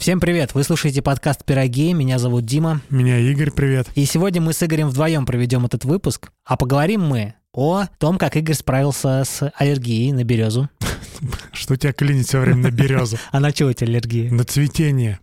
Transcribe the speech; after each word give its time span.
Всем 0.00 0.18
привет! 0.18 0.54
Вы 0.54 0.64
слушаете 0.64 1.02
подкаст 1.02 1.44
«Пироги». 1.44 1.92
Меня 1.92 2.18
зовут 2.18 2.46
Дима. 2.46 2.80
Меня 2.88 3.18
Игорь, 3.18 3.50
привет. 3.50 3.86
И 3.96 4.06
сегодня 4.06 4.40
мы 4.40 4.54
с 4.54 4.62
Игорем 4.62 4.88
вдвоем 4.88 5.26
проведем 5.26 5.66
этот 5.66 5.84
выпуск. 5.84 6.32
А 6.46 6.56
поговорим 6.56 7.02
мы 7.02 7.34
о 7.52 7.84
том, 7.98 8.16
как 8.16 8.34
Игорь 8.34 8.54
справился 8.54 9.24
с 9.26 9.52
аллергией 9.58 10.12
на 10.12 10.24
березу. 10.24 10.70
Что 11.52 11.76
тебя 11.76 11.92
клинит 11.92 12.26
все 12.26 12.40
время 12.40 12.62
на 12.62 12.70
березу? 12.70 13.18
А 13.30 13.40
на 13.40 13.52
чего 13.52 13.68
у 13.68 13.72
тебя 13.74 13.88
аллергия? 13.88 14.32
На 14.32 14.44
цветение. 14.44 15.20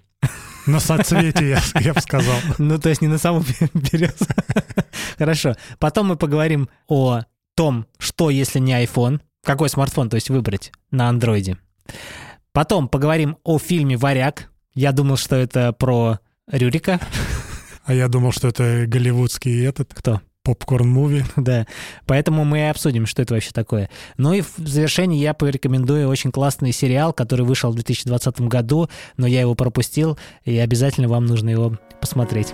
На 0.68 0.80
соцветие, 0.80 1.58
я 1.80 1.94
бы 1.96 2.00
сказал. 2.00 2.36
Ну, 2.60 2.78
то 2.78 2.90
есть 2.90 3.02
не 3.02 3.08
на 3.08 3.18
саму 3.18 3.44
березу. 3.74 4.28
Хорошо. 5.18 5.56
Потом 5.80 6.10
мы 6.10 6.18
поговорим 6.18 6.70
о 6.88 7.24
том, 7.56 7.88
что 7.98 8.30
если 8.30 8.60
не 8.60 8.74
iPhone, 8.74 9.22
какой 9.44 9.70
смартфон, 9.70 10.12
то 10.12 10.18
есть 10.18 10.30
выбрать 10.30 10.72
на 10.92 11.10
андроиде. 11.10 11.58
Потом 12.52 12.88
поговорим 12.88 13.38
о 13.44 13.58
фильме 13.58 13.98
«Варяг», 13.98 14.52
я 14.78 14.92
думал, 14.92 15.18
что 15.18 15.36
это 15.36 15.74
про 15.74 16.20
Рюрика. 16.50 17.02
А 17.84 17.94
я 17.94 18.08
думал, 18.08 18.32
что 18.32 18.50
это 18.50 18.86
голливудский 18.86 19.66
этот. 19.66 19.92
Кто? 19.92 20.22
Попкорн-муви. 20.44 21.24
Да, 21.36 21.66
поэтому 22.06 22.46
мы 22.46 22.70
обсудим, 22.70 23.08
что 23.08 23.24
это 23.24 23.34
вообще 23.34 23.52
такое. 23.52 23.90
Ну 24.18 24.34
и 24.34 24.42
в 24.42 24.54
завершении 24.58 25.20
я 25.20 25.34
порекомендую 25.34 26.08
очень 26.08 26.32
классный 26.32 26.72
сериал, 26.72 27.12
который 27.12 27.44
вышел 27.44 27.72
в 27.72 27.76
2020 27.76 28.42
году, 28.42 28.88
но 29.18 29.26
я 29.26 29.42
его 29.42 29.56
пропустил, 29.56 30.18
и 30.46 30.58
обязательно 30.58 31.08
вам 31.08 31.26
нужно 31.26 31.50
его 31.50 31.78
посмотреть. 32.00 32.54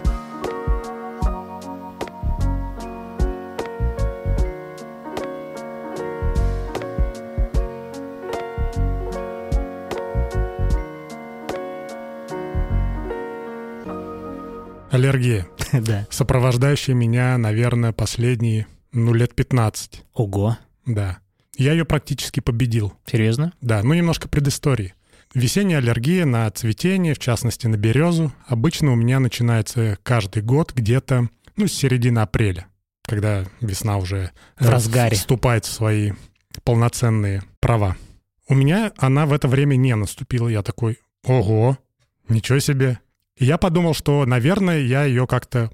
Аллергия. 14.93 15.47
Да. 15.73 16.05
Сопровождающая 16.11 16.93
меня, 16.93 17.35
наверное, 17.39 17.93
последние, 17.93 18.67
ну, 18.91 19.11
лет 19.11 19.33
15. 19.33 20.03
Ого. 20.13 20.55
Да. 20.85 21.17
Я 21.57 21.71
ее 21.71 21.83
практически 21.83 22.41
победил. 22.41 22.93
Серьезно? 23.07 23.53
Да, 23.59 23.81
ну 23.81 23.95
немножко 23.95 24.27
предыстории. 24.27 24.93
Весенняя 25.33 25.79
аллергия 25.79 26.25
на 26.25 26.49
цветение, 26.51 27.15
в 27.15 27.19
частности 27.19 27.65
на 27.65 27.75
березу, 27.75 28.31
обычно 28.45 28.91
у 28.91 28.95
меня 28.95 29.19
начинается 29.19 29.97
каждый 30.03 30.43
год 30.43 30.73
где-то, 30.75 31.27
ну, 31.55 31.67
с 31.67 31.73
середины 31.73 32.19
апреля, 32.19 32.67
когда 33.07 33.45
весна 33.61 33.97
уже 33.97 34.29
в 34.59 34.69
разгаре. 34.69 35.15
вступает 35.15 35.65
в 35.65 35.71
свои 35.73 36.11
полноценные 36.63 37.41
права. 37.59 37.95
У 38.47 38.53
меня 38.53 38.91
она 38.97 39.25
в 39.25 39.33
это 39.33 39.47
время 39.47 39.75
не 39.75 39.95
наступила. 39.95 40.47
Я 40.49 40.61
такой, 40.61 40.99
ого, 41.23 41.79
ничего 42.29 42.59
себе, 42.59 42.99
и 43.37 43.45
я 43.45 43.57
подумал, 43.57 43.93
что, 43.93 44.25
наверное, 44.25 44.79
я 44.79 45.05
ее 45.05 45.27
как-то 45.27 45.71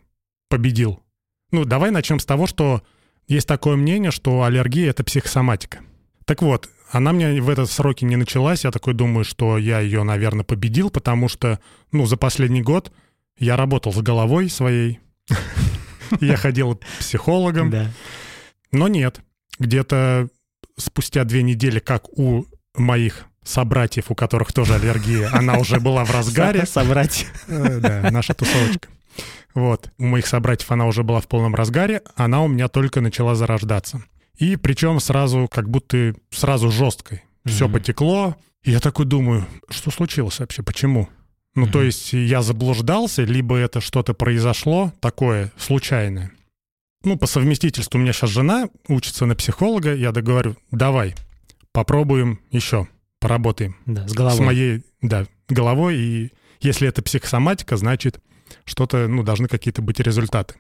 победил. 0.50 1.04
Ну, 1.52 1.66
давай 1.66 1.92
начнем 1.92 2.20
с 2.20 2.26
того, 2.26 2.48
что 2.48 2.82
есть 3.28 3.48
такое 3.48 3.76
мнение, 3.76 4.12
что 4.12 4.44
аллергия— 4.44 4.90
это 4.92 5.04
психосоматика. 5.04 5.80
Так 6.26 6.42
вот, 6.42 6.70
она 6.92 7.12
мне 7.12 7.42
в 7.42 7.50
этот 7.50 7.70
сроке 7.70 8.06
не 8.06 8.16
началась. 8.16 8.64
Я 8.64 8.72
такой 8.72 8.94
думаю, 8.94 9.24
что 9.24 9.58
я 9.58 9.80
ее, 9.80 10.04
наверное, 10.04 10.44
победил, 10.44 10.90
потому 10.90 11.28
что, 11.28 11.60
ну, 11.92 12.06
за 12.06 12.18
последний 12.18 12.62
год 12.62 12.92
я 13.38 13.56
работал 13.56 13.94
с 13.94 14.02
головой 14.02 14.50
своей. 14.50 15.00
Я 16.22 16.38
ходил 16.38 16.76
к 16.76 16.86
психологам. 17.00 17.70
Но 18.72 18.88
нет. 18.88 19.22
Где-то 19.60 20.28
спустя 20.76 21.24
две 21.24 21.44
недели, 21.44 21.78
как 21.78 22.10
у 22.18 22.46
моих 22.76 23.29
собратьев, 23.50 24.12
у 24.12 24.16
которых 24.16 24.54
тоже 24.54 24.76
аллергия, 24.76 25.30
она 25.34 25.58
уже 25.58 25.80
была 25.80 26.06
в 26.06 26.12
разгаре. 26.12 26.66
Собратья. 26.66 27.28
Э, 27.48 27.80
да, 27.80 28.12
наша 28.12 28.34
тусовочка. 28.34 28.88
Вот. 29.56 29.92
У 29.98 30.06
моих 30.06 30.28
собратьев 30.28 30.72
она 30.72 30.86
уже 30.86 31.04
была 31.04 31.20
в 31.20 31.28
полном 31.28 31.56
разгаре, 31.56 32.02
она 32.16 32.44
у 32.44 32.48
меня 32.48 32.68
только 32.68 33.02
начала 33.02 33.36
зарождаться. 33.36 34.04
И 34.38 34.56
причем 34.56 35.00
сразу, 35.00 35.50
как 35.52 35.70
будто 35.70 36.14
сразу 36.30 36.72
жесткой. 36.72 37.24
Все 37.46 37.68
mm-hmm. 37.68 37.74
потекло. 37.74 38.38
И 38.64 38.72
я 38.72 38.80
такой 38.80 39.06
думаю, 39.06 39.46
что 39.70 39.92
случилось 39.92 40.40
вообще, 40.40 40.64
почему? 40.64 41.10
Ну, 41.56 41.66
mm-hmm. 41.66 41.72
то 41.72 41.82
есть 41.82 42.14
я 42.14 42.42
заблуждался, 42.42 43.24
либо 43.24 43.58
это 43.58 43.82
что-то 43.82 44.14
произошло 44.14 44.94
такое 45.02 45.52
случайное. 45.58 46.32
Ну, 47.04 47.18
по 47.18 47.28
совместительству 47.28 47.98
у 47.98 48.02
меня 48.02 48.14
сейчас 48.14 48.30
жена 48.30 48.70
учится 48.88 49.26
на 49.26 49.36
психолога, 49.36 49.96
я 49.96 50.12
договорю, 50.12 50.56
давай, 50.70 51.16
попробуем 51.72 52.40
еще 52.52 52.88
поработаем. 53.20 53.76
Да, 53.86 54.08
с 54.08 54.14
головой. 54.14 54.38
С 54.38 54.40
моей, 54.40 54.84
да, 55.02 55.26
головой. 55.48 55.98
И 55.98 56.34
если 56.62 56.88
это 56.88 57.02
психосоматика, 57.02 57.78
значит, 57.78 58.22
что-то, 58.66 59.08
ну, 59.08 59.24
должны 59.24 59.48
какие-то 59.48 59.82
быть 59.82 60.00
результаты. 60.00 60.56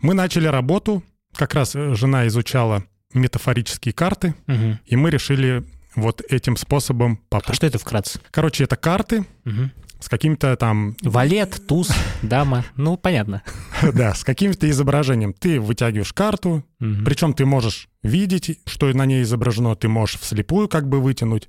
Мы 0.00 0.14
начали 0.14 0.46
работу. 0.46 1.02
Как 1.34 1.54
раз 1.54 1.74
э, 1.74 1.94
жена 1.94 2.26
изучала 2.28 2.84
метафорические 3.12 3.92
карты, 3.92 4.34
угу. 4.46 4.78
и 4.84 4.96
мы 4.96 5.10
решили 5.10 5.64
вот 5.94 6.22
этим 6.28 6.56
способом 6.56 7.16
попробовать. 7.28 7.50
А 7.50 7.54
что 7.54 7.66
это 7.66 7.78
вкратце? 7.78 8.20
Короче, 8.30 8.64
это 8.64 8.76
карты, 8.76 9.24
угу 9.44 9.70
с 10.00 10.08
каким-то 10.08 10.56
там... 10.56 10.96
Валет, 11.02 11.66
туз, 11.66 11.90
дама, 12.22 12.64
ну, 12.76 12.96
понятно. 12.96 13.42
Да, 13.94 14.14
с 14.14 14.24
каким-то 14.24 14.68
изображением. 14.68 15.32
Ты 15.32 15.60
вытягиваешь 15.60 16.12
карту, 16.12 16.64
причем 16.78 17.32
ты 17.32 17.46
можешь 17.46 17.88
видеть, 18.02 18.60
что 18.66 18.92
на 18.92 19.06
ней 19.06 19.22
изображено, 19.22 19.74
ты 19.76 19.88
можешь 19.88 20.18
вслепую 20.20 20.68
как 20.68 20.88
бы 20.88 21.00
вытянуть. 21.00 21.48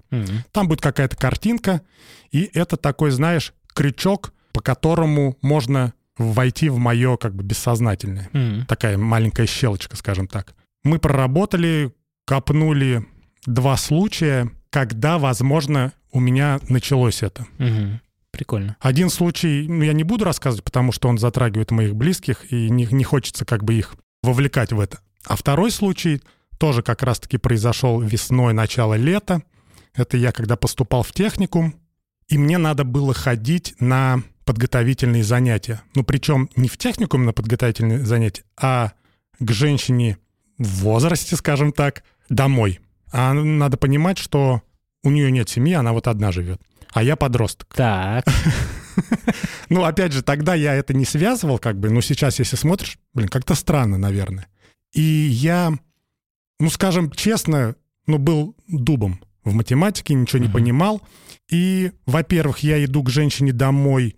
Там 0.51 0.67
будет 0.67 0.81
какая-то 0.81 1.15
картинка, 1.15 1.81
и 2.31 2.49
это 2.53 2.77
такой, 2.77 3.11
знаешь, 3.11 3.53
крючок, 3.73 4.33
по 4.51 4.61
которому 4.61 5.38
можно 5.41 5.93
войти 6.17 6.69
в 6.69 6.77
мое 6.77 7.17
как 7.17 7.33
бы 7.35 7.43
бессознательное. 7.43 8.29
Такая 8.67 8.97
маленькая 8.97 9.47
щелочка, 9.47 9.95
скажем 9.95 10.27
так. 10.27 10.53
Мы 10.83 10.99
проработали, 10.99 11.93
копнули 12.25 13.05
два 13.45 13.77
случая, 13.77 14.51
когда, 14.69 15.17
возможно, 15.17 15.93
у 16.11 16.19
меня 16.19 16.59
началось 16.69 17.23
это. 17.23 17.45
Прикольно. 18.39 18.77
Один 18.79 19.09
случай, 19.09 19.66
ну, 19.67 19.83
я 19.83 19.91
не 19.91 20.05
буду 20.05 20.23
рассказывать, 20.23 20.63
потому 20.63 20.94
что 20.94 21.09
он 21.09 21.17
затрагивает 21.17 21.72
моих 21.72 21.94
близких, 21.94 22.50
и 22.53 22.69
не, 22.69 22.85
не 22.89 23.03
хочется 23.03 23.44
как 23.44 23.66
бы 23.66 23.73
их 23.73 23.97
вовлекать 24.23 24.72
в 24.72 24.79
это. 24.79 25.01
А 25.25 25.35
второй 25.35 25.72
случай 25.72 26.22
тоже 26.57 26.81
как 26.81 27.03
раз-таки 27.03 27.38
произошел 27.38 28.00
весной, 28.00 28.53
начало 28.53 28.94
лета. 28.94 29.44
Это 29.94 30.16
я 30.16 30.31
когда 30.31 30.55
поступал 30.55 31.03
в 31.03 31.11
техникум, 31.11 31.75
и 32.29 32.38
мне 32.38 32.57
надо 32.57 32.85
было 32.85 33.13
ходить 33.13 33.75
на 33.81 34.23
подготовительные 34.45 35.25
занятия. 35.25 35.81
Ну, 35.94 36.06
причем 36.06 36.50
не 36.56 36.69
в 36.69 36.77
техникум 36.77 37.25
на 37.25 37.33
подготовительные 37.33 38.06
занятия, 38.06 38.44
а 38.56 38.94
к 39.38 39.51
женщине 39.51 40.17
в 40.57 40.83
возрасте, 40.83 41.35
скажем 41.35 41.73
так, 41.73 42.06
домой. 42.29 42.79
А 43.11 43.33
надо 43.33 43.75
понимать, 43.75 44.17
что 44.17 44.61
у 45.03 45.11
нее 45.11 45.29
нет 45.29 45.50
семьи, 45.50 45.73
она 45.73 45.91
вот 45.91 46.07
одна 46.07 46.31
живет 46.31 46.61
а 46.94 47.03
я 47.03 47.16
подросток. 47.16 47.73
Так. 47.73 48.25
Ну, 49.69 49.83
опять 49.83 50.11
же, 50.11 50.23
тогда 50.23 50.55
я 50.55 50.73
это 50.73 50.94
не 50.94 51.05
связывал, 51.05 51.59
как 51.59 51.79
бы, 51.79 51.89
но 51.89 52.01
сейчас, 52.01 52.39
если 52.39 52.55
смотришь, 52.55 52.97
блин, 53.13 53.29
как-то 53.29 53.53
странно, 53.53 53.97
наверное. 53.97 54.47
И 54.94 55.01
я, 55.01 55.72
ну, 56.59 56.69
скажем 56.69 57.11
честно, 57.11 57.75
ну, 58.07 58.17
был 58.17 58.55
дубом 58.67 59.22
в 59.44 59.53
математике, 59.53 60.16
ничего 60.16 60.41
не 60.41 60.50
понимал. 60.50 61.01
И, 61.50 61.91
во-первых, 62.05 62.59
я 62.59 62.83
иду 62.83 63.03
к 63.03 63.09
женщине 63.09 63.53
домой, 63.53 64.16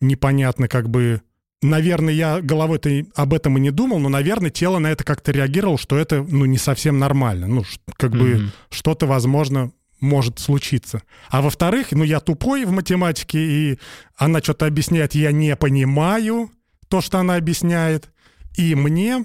непонятно, 0.00 0.68
как 0.68 0.88
бы, 0.88 1.22
наверное, 1.62 2.14
я 2.14 2.40
головой-то 2.40 3.04
об 3.14 3.34
этом 3.34 3.58
и 3.58 3.60
не 3.60 3.70
думал, 3.70 3.98
но, 3.98 4.08
наверное, 4.08 4.50
тело 4.50 4.78
на 4.78 4.88
это 4.88 5.04
как-то 5.04 5.32
реагировало, 5.32 5.78
что 5.78 5.96
это, 5.96 6.22
ну, 6.22 6.46
не 6.46 6.58
совсем 6.58 6.98
нормально. 6.98 7.46
Ну, 7.46 7.64
как 7.96 8.12
бы 8.12 8.50
что-то, 8.70 9.06
возможно, 9.06 9.70
может 10.04 10.38
случиться. 10.38 11.02
А 11.28 11.42
во-вторых, 11.42 11.88
ну 11.90 12.04
я 12.04 12.20
тупой 12.20 12.64
в 12.64 12.70
математике, 12.70 13.38
и 13.38 13.78
она 14.16 14.40
что-то 14.40 14.66
объясняет, 14.66 15.14
я 15.14 15.32
не 15.32 15.56
понимаю 15.56 16.50
то, 16.88 17.00
что 17.00 17.18
она 17.18 17.36
объясняет. 17.36 18.10
И 18.56 18.74
мне, 18.74 19.24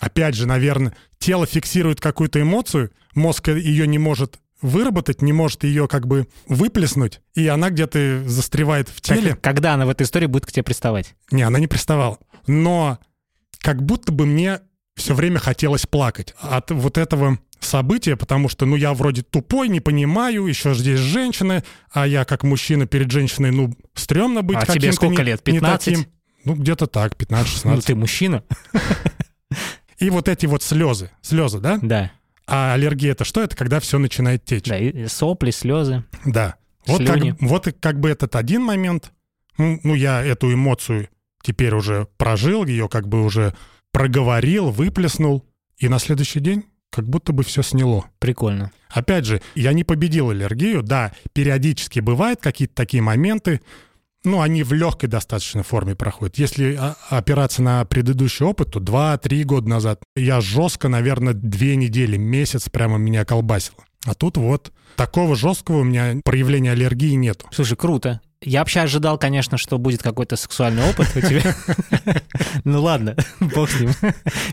опять 0.00 0.34
же, 0.34 0.46
наверное, 0.46 0.96
тело 1.18 1.46
фиксирует 1.46 2.00
какую-то 2.00 2.40
эмоцию, 2.40 2.90
мозг 3.14 3.48
ее 3.48 3.86
не 3.86 3.98
может 3.98 4.38
выработать, 4.62 5.20
не 5.20 5.34
может 5.34 5.64
ее 5.64 5.88
как 5.88 6.06
бы 6.06 6.26
выплеснуть, 6.48 7.20
и 7.34 7.46
она 7.48 7.68
где-то 7.68 8.22
застревает 8.26 8.88
в 8.88 9.02
теле. 9.02 9.32
Как, 9.32 9.42
когда 9.42 9.74
она 9.74 9.84
в 9.84 9.90
этой 9.90 10.04
истории 10.04 10.26
будет 10.26 10.46
к 10.46 10.52
тебе 10.52 10.62
приставать? 10.62 11.14
Не, 11.30 11.42
она 11.42 11.58
не 11.58 11.66
приставала. 11.66 12.18
Но 12.46 12.98
как 13.58 13.82
будто 13.82 14.12
бы 14.12 14.24
мне 14.24 14.60
все 14.94 15.14
время 15.14 15.38
хотелось 15.38 15.86
плакать 15.86 16.34
от 16.40 16.70
вот 16.70 16.98
этого 16.98 17.38
события, 17.60 18.16
потому 18.16 18.48
что, 18.48 18.66
ну, 18.66 18.76
я 18.76 18.94
вроде 18.94 19.22
тупой, 19.22 19.68
не 19.68 19.80
понимаю, 19.80 20.46
еще 20.46 20.74
здесь 20.74 21.00
женщины, 21.00 21.64
а 21.90 22.06
я 22.06 22.24
как 22.24 22.44
мужчина 22.44 22.86
перед 22.86 23.10
женщиной, 23.10 23.50
ну, 23.50 23.74
стрёмно 23.94 24.42
быть 24.42 24.58
А 24.60 24.66
тебе 24.66 24.92
сколько 24.92 25.22
не, 25.22 25.28
лет, 25.28 25.42
15? 25.42 25.86
Не 25.86 25.94
таким. 25.94 26.12
Ну, 26.44 26.54
где-то 26.54 26.86
так, 26.86 27.14
15-16. 27.14 27.60
Ну, 27.64 27.80
ты 27.80 27.94
мужчина. 27.94 28.44
И 29.98 30.10
вот 30.10 30.28
эти 30.28 30.46
вот 30.46 30.62
слезы, 30.62 31.10
слезы, 31.22 31.60
да? 31.60 31.78
Да. 31.80 32.10
А 32.46 32.74
аллергия 32.74 33.12
это 33.12 33.24
что? 33.24 33.42
Это 33.42 33.56
когда 33.56 33.80
все 33.80 33.98
начинает 33.98 34.44
течь. 34.44 34.64
Да, 34.64 34.76
и 34.76 35.06
сопли, 35.06 35.50
слезы. 35.50 36.04
Да. 36.26 36.56
Вот 36.86 37.06
как, 37.06 37.18
вот 37.40 37.74
как 37.80 38.00
бы 38.00 38.10
этот 38.10 38.36
один 38.36 38.62
момент. 38.62 39.12
Ну, 39.56 39.80
ну, 39.82 39.94
я 39.94 40.22
эту 40.22 40.52
эмоцию 40.52 41.08
теперь 41.42 41.74
уже 41.74 42.06
прожил, 42.18 42.66
ее 42.66 42.88
как 42.88 43.08
бы 43.08 43.22
уже 43.22 43.54
проговорил, 43.94 44.70
выплеснул, 44.70 45.44
и 45.78 45.88
на 45.88 46.00
следующий 46.00 46.40
день 46.40 46.64
как 46.90 47.08
будто 47.08 47.32
бы 47.32 47.44
все 47.44 47.62
сняло. 47.62 48.04
Прикольно. 48.18 48.72
Опять 48.90 49.24
же, 49.24 49.40
я 49.54 49.72
не 49.72 49.84
победил 49.84 50.30
аллергию, 50.30 50.82
да, 50.82 51.12
периодически 51.32 52.00
бывают 52.00 52.40
какие-то 52.40 52.74
такие 52.74 53.02
моменты, 53.02 53.60
ну, 54.24 54.40
они 54.40 54.62
в 54.62 54.72
легкой 54.72 55.08
достаточно 55.08 55.62
форме 55.62 55.94
проходят. 55.94 56.38
Если 56.38 56.78
опираться 57.10 57.62
на 57.62 57.84
предыдущий 57.84 58.46
опыт, 58.46 58.72
то 58.72 58.80
2-3 58.80 59.44
года 59.44 59.68
назад 59.68 60.02
я 60.16 60.40
жестко, 60.40 60.88
наверное, 60.88 61.34
две 61.34 61.76
недели, 61.76 62.16
месяц 62.16 62.70
прямо 62.70 62.96
меня 62.96 63.24
колбасило. 63.24 63.84
А 64.06 64.14
тут 64.14 64.38
вот 64.38 64.72
такого 64.96 65.36
жесткого 65.36 65.80
у 65.80 65.84
меня 65.84 66.16
проявления 66.24 66.72
аллергии 66.72 67.14
нету. 67.14 67.46
Слушай, 67.52 67.76
круто. 67.76 68.20
Я 68.44 68.60
вообще 68.60 68.80
ожидал, 68.80 69.18
конечно, 69.18 69.56
что 69.58 69.78
будет 69.78 70.02
какой-то 70.02 70.36
сексуальный 70.36 70.88
опыт 70.88 71.08
у 71.16 71.20
тебя. 71.20 71.54
Ну 72.64 72.82
ладно, 72.82 73.16
бог 73.40 73.70
с 73.70 73.80
ним. 73.80 73.90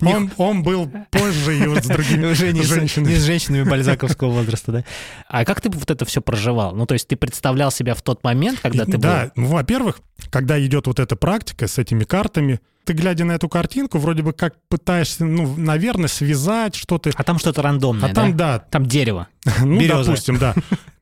Он, 0.02 0.32
он 0.38 0.64
был 0.64 0.92
позже 1.10 1.58
и 1.60 1.68
вот 1.68 1.84
с 1.84 1.88
другими 1.88 2.26
Уже 2.26 2.54
не 2.54 2.64
с, 2.64 2.68
женщинами. 2.68 3.10
не 3.14 3.16
с 3.20 3.24
женщинами 3.24 3.64
бальзаковского 3.70 4.32
возраста, 4.32 4.72
да? 4.72 4.84
А 5.28 5.46
как 5.46 5.62
ты 5.62 5.70
вот 5.70 5.90
это 5.92 6.06
все 6.06 6.22
проживал? 6.22 6.74
Ну, 6.76 6.86
то 6.86 6.94
есть 6.94 7.08
ты 7.08 7.16
представлял 7.16 7.72
себя 7.72 7.94
в 7.94 8.02
тот 8.02 8.24
момент, 8.24 8.60
когда 8.62 8.86
ты 8.86 8.94
был... 8.94 9.02
Да, 9.02 9.32
ну, 9.36 9.48
во-первых, 9.48 10.00
когда 10.30 10.64
идет 10.64 10.88
вот 10.88 11.00
эта 11.00 11.16
практика 11.16 11.68
с 11.68 11.78
этими 11.78 12.04
картами, 12.04 12.60
ты, 12.86 12.94
глядя 12.94 13.26
на 13.26 13.34
эту 13.34 13.48
картинку, 13.50 14.00
вроде 14.00 14.24
бы 14.24 14.34
как 14.34 14.56
пытаешься, 14.68 15.26
ну, 15.26 15.56
наверное, 15.56 16.08
связать 16.08 16.76
что-то. 16.76 17.12
А 17.16 17.24
там 17.24 17.38
что-то 17.38 17.62
рандомное, 17.62 18.10
А 18.10 18.14
там, 18.14 18.36
да? 18.36 18.58
да, 18.58 18.60
Там 18.60 18.86
дерево. 18.88 19.28
ну, 19.60 19.80
Береза. 19.80 20.06
допустим, 20.06 20.38
да. 20.38 20.56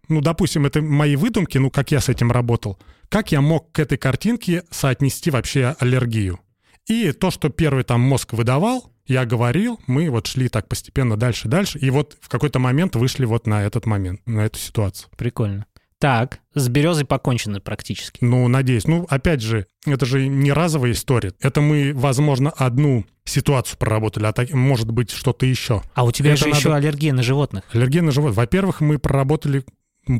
Ну, 0.09 0.21
допустим, 0.21 0.65
это 0.65 0.81
мои 0.81 1.15
выдумки, 1.15 1.57
ну, 1.57 1.69
как 1.69 1.91
я 1.91 1.99
с 2.01 2.09
этим 2.09 2.31
работал. 2.31 2.77
Как 3.09 3.31
я 3.31 3.41
мог 3.41 3.71
к 3.71 3.79
этой 3.79 3.97
картинке 3.97 4.63
соотнести 4.71 5.31
вообще 5.31 5.75
аллергию? 5.79 6.39
И 6.87 7.11
то, 7.11 7.29
что 7.31 7.49
первый 7.49 7.83
там 7.83 8.01
мозг 8.01 8.33
выдавал, 8.33 8.91
я 9.05 9.25
говорил, 9.25 9.79
мы 9.87 10.09
вот 10.09 10.27
шли 10.27 10.49
так 10.49 10.67
постепенно 10.67 11.15
дальше, 11.17 11.47
дальше, 11.47 11.79
и 11.79 11.89
вот 11.91 12.17
в 12.21 12.29
какой-то 12.29 12.59
момент 12.59 12.95
вышли 12.95 13.25
вот 13.25 13.47
на 13.47 13.63
этот 13.63 13.85
момент, 13.85 14.21
на 14.25 14.41
эту 14.41 14.57
ситуацию. 14.59 15.09
Прикольно. 15.15 15.65
Так, 15.99 16.39
с 16.55 16.69
березой 16.69 17.03
покончено 17.05 17.59
практически. 17.59 18.19
Ну, 18.23 18.47
надеюсь. 18.47 18.87
Ну, 18.87 19.05
опять 19.09 19.41
же, 19.41 19.65
это 19.85 20.05
же 20.05 20.27
не 20.27 20.53
разовая 20.53 20.93
история. 20.93 21.33
Это 21.41 21.59
мы, 21.59 21.91
возможно, 21.93 22.51
одну 22.51 23.05
ситуацию 23.25 23.77
проработали, 23.77 24.25
а 24.25 24.31
так, 24.31 24.51
может 24.53 24.89
быть 24.91 25.11
что-то 25.11 25.45
еще. 25.45 25.83
А 25.93 26.05
у 26.05 26.11
тебя 26.11 26.31
Это 26.31 26.39
же 26.39 26.45
надо- 26.45 26.57
еще 26.57 26.73
аллергия 26.73 27.11
на 27.13 27.21
животных. 27.21 27.65
Аллергия 27.73 28.01
на 28.01 28.11
живот. 28.11 28.33
Во-первых, 28.33 28.79
мы 28.79 28.97
проработали, 28.97 29.65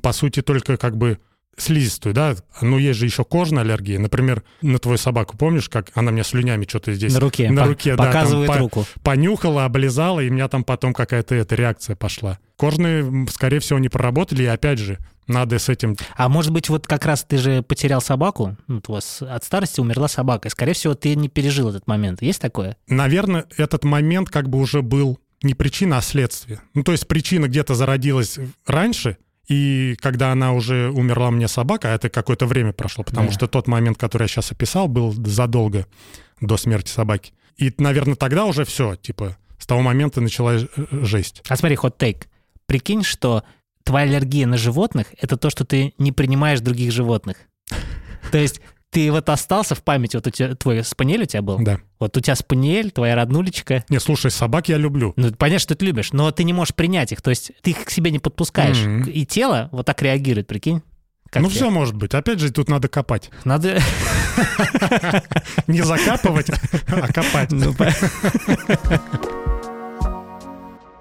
по 0.01 0.11
сути, 0.13 0.41
только 0.41 0.77
как 0.77 0.97
бы 0.97 1.19
слизистую, 1.57 2.13
да, 2.15 2.35
но 2.61 2.77
есть 2.79 2.99
же 2.99 3.05
еще 3.05 3.25
кожная 3.25 3.63
аллергия. 3.63 3.99
Например, 3.99 4.43
на 4.61 4.79
твою 4.79 4.97
собаку, 4.97 5.37
помнишь, 5.37 5.67
как 5.67 5.91
она 5.93 6.11
мне 6.11 6.23
слюнями 6.23 6.65
что-то 6.65 6.93
здесь 6.93 7.13
на 7.13 7.19
руке. 7.19 7.51
на 7.51 7.63
По- 7.63 7.67
руке, 7.67 7.95
да, 7.95 8.03
там 8.03 8.13
Показывает 8.13 8.47
по- 8.47 8.57
руку. 8.57 8.85
понюхала, 9.03 9.65
облизала, 9.65 10.21
и 10.21 10.29
у 10.29 10.33
меня 10.33 10.47
там 10.47 10.63
потом 10.63 10.93
какая-то 10.93 11.35
эта 11.35 11.55
реакция 11.55 11.95
пошла. 11.97 12.39
Кожные, 12.55 13.27
скорее 13.29 13.59
всего, 13.59 13.77
не 13.79 13.89
проработали, 13.89 14.43
и 14.43 14.45
опять 14.45 14.79
же, 14.79 14.99
надо 15.27 15.59
с 15.59 15.67
этим... 15.69 15.97
А 16.15 16.29
может 16.29 16.51
быть, 16.53 16.69
вот 16.69 16.87
как 16.87 17.05
раз 17.05 17.23
ты 17.27 17.37
же 17.37 17.61
потерял 17.61 18.01
собаку, 18.01 18.55
ну, 18.67 18.75
вот 18.75 18.89
у 18.89 18.93
вас 18.93 19.21
от 19.21 19.43
старости 19.43 19.81
умерла 19.81 20.07
собака, 20.07 20.47
и, 20.47 20.51
скорее 20.51 20.73
всего, 20.73 20.95
ты 20.95 21.13
не 21.15 21.27
пережил 21.27 21.69
этот 21.69 21.87
момент. 21.87 22.21
Есть 22.21 22.41
такое? 22.41 22.77
Наверное, 22.87 23.45
этот 23.57 23.83
момент 23.83 24.29
как 24.29 24.49
бы 24.49 24.59
уже 24.59 24.81
был 24.81 25.19
не 25.43 25.53
причина, 25.55 25.97
а 25.97 26.01
следствие. 26.01 26.61
Ну, 26.73 26.83
то 26.83 26.93
есть 26.93 27.07
причина 27.07 27.47
где-то 27.47 27.75
зародилась 27.75 28.39
раньше, 28.65 29.17
и 29.49 29.97
когда 29.99 30.31
она 30.31 30.53
уже 30.53 30.89
умерла 30.91 31.31
мне 31.31 31.47
собака, 31.47 31.91
а 31.91 31.95
это 31.95 32.09
какое-то 32.09 32.45
время 32.45 32.71
прошло, 32.71 33.03
потому 33.03 33.27
Да. 33.27 33.33
что 33.33 33.47
тот 33.47 33.67
момент, 33.67 33.97
который 33.97 34.23
я 34.23 34.27
сейчас 34.27 34.51
описал, 34.51 34.87
был 34.87 35.11
задолго 35.11 35.87
до 36.39 36.55
смерти 36.55 36.89
собаки. 36.89 37.33
И, 37.57 37.73
наверное, 37.79 38.15
тогда 38.15 38.45
уже 38.45 38.63
все, 38.63 38.95
типа, 38.95 39.37
с 39.57 39.65
того 39.65 39.81
момента 39.81 40.21
началась 40.21 40.63
э, 40.63 40.85
жесть. 41.03 41.41
А 41.49 41.57
смотри, 41.57 41.75
хот-тейк. 41.75 42.27
Прикинь, 42.67 43.03
что 43.03 43.43
твоя 43.83 44.05
аллергия 44.05 44.45
на 44.45 44.57
животных— 44.57 45.07
это 45.19 45.35
то, 45.35 45.49
что 45.49 45.65
ты 45.65 45.93
не 45.97 46.11
принимаешь 46.11 46.61
других 46.61 46.91
животных. 46.91 47.37
То 48.31 48.37
есть 48.37 48.61
ты 48.91 49.11
вот 49.11 49.29
остался 49.29 49.75
в 49.75 49.83
памяти, 49.83 50.15
вот 50.15 50.27
у 50.27 50.29
тебя, 50.31 50.55
твой 50.55 50.83
спаниель 50.83 51.23
у 51.23 51.25
тебя 51.25 51.41
был? 51.41 51.59
Да. 51.59 51.79
Вот 51.99 52.15
у 52.17 52.19
тебя 52.19 52.35
спаниель, 52.35 52.91
твоя 52.91 53.15
роднулечка. 53.15 53.83
Не, 53.89 53.99
слушай, 53.99 54.31
собак 54.31 54.67
я 54.67 54.77
люблю. 54.77 55.13
Ну, 55.15 55.31
понятно, 55.33 55.59
что 55.59 55.75
ты 55.75 55.85
любишь, 55.85 56.11
но 56.11 56.31
ты 56.31 56.43
не 56.43 56.53
можешь 56.53 56.73
принять 56.73 57.11
их. 57.11 57.21
То 57.21 57.29
есть 57.29 57.51
ты 57.61 57.71
их 57.71 57.85
к 57.85 57.91
себе 57.91 58.09
не 58.11 58.19
подпускаешь. 58.19 58.79
Мгм. 58.79 59.09
И 59.09 59.25
тело 59.25 59.69
вот 59.71 59.85
так 59.85 60.01
реагирует, 60.01 60.47
прикинь. 60.47 60.81
Как 61.29 61.43
ну, 61.43 61.49
тебе? 61.49 61.57
все 61.57 61.69
может 61.69 61.95
быть. 61.95 62.15
Опять 62.15 62.39
же, 62.39 62.51
тут 62.51 62.69
надо 62.69 62.87
копать. 62.87 63.29
Надо... 63.43 63.79
Не 65.67 65.81
закапывать, 65.81 66.49
а 66.87 67.13
копать. 67.13 67.51
Ну, 67.51 67.75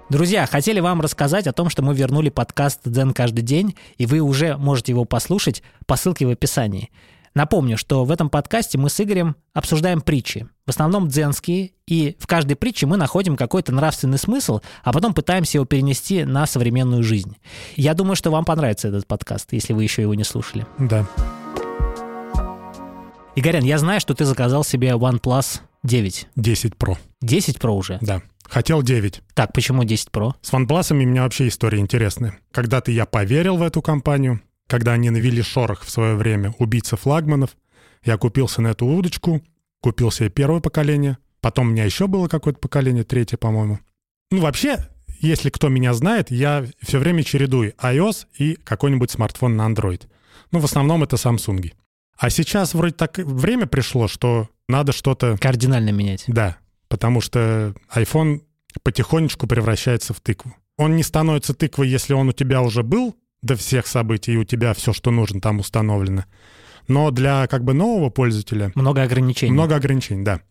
Друзья, 0.09 0.45
хотели 0.45 0.79
вам 0.79 1.01
рассказать 1.01 1.47
о 1.47 1.53
том, 1.53 1.69
что 1.69 1.81
мы 1.81 1.95
вернули 1.95 2.29
подкаст 2.29 2.81
«Дзен 2.83 3.13
каждый 3.13 3.41
день», 3.41 3.75
и 3.97 4.05
вы 4.05 4.19
уже 4.19 4.57
можете 4.57 4.91
его 4.91 5.05
послушать 5.05 5.63
по 5.85 5.95
ссылке 5.95 6.25
в 6.25 6.29
описании. 6.29 6.89
Напомню, 7.33 7.77
что 7.77 8.05
в 8.05 8.11
этом 8.11 8.29
подкасте 8.29 8.77
мы 8.77 8.89
с 8.89 8.99
Игорем 8.99 9.35
обсуждаем 9.53 10.01
притчи, 10.01 10.47
в 10.65 10.69
основном 10.69 11.07
дзенские, 11.07 11.71
и 11.87 12.15
в 12.19 12.27
каждой 12.27 12.55
притче 12.55 12.85
мы 12.85 12.97
находим 12.97 13.35
какой-то 13.35 13.71
нравственный 13.71 14.17
смысл, 14.17 14.61
а 14.83 14.93
потом 14.93 15.13
пытаемся 15.13 15.57
его 15.57 15.65
перенести 15.65 16.23
на 16.23 16.45
современную 16.45 17.03
жизнь. 17.03 17.37
Я 17.75 17.93
думаю, 17.93 18.15
что 18.15 18.31
вам 18.31 18.45
понравится 18.45 18.87
этот 18.87 19.07
подкаст, 19.07 19.53
если 19.53 19.73
вы 19.73 19.83
еще 19.83 20.01
его 20.01 20.13
не 20.13 20.23
слушали. 20.23 20.65
Да. 20.77 21.07
Игорян, 23.35 23.63
я 23.63 23.77
знаю, 23.77 23.99
что 23.99 24.13
ты 24.13 24.25
заказал 24.25 24.63
себе 24.63 24.89
OnePlus 24.89 25.61
9. 25.83 26.27
10 26.35 26.73
Pro. 26.73 26.97
10 27.21 27.57
Pro 27.57 27.71
уже. 27.71 27.97
Да. 28.01 28.21
Хотел 28.43 28.81
9. 28.81 29.21
Так, 29.33 29.53
почему 29.53 29.83
10 29.83 30.09
Pro? 30.09 30.33
С 30.41 30.51
OnePlus 30.51 30.91
у 30.91 30.95
меня 30.95 31.23
вообще 31.23 31.47
история 31.47 31.79
интересная. 31.79 32.39
Когда-то 32.51 32.91
я 32.91 33.05
поверил 33.05 33.57
в 33.57 33.61
эту 33.61 33.81
компанию, 33.81 34.41
когда 34.69 34.93
они 34.93 35.09
навели 35.09 35.41
шорох 35.41 35.81
в 35.81 35.89
свое 35.89 36.15
время 36.15 36.53
убийца 36.59 36.95
флагманов, 36.95 37.57
я 38.03 38.17
купился 38.17 38.61
на 38.61 38.69
эту 38.69 38.85
удочку, 38.85 39.41
купил 39.81 40.11
себе 40.11 40.29
первое 40.29 40.61
поколение, 40.61 41.17
потом 41.41 41.67
у 41.67 41.71
меня 41.71 41.85
еще 41.85 42.07
было 42.07 42.27
какое-то 42.27 42.59
поколение, 42.59 43.03
третье, 43.03 43.37
по-моему. 43.37 43.79
Ну, 44.31 44.41
вообще, 44.41 44.87
если 45.19 45.49
кто 45.49 45.69
меня 45.69 45.93
знает, 45.95 46.29
я 46.29 46.65
все 46.81 46.99
время 46.99 47.23
чередую 47.23 47.73
iOS 47.81 48.27
и 48.37 48.55
какой-нибудь 48.63 49.09
смартфон 49.09 49.57
на 49.57 49.67
Android. 49.67 50.03
Ну, 50.51 50.59
в 50.59 50.65
основном 50.65 51.03
это 51.03 51.15
Samsung. 51.15 51.73
А 52.17 52.29
сейчас 52.29 52.73
вроде 52.75 52.93
так 52.93 53.17
время 53.17 53.65
пришло, 53.65 54.07
что 54.07 54.49
надо 54.67 54.91
что-то... 54.91 55.35
Кардинально 55.41 55.89
менять. 55.89 56.25
Да, 56.27 56.57
потому 56.89 57.21
что 57.21 57.73
iPhone 57.93 58.43
потихонечку 58.83 59.47
превращается 59.47 60.13
в 60.13 60.19
тыкву. 60.21 60.55
Он 60.77 60.95
не 60.95 61.03
становится 61.03 61.55
тыквой, 61.55 61.89
если 61.89 62.13
он 62.13 62.29
у 62.29 62.33
тебя 62.33 62.61
уже 62.61 62.83
был 62.83 63.15
до 63.41 63.55
всех 63.55 63.87
событий, 63.87 64.33
и 64.33 64.37
у 64.37 64.43
тебя 64.43 64.73
все, 64.73 64.93
что 64.93 65.11
нужно, 65.11 65.41
там 65.41 65.59
установлено. 65.59 66.25
Но 66.87 67.11
для 67.11 67.47
как 67.47 67.63
бы 67.63 67.73
нового 67.73 68.09
пользователя 68.09 68.71
Много 68.75 69.03
ограничений. 69.03 69.51
много 69.51 69.75
ограничений, 69.75 70.23
да. 70.23 70.41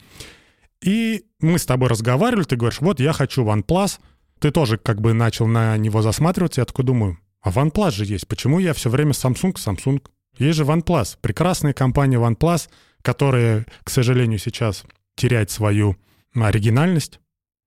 И 0.82 1.24
мы 1.40 1.58
с 1.58 1.66
тобой 1.66 1.88
разговаривали, 1.88 2.44
ты 2.44 2.56
говоришь, 2.56 2.80
вот 2.80 3.00
я 3.00 3.12
хочу 3.12 3.44
OnePlus, 3.44 3.98
ты 4.38 4.50
тоже 4.50 4.78
как 4.78 5.00
бы 5.00 5.12
начал 5.12 5.46
на 5.46 5.76
него 5.76 6.02
засматриваться, 6.02 6.60
я 6.60 6.64
такой 6.64 6.84
думаю, 6.84 7.18
а 7.42 7.50
OnePlus 7.50 7.90
же 7.90 8.04
есть, 8.04 8.28
почему 8.28 8.58
я 8.60 8.72
все 8.74 8.88
время 8.88 9.10
Samsung, 9.12 9.54
Samsung? 9.54 10.02
Есть 10.38 10.58
же 10.58 10.64
OnePlus, 10.64 11.18
прекрасная 11.20 11.72
компания 11.72 12.16
OnePlus, 12.18 12.68
которая, 13.02 13.66
к 13.82 13.90
сожалению, 13.90 14.38
сейчас 14.38 14.84
теряет 15.16 15.50
свою 15.50 15.96
оригинальность. 16.34 17.20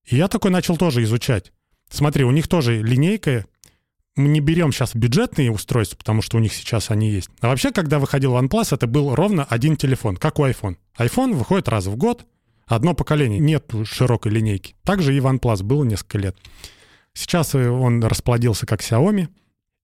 И 0.06 0.16
я 0.16 0.28
такой 0.28 0.52
начал 0.52 0.78
тоже 0.78 1.04
изучать. 1.04 1.52
Смотри, 1.90 2.24
у 2.24 2.32
них 2.32 2.48
тоже 2.48 2.82
линейка, 2.82 3.46
мы 4.16 4.28
не 4.28 4.42
берем 4.42 4.72
сейчас 4.72 4.96
бюджетные 4.96 5.52
устройства, 5.52 5.98
потому 5.98 6.22
что 6.22 6.38
у 6.38 6.40
них 6.40 6.54
сейчас 6.54 6.92
они 6.92 7.10
есть. 7.10 7.30
А 7.40 7.48
вообще, 7.48 7.72
когда 7.72 8.00
выходил 8.00 8.36
OnePlus, 8.36 8.74
это 8.76 8.88
был 8.88 9.16
ровно 9.16 9.46
один 9.46 9.78
телефон, 9.78 10.18
как 10.18 10.40
у 10.40 10.46
iPhone. 10.46 10.78
iPhone 10.98 11.34
выходит 11.34 11.70
раз 11.70 11.86
в 11.86 11.96
год, 11.96 12.26
одно 12.66 12.94
поколение, 12.94 13.40
нет 13.40 13.72
широкой 13.86 14.32
линейки. 14.32 14.76
Также 14.84 15.16
и 15.16 15.20
OnePlus 15.20 15.64
было 15.64 15.84
несколько 15.84 16.18
лет. 16.18 16.38
Сейчас 17.14 17.56
э, 17.56 17.70
он 17.70 18.04
расплодился 18.04 18.66
как 18.66 18.82
Xiaomi. 18.82 19.28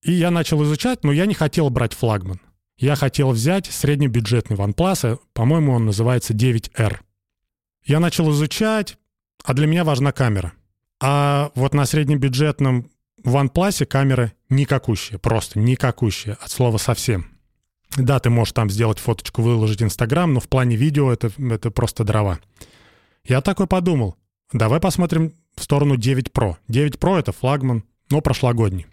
И 0.03 0.11
я 0.11 0.31
начал 0.31 0.63
изучать, 0.63 1.03
но 1.03 1.11
я 1.11 1.25
не 1.25 1.33
хотел 1.33 1.69
брать 1.69 1.93
флагман. 1.93 2.39
Я 2.77 2.95
хотел 2.95 3.31
взять 3.31 3.65
среднебюджетный 3.65 4.57
OnePlus, 4.57 5.13
э, 5.13 5.17
по-моему, 5.33 5.73
он 5.73 5.85
называется 5.85 6.33
9R. 6.33 6.99
Я 7.85 7.99
начал 7.99 8.29
изучать, 8.31 8.97
а 9.43 9.53
для 9.53 9.67
меня 9.67 9.83
важна 9.83 10.11
камера. 10.11 10.53
А 10.99 11.51
вот 11.55 11.73
на 11.73 11.85
среднебюджетном 11.85 12.89
в 13.27 13.35
OnePlus 13.35 13.85
камера 13.85 14.31
никакущая, 14.49 15.17
просто 15.17 15.59
никакущая, 15.59 16.35
от 16.35 16.49
слова 16.49 16.77
совсем. 16.77 17.27
Да, 17.97 18.19
ты 18.19 18.29
можешь 18.29 18.53
там 18.53 18.69
сделать 18.69 18.99
фоточку, 18.99 19.41
выложить 19.41 19.81
в 19.81 19.83
Инстаграм, 19.83 20.33
но 20.33 20.39
в 20.39 20.47
плане 20.47 20.77
видео 20.77 21.11
это, 21.11 21.29
это 21.37 21.69
просто 21.69 22.05
дрова. 22.05 22.39
Я 23.25 23.41
такой 23.41 23.67
подумал, 23.67 24.15
давай 24.53 24.79
посмотрим 24.79 25.33
в 25.57 25.63
сторону 25.63 25.97
9 25.97 26.29
Pro. 26.29 26.55
9 26.69 26.95
Pro— 26.95 27.17
это 27.19 27.33
флагман, 27.33 27.83
но 28.09 28.21
прошлогодний. 28.21 28.87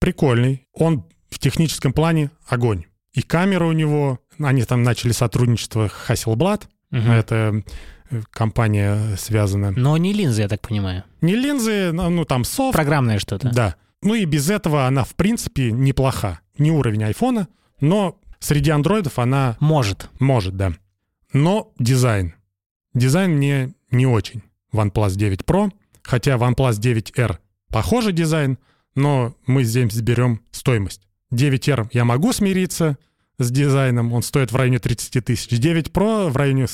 Прикольный. 0.00 0.66
Он 0.72 1.04
в 1.30 1.38
техническом 1.38 1.92
плане 1.92 2.32
огонь. 2.48 2.84
И 3.12 3.22
камера 3.22 3.64
у 3.64 3.72
него, 3.72 4.18
они 4.40 4.64
там 4.64 4.82
начали 4.82 5.12
сотрудничество 5.12 5.88
Hasselblad, 6.08 6.64
угу. 6.90 6.98
это 6.98 7.62
компания 8.30 9.16
связана. 9.16 9.72
Но 9.72 9.96
не 9.96 10.12
линзы, 10.12 10.42
я 10.42 10.48
так 10.48 10.60
понимаю. 10.60 11.04
Не 11.20 11.34
линзы, 11.34 11.92
ну 11.92 12.24
там 12.24 12.44
софт. 12.44 12.74
Программное 12.74 13.18
что-то. 13.18 13.50
Да. 13.50 13.76
Ну 14.02 14.14
и 14.14 14.24
без 14.24 14.48
этого 14.50 14.86
она, 14.86 15.04
в 15.04 15.14
принципе, 15.14 15.72
неплоха. 15.72 16.40
Не 16.58 16.70
уровень 16.70 17.04
айфона, 17.04 17.48
но 17.80 18.18
среди 18.38 18.70
андроидов 18.70 19.18
она... 19.18 19.56
Может. 19.60 20.08
Может, 20.18 20.56
да. 20.56 20.72
Но 21.32 21.72
дизайн. 21.78 22.34
Дизайн 22.94 23.32
мне 23.32 23.74
не 23.90 24.06
очень. 24.06 24.42
OnePlus 24.72 25.16
9 25.16 25.40
Pro, 25.40 25.70
хотя 26.02 26.32
OnePlus 26.32 26.80
9R 26.80 27.38
похожий 27.70 28.12
дизайн, 28.12 28.58
но 28.94 29.34
мы 29.46 29.64
здесь 29.64 30.00
берем 30.00 30.40
стоимость. 30.50 31.02
9R 31.32 31.88
я 31.92 32.04
могу 32.04 32.32
смириться 32.32 32.96
с 33.38 33.50
дизайном, 33.50 34.12
он 34.12 34.22
стоит 34.22 34.50
в 34.50 34.56
районе 34.56 34.78
30 34.78 35.24
тысяч. 35.24 35.48
9 35.48 35.86
Pro, 35.88 36.28
в 36.28 36.36
районе, 36.36 36.66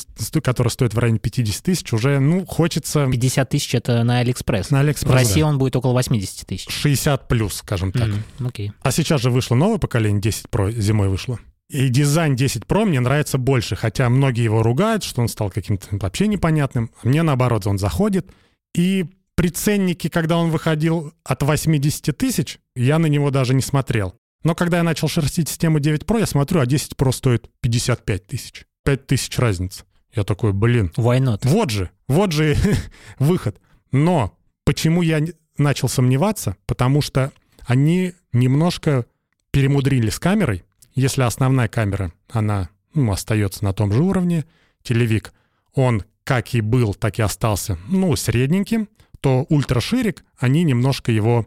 который 0.43 0.69
стоит 0.69 0.95
в 0.95 0.99
районе 0.99 1.19
50 1.19 1.63
тысяч, 1.63 1.93
уже, 1.93 2.19
ну, 2.21 2.47
хочется... 2.47 3.09
50 3.11 3.49
тысяч— 3.49 3.75
это 3.77 4.03
на 4.03 4.21
Алиэкспресс. 4.21 4.71
На 4.71 4.81
Алиэкспресс, 4.81 5.13
В 5.13 5.15
России 5.15 5.41
да. 5.41 5.49
он 5.49 5.59
будет 5.59 5.77
около 5.77 5.93
80 5.93 6.47
тысяч. 6.47 6.71
60 6.71 7.29
плюс, 7.29 7.57
скажем 7.57 7.93
так. 7.93 8.09
М, 8.09 8.23
окей. 8.41 8.71
А 8.81 8.91
сейчас 8.93 9.21
же 9.21 9.31
вышло 9.31 9.55
новое 9.55 9.79
поколение, 9.79 10.23
10 10.23 10.47
Pro 10.51 10.71
зимой 10.73 11.09
вышло. 11.09 11.39
И 11.69 11.89
дизайн 11.89 12.37
10 12.37 12.63
Pro 12.63 12.85
мне 12.85 13.01
нравится 13.01 13.37
больше, 13.37 13.77
хотя 13.77 14.09
многие 14.09 14.45
его 14.45 14.63
ругают, 14.63 15.03
что 15.03 15.21
он 15.21 15.29
стал 15.29 15.51
каким-то 15.51 15.87
вообще 15.93 16.27
непонятным. 16.29 16.91
Мне 17.03 17.23
наоборот, 17.23 17.67
он 17.67 17.79
заходит. 17.79 18.27
И 18.75 19.07
при 19.35 19.49
ценнике, 19.49 20.09
когда 20.09 20.39
он 20.39 20.51
выходил 20.51 21.13
от 21.25 21.43
80 21.43 22.17
тысяч, 22.17 22.59
я 22.75 22.99
на 22.99 23.07
него 23.07 23.31
даже 23.31 23.55
не 23.55 23.63
смотрел. 23.63 24.15
Но 24.45 24.55
когда 24.55 24.77
я 24.77 24.83
начал 24.83 25.09
шерстить 25.09 25.49
систему 25.49 25.81
9 25.81 26.03
Pro, 26.03 26.21
я 26.21 26.27
смотрю, 26.27 26.61
а 26.61 26.67
10 26.67 26.93
Pro 26.93 27.13
стоит 27.13 27.51
55 27.61 28.27
тысяч. 28.27 28.67
5 28.85 29.07
тысяч 29.07 29.39
разница. 29.39 29.85
Я 30.15 30.23
такой, 30.23 30.53
блин. 30.53 30.93
Why 30.97 31.19
not? 31.19 31.41
Вот 31.43 31.71
же, 31.71 31.91
вот 32.07 32.33
же 32.33 32.57
выход. 33.19 33.59
Но 33.91 34.37
почему 34.65 35.03
я 35.03 35.21
начал 35.57 35.89
сомневаться? 35.89 36.57
Потому 36.67 37.01
что 37.01 37.33
они 37.67 38.13
немножко 38.33 39.07
перемудрили 39.51 40.11
с 40.11 40.19
камерой. 40.19 40.65
Если 40.95 41.23
основная 41.23 41.69
камера, 41.69 42.13
она 42.31 42.69
ну, 42.93 43.11
остается 43.13 43.65
на 43.65 43.73
том 43.73 43.93
же 43.93 44.03
уровне, 44.03 44.45
телевик, 44.83 45.33
он 45.73 46.05
как 46.23 46.55
и 46.55 46.61
был, 46.61 46.95
так 46.95 47.19
и 47.19 47.23
остался, 47.23 47.79
ну, 47.89 48.15
средненьким, 48.17 48.89
то 49.21 49.47
ультраширик, 49.49 50.25
они 50.39 50.63
немножко 50.65 51.13
его 51.13 51.47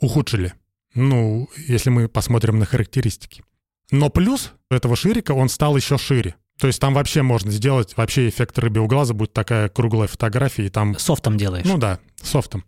ухудшили. 0.00 0.54
Ну, 0.98 1.48
если 1.68 1.90
мы 1.90 2.08
посмотрим 2.08 2.58
на 2.58 2.66
характеристики. 2.66 3.42
Но 3.90 4.10
плюс 4.10 4.52
этого 4.70 4.96
ширика, 4.96 5.32
он 5.32 5.48
стал 5.48 5.76
еще 5.76 5.96
шире. 5.96 6.34
То 6.58 6.66
есть 6.66 6.80
там 6.80 6.92
вообще 6.92 7.22
можно 7.22 7.52
сделать, 7.52 7.96
вообще 7.96 8.28
эффект 8.28 8.58
рыбьего 8.58 8.86
глаза 8.88 9.14
будет 9.14 9.32
такая 9.32 9.68
круглая 9.68 10.08
фотография, 10.08 10.66
и 10.66 10.70
там... 10.70 10.98
Софтом 10.98 11.38
делаешь? 11.38 11.64
Ну 11.64 11.78
да, 11.78 12.00
софтом. 12.20 12.64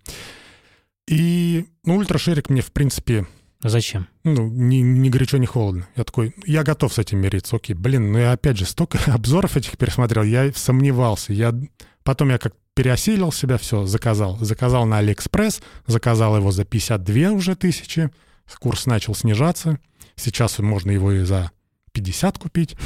И 1.09 1.67
ну, 1.85 1.97
ультраширик 1.97 2.51
мне, 2.51 2.63
в 2.63 2.71
принципе, 2.71 3.27
Зачем? 3.63 4.09
Ну, 4.25 4.49
ни, 4.49 4.77
ни 4.77 5.11
горячо, 5.11 5.37
ни 5.37 5.45
холодно. 5.45 5.87
Я 5.95 6.05
такой, 6.05 6.35
я 6.47 6.63
готов 6.63 6.95
с 6.95 6.99
этим 6.99 7.19
мириться. 7.19 7.57
Окей, 7.57 7.75
блин, 7.75 8.11
ну 8.11 8.19
я 8.19 8.33
опять 8.33 8.57
же 8.57 8.65
столько 8.65 8.99
обзоров 9.13 9.57
этих 9.57 9.77
пересмотрел, 9.77 10.23
я 10.23 10.51
сомневался. 10.55 11.35
Я... 11.35 11.53
Потом 12.03 12.31
я 12.31 12.39
как 12.39 12.55
пересилил 12.75 13.33
себя, 13.33 13.59
все, 13.59 13.87
заказал. 13.87 14.39
Заказал 14.39 14.87
на 14.87 14.99
Алиэкспресс, 14.99 15.61
заказал 15.87 16.37
его 16.37 16.51
за 16.51 16.65
52 16.65 17.31
уже 17.31 17.57
тысячи. 17.57 18.11
Курс 18.59 18.87
начал 18.87 19.15
снижаться. 19.15 19.79
Сейчас 20.17 20.59
можно 20.59 20.91
его 20.91 21.13
и 21.13 21.23
за 21.23 21.51
50 21.93 22.39
купить. 22.39 22.77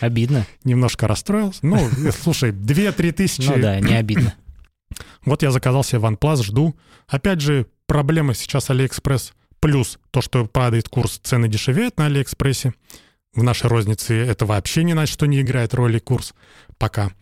Обидно. 0.00 0.46
Немножко 0.64 1.08
расстроился. 1.08 1.60
Ну, 1.62 1.88
слушай, 2.20 2.52
2-3 2.52 3.12
тысячи. 3.12 3.48
Ну 3.48 3.60
да, 3.60 3.80
не 3.80 3.94
обидно. 3.94 4.34
Вот 5.24 5.42
я 5.42 5.50
заказал 5.50 5.84
себе 5.84 6.00
OnePlus, 6.00 6.42
жду. 6.42 6.76
Опять 7.08 7.40
же, 7.40 7.66
проблема 7.86 8.34
сейчас 8.34 8.68
Алиэкспресс 8.70 9.32
Плюс 9.62 10.00
то, 10.10 10.20
что 10.20 10.44
падает 10.44 10.88
курс, 10.88 11.20
цены 11.22 11.46
дешевеют 11.46 11.96
на 11.96 12.06
Алиэкспрессе. 12.06 12.74
В 13.32 13.44
нашей 13.44 13.68
рознице 13.68 14.12
это 14.14 14.44
вообще 14.44 14.82
ни 14.82 14.92
на 14.92 15.06
что 15.06 15.26
не 15.26 15.40
играет 15.40 15.72
роли 15.72 16.00
курс 16.00 16.34
пока. 16.78 17.12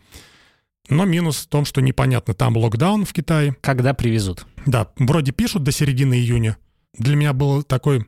Но 0.91 1.05
минус 1.05 1.37
в 1.37 1.47
том, 1.47 1.63
что 1.63 1.81
непонятно, 1.81 2.33
там 2.33 2.57
локдаун 2.57 3.05
в 3.05 3.13
Китае. 3.13 3.55
Когда 3.61 3.93
привезут? 3.93 4.45
Да, 4.65 4.89
вроде 4.97 5.31
пишут 5.31 5.63
до 5.63 5.71
середины 5.71 6.15
июня. 6.15 6.57
Для 6.97 7.15
меня 7.15 7.31
было 7.31 7.63
такое 7.63 8.05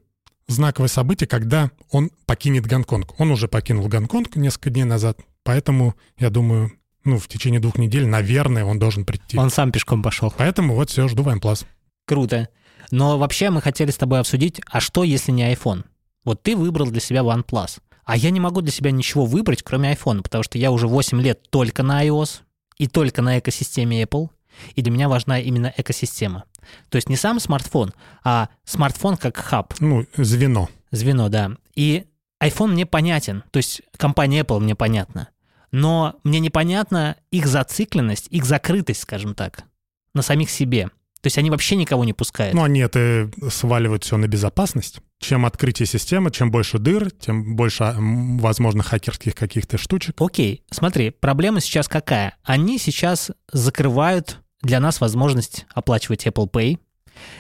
знаковое 0.50 0.90
событие, 0.90 1.25
когда 1.25 1.72
он 1.92 2.12
покинет 2.25 2.66
Гонконг. 2.68 3.18
Он 3.22 3.32
уже 3.32 3.48
покинул 3.48 3.88
Гонконг 3.88 4.36
несколько 4.36 4.70
дней 4.70 4.84
назад, 4.84 5.18
поэтому, 5.44 5.96
я 6.20 6.30
думаю, 6.30 6.74
ну, 7.06 7.20
в 7.20 7.30
течение 7.30 7.62
двух 7.62 7.78
недель, 7.78 8.06
наверное, 8.06 8.66
он 8.66 8.80
должен 8.80 9.06
прийти. 9.06 9.38
Он 9.38 9.50
сам 9.50 9.72
пешком 9.72 10.04
пошел. 10.04 10.34
Поэтому 10.38 10.75
вот 10.75 10.90
все, 10.90 11.08
жду 11.08 11.24
OnePlus. 11.24 11.66
Круто. 12.06 12.50
Но 12.92 13.18
вообще 13.18 13.50
мы 13.50 13.62
хотели 13.62 13.92
с 13.92 13.98
тобой 13.98 14.20
обсудить, 14.20 14.60
а 14.70 14.82
что, 14.82 15.06
если 15.06 15.32
не 15.32 15.50
iPhone? 15.54 15.86
Вот 16.25 16.44
ты 16.44 16.58
выбрал 16.58 16.92
для 16.92 17.00
себя 17.00 17.22
OnePlus. 17.22 17.80
А 18.04 18.18
я 18.18 18.30
не 18.30 18.42
могу 18.42 18.60
для 18.60 18.74
себя 18.74 18.92
ничего 18.92 19.25
выбрать, 19.25 19.63
кроме 19.63 19.94
iPhone, 19.94 20.22
потому 20.22 20.44
что 20.44 20.58
я 20.58 20.70
уже 20.70 20.90
8 20.90 21.22
лет 21.22 21.50
только 21.50 21.82
на 21.82 22.06
iOS 22.06 22.42
и 22.77 22.88
только 22.88 23.22
на 23.22 23.39
экосистеме 23.39 24.03
Apple. 24.03 24.30
И 24.75 24.82
для 24.82 24.92
меня 24.92 25.10
важна 25.10 25.39
именно 25.39 25.74
экосистема. 25.75 26.46
То 26.89 26.98
есть 26.98 27.10
не 27.10 27.15
сам 27.15 27.39
смартфон, 27.39 27.94
а 28.24 28.50
смартфон 28.63 29.18
как 29.18 29.38
хаб. 29.38 29.74
Ну, 29.80 30.06
звено. 30.15 30.70
Звено, 30.92 31.30
да. 31.30 31.51
И 31.75 32.06
iPhone 32.42 32.74
мне 32.74 32.86
понятен, 32.86 33.44
то 33.51 33.58
есть 33.58 33.82
компания 33.98 34.42
Apple 34.42 34.60
мне 34.60 34.75
понятна. 34.75 35.30
Но 35.72 36.20
мне 36.24 36.39
непонятна 36.39 37.18
их 37.32 37.48
зацикленность, 37.48 38.27
их 38.30 38.46
закрытость, 38.46 39.01
скажем 39.01 39.34
так, 39.34 39.63
на 40.13 40.22
самих 40.22 40.51
себе. 40.51 40.92
То 41.24 41.27
есть 41.27 41.38
они 41.38 41.50
вообще 41.50 41.77
никого 41.77 42.03
не 42.03 42.12
пускают. 42.12 42.53
Ну, 42.53 42.63
они 42.63 42.82
это 42.82 43.32
сваливают 43.50 44.03
все 44.03 44.18
на 44.18 44.27
безопасность. 44.27 44.98
Чем 45.20 45.46
открытие 45.46 45.86
системы, 45.86 46.32
чем 46.32 46.51
больше 46.51 46.80
дыр, 46.80 47.12
тем 47.12 47.56
больше, 47.56 47.96
возможно, 47.98 48.84
хакерских 48.84 49.34
каких-то 49.34 49.77
штучек. 49.77 50.22
Окей, 50.22 50.65
смотри, 50.70 51.12
проблема 51.12 51.62
сейчас 51.62 51.88
какая? 51.88 52.36
Они 52.44 52.77
сейчас 52.77 53.32
закрывают 53.53 54.42
для 54.62 54.82
нас 54.82 55.00
возможность 55.00 55.65
оплачивать 55.74 56.27
Apple 56.27 56.51
Pay. 56.51 56.80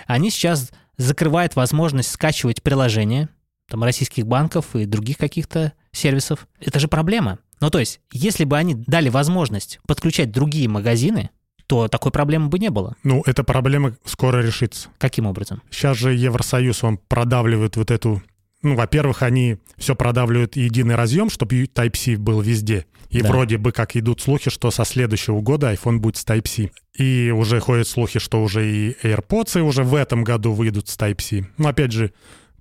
Они 0.07 0.29
сейчас 0.29 0.71
закрывают 0.95 1.57
возможность 1.57 2.11
скачивать 2.11 2.63
приложения 2.63 3.27
там, 3.67 3.83
российских 3.83 4.25
банков 4.25 4.77
и 4.77 4.85
других 4.85 5.17
каких-то 5.17 5.73
сервисов. 5.91 6.47
Это 6.61 6.79
же 6.79 6.87
проблема. 6.87 7.39
Ну, 7.59 7.69
то 7.69 7.79
есть, 7.79 7.99
если 8.13 8.45
бы 8.45 8.57
они 8.57 8.75
дали 8.75 9.09
возможность 9.09 9.81
подключать 9.85 10.31
другие 10.31 10.69
магазины, 10.69 11.31
то 11.73 11.87
такой 11.87 12.11
проблемы 12.11 12.49
бы 12.49 12.59
не 12.59 12.69
было. 12.69 12.95
Ну, 13.03 13.23
эта 13.25 13.43
проблема 13.43 13.95
скоро 14.05 14.43
решится. 14.43 14.89
Каким 14.99 15.25
образом? 15.25 15.63
Сейчас 15.71 15.97
же 15.97 16.13
Евросоюз, 16.13 16.83
он 16.83 16.99
продавливает 16.99 17.77
вот 17.77 17.89
эту... 17.89 18.21
Ну, 18.61 18.75
во-первых, 18.75 19.23
они 19.23 19.57
все 19.77 19.95
продавливают 19.95 20.55
единый 20.55 20.93
разъем, 20.93 21.31
чтобы 21.31 21.63
Type-C 21.63 22.17
был 22.17 22.41
везде. 22.41 22.85
И 23.09 23.21
да. 23.21 23.29
вроде 23.29 23.57
бы 23.57 23.71
как 23.71 23.95
идут 23.95 24.21
слухи, 24.21 24.51
что 24.51 24.69
со 24.69 24.85
следующего 24.85 25.41
года 25.41 25.73
iPhone 25.73 25.97
будет 25.97 26.17
с 26.17 26.25
Type-C. 26.25 26.69
И 26.95 27.33
уже 27.35 27.59
ходят 27.59 27.87
слухи, 27.87 28.19
что 28.19 28.43
уже 28.43 28.71
и 28.71 28.95
AirPods 29.01 29.59
уже 29.61 29.83
в 29.83 29.95
этом 29.95 30.23
году 30.23 30.53
выйдут 30.53 30.89
с 30.89 30.95
Type-C. 30.95 31.47
Ну, 31.57 31.67
опять 31.67 31.91
же, 31.91 32.13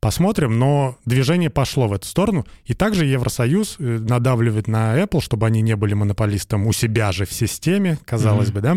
посмотрим, 0.02 0.59
но 0.59 0.99
движение 1.06 1.49
пошло 1.49 1.87
в 1.87 1.92
эту 1.92 2.06
сторону. 2.06 2.44
И 2.64 2.75
также 2.75 3.06
Евросоюз 3.06 3.76
э, 3.78 3.99
надавливает 4.00 4.66
на 4.66 5.00
Apple, 5.00 5.21
чтобы 5.21 5.47
они 5.47 5.62
не 5.62 5.76
были 5.76 5.94
монополистом 5.94 6.66
у 6.66 6.73
себя 6.73 7.12
же 7.12 7.25
в 7.25 7.32
системе, 7.32 7.99
казалось 8.04 8.49
mm-hmm. 8.49 8.52
бы, 8.52 8.61
да, 8.61 8.76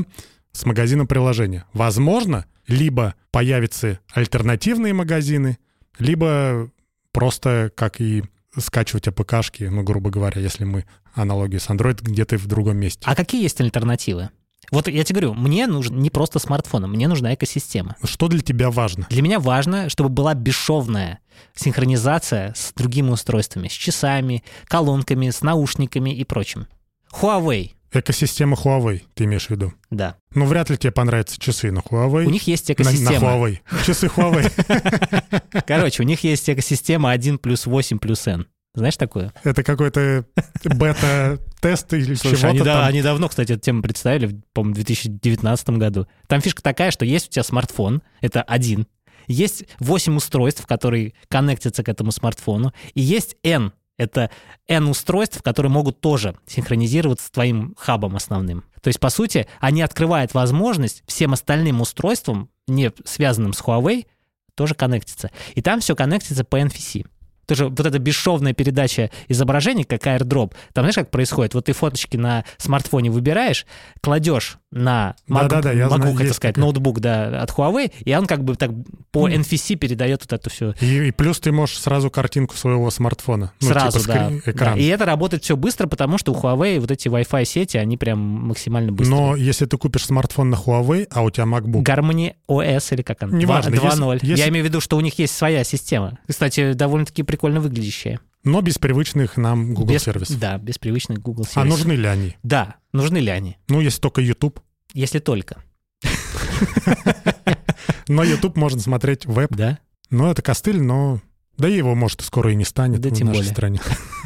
с 0.51 0.65
магазином 0.65 1.07
приложения. 1.07 1.65
Возможно, 1.73 2.45
либо 2.67 3.15
появятся 3.31 3.99
альтернативные 4.13 4.93
магазины, 4.93 5.57
либо 5.97 6.69
просто, 7.11 7.71
как 7.75 7.99
и 7.99 8.23
скачивать 8.57 9.07
АПКшки, 9.07 9.63
ну, 9.63 9.81
грубо 9.81 10.11
говоря, 10.11 10.39
если 10.39 10.63
мы 10.63 10.85
аналогии 11.15 11.57
с 11.57 11.69
Android 11.69 12.01
где-то 12.01 12.37
в 12.37 12.45
другом 12.45 12.77
месте. 12.77 13.01
А 13.03 13.15
какие 13.15 13.41
есть 13.41 13.59
альтернативы? 13.59 14.29
Вот 14.71 14.87
я 14.87 15.03
тебе 15.03 15.21
говорю, 15.21 15.39
мне 15.39 15.67
нужен 15.67 15.99
не 15.99 16.09
просто 16.09 16.39
смартфон, 16.39 16.89
мне 16.89 17.07
нужна 17.07 17.33
экосистема. 17.33 17.95
Что 18.03 18.27
для 18.27 18.41
тебя 18.41 18.71
важно? 18.71 19.07
Для 19.09 19.21
меня 19.21 19.39
важно, 19.39 19.89
чтобы 19.89 20.09
была 20.09 20.33
бесшовная 20.33 21.19
синхронизация 21.55 22.53
с 22.55 22.73
другими 22.73 23.09
устройствами, 23.09 23.67
с 23.67 23.71
часами, 23.73 24.43
колонками, 24.65 25.29
с 25.29 25.41
наушниками 25.41 26.11
и 26.11 26.23
прочим. 26.23 26.67
Huawei. 27.13 27.71
Экосистема 27.91 28.57
Huawei, 28.57 29.03
ты 29.13 29.23
имеешь 29.23 29.47
в 29.47 29.51
виду? 29.51 29.73
Да. 29.89 30.17
Ну, 30.33 30.45
вряд 30.45 30.69
ли 30.69 30.77
тебе 30.77 30.91
понравятся 30.91 31.39
часы 31.39 31.71
на 31.71 31.79
Huawei. 31.79 32.25
У 32.25 32.29
них 32.29 32.45
есть 32.45 32.69
экосистема. 32.69 33.11
На, 33.11 33.19
на 33.19 33.25
Huawei. 33.25 33.59
Часы 33.85 34.07
Huawei. 34.07 35.63
Короче, 35.65 36.03
у 36.03 36.05
них 36.05 36.23
есть 36.23 36.49
экосистема 36.49 37.11
1 37.11 37.37
плюс 37.37 37.65
8 37.65 37.99
плюс 37.99 38.27
N. 38.27 38.47
Знаешь 38.75 38.97
такое? 38.97 39.33
Это 39.43 39.63
какой-то 39.63 40.25
бета-тест 40.65 41.93
или 41.93 42.15
чего-то 42.15 42.47
они, 42.47 42.59
там. 42.59 42.85
они 42.85 43.01
давно, 43.01 43.29
кстати, 43.29 43.53
эту 43.53 43.61
тему 43.61 43.81
представили, 43.81 44.41
по-моему, 44.53 44.73
в 44.73 44.75
2019 44.75 45.69
году. 45.71 46.07
Там 46.27 46.41
фишка 46.41 46.61
такая, 46.61 46.91
что 46.91 47.05
есть 47.05 47.29
у 47.29 47.31
тебя 47.31 47.43
смартфон, 47.43 48.03
это 48.19 48.41
один, 48.41 48.85
есть 49.27 49.65
8 49.79 50.17
устройств, 50.17 50.67
которые 50.67 51.13
коннектятся 51.29 51.83
к 51.83 51.89
этому 51.89 52.11
смартфону, 52.11 52.73
и 52.93 53.01
есть 53.01 53.37
N, 53.43 53.71
это 53.97 54.29
N 54.67 54.87
устройств, 54.87 55.41
которые 55.41 55.71
могут 55.71 56.01
тоже 56.01 56.35
синхронизироваться 56.45 57.27
с 57.27 57.31
твоим 57.31 57.75
хабом 57.77 58.15
основным. 58.15 58.65
То 58.81 58.89
есть, 58.89 58.99
по 58.99 59.09
сути, 59.09 59.47
они 59.59 59.81
открывают 59.81 60.33
возможность 60.33 61.01
всем 61.07 61.33
остальным 61.33 61.81
устройствам, 61.81 62.49
не 62.67 62.91
связанным 63.05 63.53
с 63.53 63.61
Huawei, 63.61 64.05
тоже 64.53 64.75
коннектиться. 64.75 65.31
И 65.53 65.61
там 65.61 65.79
все 65.79 65.95
коннектится 65.95 66.43
по 66.43 66.59
NFC 66.59 67.05
тоже 67.45 67.69
вот 67.69 67.79
эта 67.79 67.99
бесшовная 67.99 68.53
передача 68.53 69.11
изображений, 69.27 69.83
как 69.83 70.05
airdrop, 70.07 70.53
там 70.73 70.83
знаешь, 70.83 70.95
как 70.95 71.11
происходит? 71.11 71.53
Вот 71.53 71.65
ты 71.65 71.73
фоточки 71.73 72.17
на 72.17 72.43
смартфоне 72.57 73.09
выбираешь, 73.11 73.65
кладешь 74.01 74.57
на 74.75 75.15
Mac, 75.27 75.47
Да-да-да, 75.47 75.71
я 75.71 75.85
MacBook, 75.85 75.95
знаю, 75.97 76.13
это 76.15 76.23
есть 76.23 76.35
сказать, 76.35 76.55
такое. 76.55 76.65
ноутбук, 76.71 76.99
да, 76.99 77.41
от 77.41 77.49
Huawei, 77.49 77.91
и 78.03 78.15
он 78.15 78.27
как 78.27 78.43
бы 78.43 78.55
так 78.55 78.71
по 79.11 79.27
Мгм. 79.27 79.41
NFC 79.41 79.75
передает 79.77 80.21
вот 80.21 80.33
это 80.33 80.49
все 80.49 80.73
И, 80.81 81.07
и 81.07 81.11
плюс 81.11 81.39
ты 81.39 81.51
можешь 81.53 81.79
сразу 81.79 82.11
картинку 82.11 82.55
своего 82.57 82.91
смартфона. 82.91 83.53
Ну, 83.61 83.67
сразу, 83.69 83.99
типа 83.99 84.13
да. 84.13 84.27
скрин- 84.29 84.41
Да. 84.45 84.51
экран. 84.51 84.77
И 84.77 84.83
это 84.83 85.05
работает 85.05 85.43
все 85.43 85.55
быстро, 85.55 85.87
потому 85.87 86.17
что 86.17 86.33
у 86.33 86.35
Huawei 86.35 86.79
вот 86.79 86.91
эти 86.91 87.07
Wi-Fi 87.07 87.45
сети, 87.45 87.77
они 87.77 87.95
прям 87.97 88.19
максимально 88.19 88.91
быстрые. 88.91 89.19
Но 89.19 89.35
если 89.37 89.65
ты 89.65 89.77
купишь 89.77 90.05
смартфон 90.05 90.49
на 90.49 90.55
Huawei, 90.55 91.07
а 91.09 91.23
у 91.23 91.29
тебя 91.31 91.45
MacBook, 91.45 91.83
Harmony 91.83 92.33
OS 92.49 92.93
или 92.93 93.01
как 93.01 93.23
она? 93.23 93.37
Неважно, 93.37 93.71
Два- 93.71 93.85
если- 93.91 93.99
2.0. 94.01 94.19
если- 94.23 94.41
Я 94.43 94.49
имею 94.49 94.65
в 94.65 94.67
виду, 94.67 94.81
что 94.81 94.97
у 94.97 95.01
них 95.01 95.17
есть 95.17 95.35
своя 95.35 95.63
система. 95.63 96.19
Кстати, 96.27 96.73
довольно-таки 96.73 97.23
прикольно 97.23 97.61
выглядящая. 97.61 98.19
Но 98.45 98.61
без 98.61 98.77
привычных 98.77 99.37
нам 99.37 99.73
Google 99.73 99.95
Без- 99.95 100.03
сервисов. 100.03 100.39
Да, 100.39 100.57
без 100.57 100.77
привычных 100.77 101.19
Google 101.19 101.43
сервисов. 101.43 101.63
А 101.63 101.65
нужны 101.65 101.93
ли 101.93 102.07
они? 102.07 102.37
Да, 102.43 102.75
нужны 102.93 103.17
ли 103.17 103.29
они? 103.29 103.57
Ну, 103.67 103.81
если 103.81 103.99
только 103.99 104.21
YouTube. 104.21 104.61
Если 104.93 105.19
только. 105.19 105.63
Но 108.07 108.23
YouTube 108.23 108.55
можно 108.55 108.79
смотреть 108.79 109.25
веб. 109.25 109.51
Да? 109.51 109.79
Но 110.09 110.31
это 110.31 110.41
костыль, 110.41 110.81
но... 110.81 111.21
Да 111.57 111.67
его, 111.67 111.95
может, 111.95 112.21
скоро 112.21 112.51
и 112.51 112.55
не 112.55 112.65
станет 112.65 112.99
Да 112.99 113.09
в 113.09 113.13
тем 113.13 113.27
нашей 113.27 113.37
более. 113.37 113.51
стране. 113.51 113.81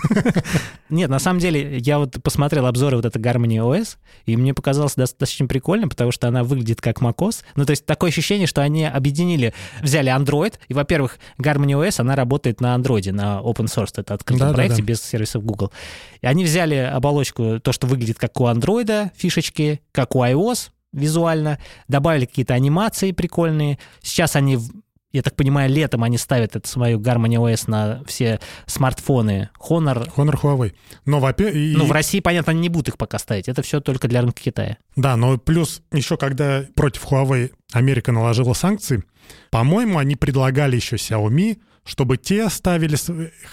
Нет, 0.89 1.09
на 1.09 1.19
самом 1.19 1.39
деле, 1.39 1.77
я 1.77 1.99
вот 1.99 2.17
посмотрел 2.23 2.65
обзоры 2.65 2.95
вот 2.95 3.05
этой 3.05 3.21
Harmony 3.21 3.57
OS, 3.57 3.97
и 4.25 4.35
мне 4.35 4.53
показалось 4.53 4.95
достаточно 4.95 5.45
прикольно, 5.45 5.87
потому 5.87 6.11
что 6.11 6.27
она 6.27 6.43
выглядит 6.43 6.81
как 6.81 7.01
macOS. 7.01 7.43
Ну, 7.55 7.65
то 7.65 7.71
есть 7.71 7.85
такое 7.85 8.09
ощущение, 8.09 8.47
что 8.47 8.61
они 8.61 8.85
объединили, 8.85 9.53
взяли 9.81 10.11
Android, 10.11 10.55
и, 10.67 10.73
во-первых, 10.73 11.19
Harmony 11.39 11.73
OS, 11.73 11.99
она 11.99 12.15
работает 12.15 12.61
на 12.61 12.75
Android, 12.75 13.11
на 13.11 13.41
open 13.43 13.65
source, 13.65 13.93
это 13.97 14.15
открытом 14.15 14.47
Да-да-да. 14.47 14.55
проекте 14.55 14.81
без 14.81 15.01
сервисов 15.01 15.43
Google. 15.43 15.71
И 16.21 16.25
они 16.25 16.43
взяли 16.43 16.75
оболочку, 16.75 17.59
то, 17.59 17.71
что 17.71 17.85
выглядит 17.85 18.17
как 18.17 18.39
у 18.41 18.45
Android, 18.45 19.11
фишечки, 19.15 19.81
как 19.91 20.15
у 20.15 20.23
iOS 20.23 20.69
визуально, 20.91 21.59
добавили 21.87 22.25
какие-то 22.25 22.55
анимации 22.55 23.11
прикольные. 23.11 23.77
Сейчас 24.01 24.35
они 24.35 24.57
я 25.11 25.21
так 25.23 25.35
понимаю, 25.35 25.69
летом 25.69 26.03
они 26.03 26.17
ставят 26.17 26.55
эту 26.55 26.67
свою 26.67 26.99
Harmony 26.99 27.35
OS 27.35 27.63
на 27.67 28.03
все 28.05 28.39
смартфоны 28.67 29.49
Honor, 29.59 30.11
Honor 30.15 30.39
Huawei. 30.39 30.73
Но, 31.05 31.19
во-первых... 31.19 31.77
ну, 31.77 31.85
в 31.85 31.91
России, 31.91 32.19
понятно, 32.19 32.51
они 32.51 32.61
не 32.61 32.69
будут 32.69 32.89
их 32.89 32.97
пока 32.97 33.17
ставить. 33.17 33.47
Это 33.47 33.61
все 33.61 33.79
только 33.79 34.07
для 34.07 34.21
рынка 34.21 34.41
Китая. 34.41 34.77
Да, 34.95 35.15
но 35.15 35.37
плюс 35.37 35.81
еще 35.91 36.17
когда 36.17 36.65
против 36.75 37.05
Huawei 37.05 37.51
Америка 37.73 38.11
наложила 38.11 38.53
санкции, 38.53 39.03
по-моему, 39.49 39.97
они 39.97 40.15
предлагали 40.15 40.75
еще 40.75 40.95
Xiaomi, 40.97 41.59
чтобы 41.85 42.17
те 42.17 42.47
ставили 42.49 42.95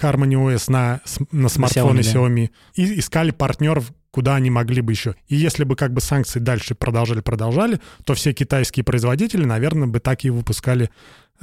Harmony 0.02 0.34
OS 0.34 0.70
на, 0.70 1.00
на 1.32 1.48
смартфоны 1.48 2.00
Xiaomi, 2.00 2.14
Xiaomi, 2.14 2.50
и 2.74 2.98
искали 2.98 3.30
партнеров, 3.30 3.92
куда 4.16 4.36
они 4.36 4.48
могли 4.48 4.80
бы 4.80 4.92
еще. 4.92 5.14
И 5.28 5.36
если 5.36 5.64
бы 5.64 5.76
как 5.76 5.92
бы 5.92 6.00
санкции 6.00 6.40
дальше 6.40 6.74
продолжали-продолжали, 6.74 7.80
то 8.06 8.14
все 8.14 8.32
китайские 8.32 8.82
производители, 8.82 9.44
наверное, 9.44 9.88
бы 9.88 10.00
так 10.00 10.24
и 10.24 10.30
выпускали 10.30 10.88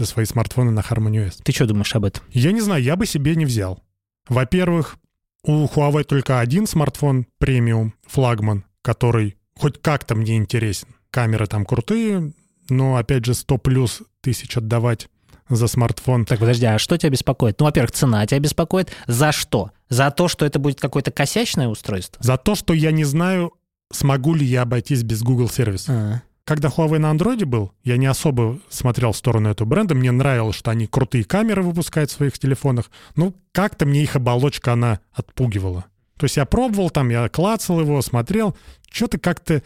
свои 0.02 0.26
смартфоны 0.26 0.72
на 0.72 0.80
Harmony 0.80 1.28
OS. 1.28 1.36
Ты 1.44 1.52
что 1.52 1.68
думаешь 1.68 1.96
об 1.96 2.06
этом? 2.06 2.24
Я 2.32 2.52
не 2.52 2.62
знаю, 2.62 2.82
я 2.82 2.96
бы 2.96 3.06
себе 3.06 3.36
не 3.36 3.46
взял. 3.46 3.84
Во-первых, 4.28 4.98
у 5.44 5.68
Huawei 5.68 6.04
только 6.04 6.40
один 6.40 6.66
смартфон 6.66 7.28
премиум, 7.38 7.94
флагман, 8.08 8.66
который 8.82 9.38
хоть 9.56 9.80
как-то 9.80 10.16
мне 10.16 10.38
интересен. 10.38 10.88
Камеры 11.12 11.46
там 11.46 11.66
крутые, 11.66 12.34
но, 12.70 12.96
опять 12.96 13.24
же, 13.24 13.36
100 13.36 13.56
плюс 13.60 14.02
тысяч 14.22 14.58
отдавать 14.58 15.10
за 15.48 15.68
смартфон. 15.68 16.26
Так, 16.26 16.40
подожди, 16.40 16.66
а 16.66 16.80
что 16.80 16.98
тебя 16.98 17.12
беспокоит? 17.12 17.60
Ну, 17.60 17.66
во-первых, 17.66 17.92
цена 17.92 18.26
тебя 18.26 18.40
беспокоит. 18.40 18.92
За 19.06 19.32
что? 19.32 19.70
За 19.94 20.10
то, 20.10 20.28
что 20.28 20.44
это 20.44 20.58
будет 20.58 20.82
какое-то 20.82 21.12
косячное 21.12 21.68
устройство? 21.68 22.22
За 22.24 22.38
то, 22.38 22.56
что 22.56 22.74
я 22.74 22.92
не 22.92 23.04
знаю, 23.04 23.54
смогу 23.92 24.34
ли 24.34 24.44
я 24.44 24.64
обойтись 24.64 25.04
без 25.04 25.22
Google 25.22 25.50
сервиса. 25.50 25.92
А, 25.92 26.22
Когда 26.46 26.70
Huawei 26.70 26.98
на 26.98 27.12
андроиде 27.12 27.46
был, 27.46 27.72
я 27.84 27.98
не 27.98 28.08
особо 28.08 28.60
смотрел 28.70 29.12
в 29.12 29.18
сторону 29.18 29.50
этого 29.52 29.68
бренда. 29.68 29.94
Мне 29.94 30.12
нравилось, 30.12 30.56
что 30.56 30.72
они 30.72 30.88
крутые 30.88 31.26
камеры 31.26 31.62
выпускают 31.62 32.10
в 32.10 32.16
своих 32.16 32.40
телефонах. 32.40 32.90
Ну, 33.16 33.36
как-то 33.52 33.86
мне 33.86 34.02
их 34.02 34.16
оболочка, 34.16 34.74
она 34.74 35.00
отпугивала. 35.12 35.86
То 36.18 36.24
есть 36.24 36.38
я 36.38 36.46
пробовал 36.46 36.90
там, 36.90 37.10
я 37.10 37.30
клацал 37.30 37.80
его, 37.80 38.02
смотрел. 38.02 38.58
Что-то 38.92 39.20
как-то, 39.20 39.62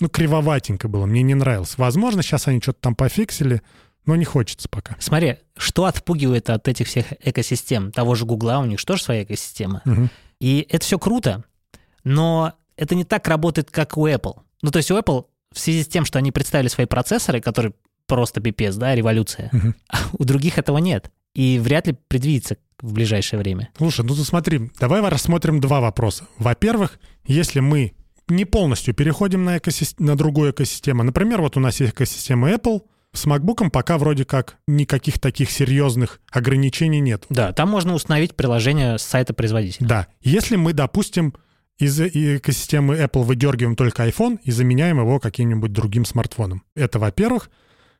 ну, 0.00 0.08
кривоватенько 0.08 0.88
было. 0.88 1.06
Мне 1.06 1.22
не 1.22 1.34
нравилось. 1.34 1.78
Возможно, 1.78 2.24
сейчас 2.24 2.48
они 2.48 2.60
что-то 2.60 2.80
там 2.80 2.96
пофиксили, 2.96 3.62
но 4.06 4.16
не 4.16 4.24
хочется 4.24 4.68
пока. 4.68 4.96
Смотри, 4.98 5.36
что 5.56 5.84
отпугивает 5.84 6.50
от 6.50 6.68
этих 6.68 6.86
всех 6.86 7.06
экосистем? 7.24 7.92
Того 7.92 8.14
же 8.14 8.24
Гугла, 8.24 8.58
у 8.58 8.64
них 8.64 8.78
что 8.78 8.96
же 8.96 9.02
своя 9.02 9.22
экосистема? 9.24 9.82
Мгм. 9.84 10.10
И 10.40 10.66
это 10.70 10.84
все 10.84 10.98
круто, 10.98 11.44
но 12.02 12.54
это 12.76 12.94
не 12.94 13.04
так 13.04 13.28
работает, 13.28 13.70
как 13.70 13.96
у 13.96 14.06
Apple. 14.08 14.40
Ну, 14.62 14.70
то 14.70 14.78
есть 14.78 14.90
у 14.90 14.98
Apple 14.98 15.26
в 15.52 15.58
связи 15.58 15.82
с 15.82 15.88
тем, 15.88 16.04
что 16.04 16.18
они 16.18 16.32
представили 16.32 16.68
свои 16.68 16.86
процессоры, 16.86 17.40
которые 17.40 17.74
просто 18.06 18.40
пипец, 18.40 18.74
да, 18.76 18.94
революция, 18.94 19.50
а 19.88 19.98
у 20.12 20.24
других 20.24 20.58
этого 20.58 20.78
нет. 20.78 21.10
И 21.34 21.58
вряд 21.60 21.86
ли 21.86 21.96
предвидится 22.08 22.56
в 22.80 22.92
ближайшее 22.92 23.38
время. 23.38 23.68
Слушай, 23.76 24.04
ну 24.04 24.14
ты 24.14 24.24
смотри, 24.24 24.70
давай 24.80 25.00
рассмотрим 25.02 25.60
два 25.60 25.80
вопроса. 25.80 26.26
Во-первых, 26.38 26.98
если 27.24 27.60
мы 27.60 27.94
не 28.28 28.44
полностью 28.44 28.94
переходим 28.94 29.44
на, 29.44 29.58
экосис- 29.58 29.94
на 29.98 30.16
другую 30.16 30.52
экосистему, 30.52 31.02
например, 31.02 31.40
вот 31.40 31.56
у 31.56 31.60
нас 31.60 31.80
есть 31.80 31.92
экосистема 31.92 32.50
Apple, 32.50 32.82
с 33.12 33.26
MacBook 33.26 33.70
пока 33.70 33.98
вроде 33.98 34.24
как 34.24 34.56
никаких 34.66 35.18
таких 35.18 35.50
серьезных 35.50 36.20
ограничений 36.30 37.00
нет. 37.00 37.24
Да, 37.28 37.52
там 37.52 37.68
можно 37.68 37.94
установить 37.94 38.36
приложение 38.36 38.98
с 38.98 39.02
сайта 39.02 39.34
производителя. 39.34 39.86
Да, 39.86 40.06
если 40.20 40.56
мы, 40.56 40.72
допустим, 40.72 41.34
из 41.78 41.98
э- 42.00 42.36
экосистемы 42.36 42.96
Apple 42.96 43.24
выдергиваем 43.24 43.74
только 43.74 44.06
iPhone 44.06 44.38
и 44.44 44.50
заменяем 44.50 44.98
его 45.00 45.18
каким-нибудь 45.18 45.72
другим 45.72 46.04
смартфоном. 46.04 46.62
Это 46.74 46.98
во-первых. 46.98 47.50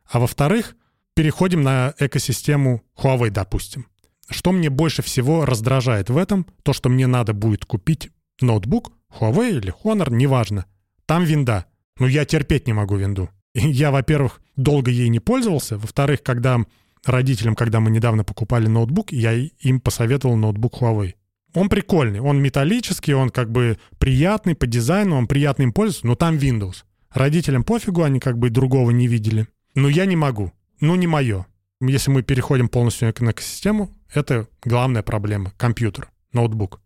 А 0.08 0.20
во-вторых, 0.20 0.76
переходим 1.14 1.62
на 1.62 1.94
экосистему 1.98 2.82
Huawei, 2.96 3.30
допустим. 3.30 3.86
Что 4.28 4.52
мне 4.52 4.70
больше 4.70 5.02
всего 5.02 5.44
раздражает 5.44 6.10
в 6.10 6.16
этом, 6.16 6.46
то, 6.62 6.72
что 6.72 6.88
мне 6.88 7.06
надо 7.06 7.32
будет 7.32 7.64
купить 7.64 8.10
ноутбук, 8.40 8.92
Huawei 9.18 9.56
или 9.56 9.74
Honor, 9.82 10.12
неважно. 10.12 10.66
Там 11.06 11.24
винда. 11.24 11.66
Но 11.98 12.06
я 12.06 12.24
терпеть 12.24 12.66
не 12.66 12.72
могу 12.72 12.96
винду. 12.96 13.28
Я, 13.62 13.90
во-первых, 13.90 14.40
долго 14.56 14.90
ей 14.90 15.08
не 15.08 15.20
пользовался. 15.20 15.78
Во-вторых, 15.78 16.22
когда 16.22 16.60
родителям, 17.04 17.54
когда 17.54 17.80
мы 17.80 17.90
недавно 17.90 18.24
покупали 18.24 18.66
ноутбук, 18.66 19.12
я 19.12 19.32
им 19.32 19.80
посоветовал 19.80 20.36
ноутбук 20.36 20.80
Huawei. 20.80 21.14
Он 21.54 21.68
прикольный, 21.68 22.20
он 22.20 22.40
металлический, 22.40 23.12
он 23.12 23.30
как 23.30 23.50
бы 23.50 23.78
приятный 23.98 24.54
по 24.54 24.66
дизайну, 24.66 25.16
он 25.16 25.26
приятный 25.26 25.64
им 25.64 25.72
пользоваться, 25.72 26.06
но 26.06 26.14
там 26.14 26.36
Windows. 26.36 26.84
Родителям 27.12 27.64
пофигу, 27.64 28.02
они 28.02 28.20
как 28.20 28.38
бы 28.38 28.50
другого 28.50 28.90
не 28.90 29.08
видели. 29.08 29.48
Но 29.74 29.88
я 29.88 30.06
не 30.06 30.16
могу. 30.16 30.52
Ну, 30.80 30.94
не 30.94 31.06
мое. 31.06 31.46
Если 31.80 32.10
мы 32.10 32.22
переходим 32.22 32.68
полностью 32.68 33.12
на 33.20 33.30
экосистему, 33.30 33.96
это 34.12 34.48
главная 34.62 35.02
проблема. 35.02 35.52
Компьютер, 35.56 36.10
ноутбук. 36.32 36.80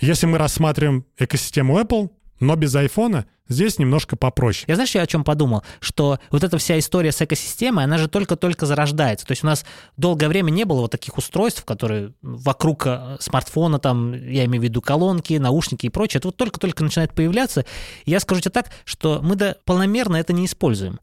Если 0.00 0.26
мы 0.26 0.38
рассматриваем 0.38 1.04
экосистему 1.16 1.78
Apple, 1.78 2.10
но 2.40 2.56
без 2.56 2.74
айфона, 2.74 3.26
здесь 3.48 3.78
немножко 3.78 4.16
попроще. 4.16 4.64
Я 4.68 4.74
знаешь, 4.74 4.94
я 4.94 5.02
о 5.02 5.06
чем 5.06 5.24
подумал? 5.24 5.62
Что 5.80 6.18
вот 6.30 6.44
эта 6.44 6.58
вся 6.58 6.78
история 6.78 7.12
с 7.12 7.20
экосистемой, 7.22 7.84
она 7.84 7.98
же 7.98 8.08
только-только 8.08 8.66
зарождается. 8.66 9.26
То 9.26 9.32
есть 9.32 9.44
у 9.44 9.46
нас 9.46 9.64
долгое 9.96 10.28
время 10.28 10.50
не 10.50 10.64
было 10.64 10.82
вот 10.82 10.90
таких 10.90 11.18
устройств, 11.18 11.64
которые 11.64 12.12
вокруг 12.22 12.86
э, 12.86 13.16
смартфона, 13.20 13.78
там, 13.78 14.12
я 14.12 14.44
имею 14.44 14.60
в 14.60 14.64
виду 14.64 14.80
колонки, 14.80 15.34
наушники 15.34 15.86
и 15.86 15.90
прочее. 15.90 16.18
Это 16.18 16.28
вот 16.28 16.36
только-только 16.36 16.84
начинает 16.84 17.12
появляться. 17.14 17.64
И 18.04 18.10
я 18.10 18.20
скажу 18.20 18.40
тебе 18.40 18.52
так, 18.52 18.70
что 18.84 19.20
мы 19.22 19.36
да, 19.36 19.56
полномерно 19.64 20.16
это 20.16 20.32
не 20.32 20.46
используем. 20.46 21.00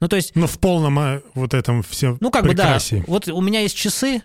Ну, 0.00 0.08
то 0.08 0.16
есть, 0.16 0.34
Но 0.34 0.46
в 0.46 0.58
полном 0.58 0.98
а, 0.98 1.20
вот 1.34 1.54
этом 1.54 1.82
все 1.82 2.16
ну, 2.20 2.30
как 2.30 2.42
прекрасии. 2.42 2.96
бы 2.96 3.00
да, 3.00 3.06
вот 3.08 3.28
у 3.28 3.40
меня 3.40 3.60
есть 3.60 3.76
часы, 3.76 4.22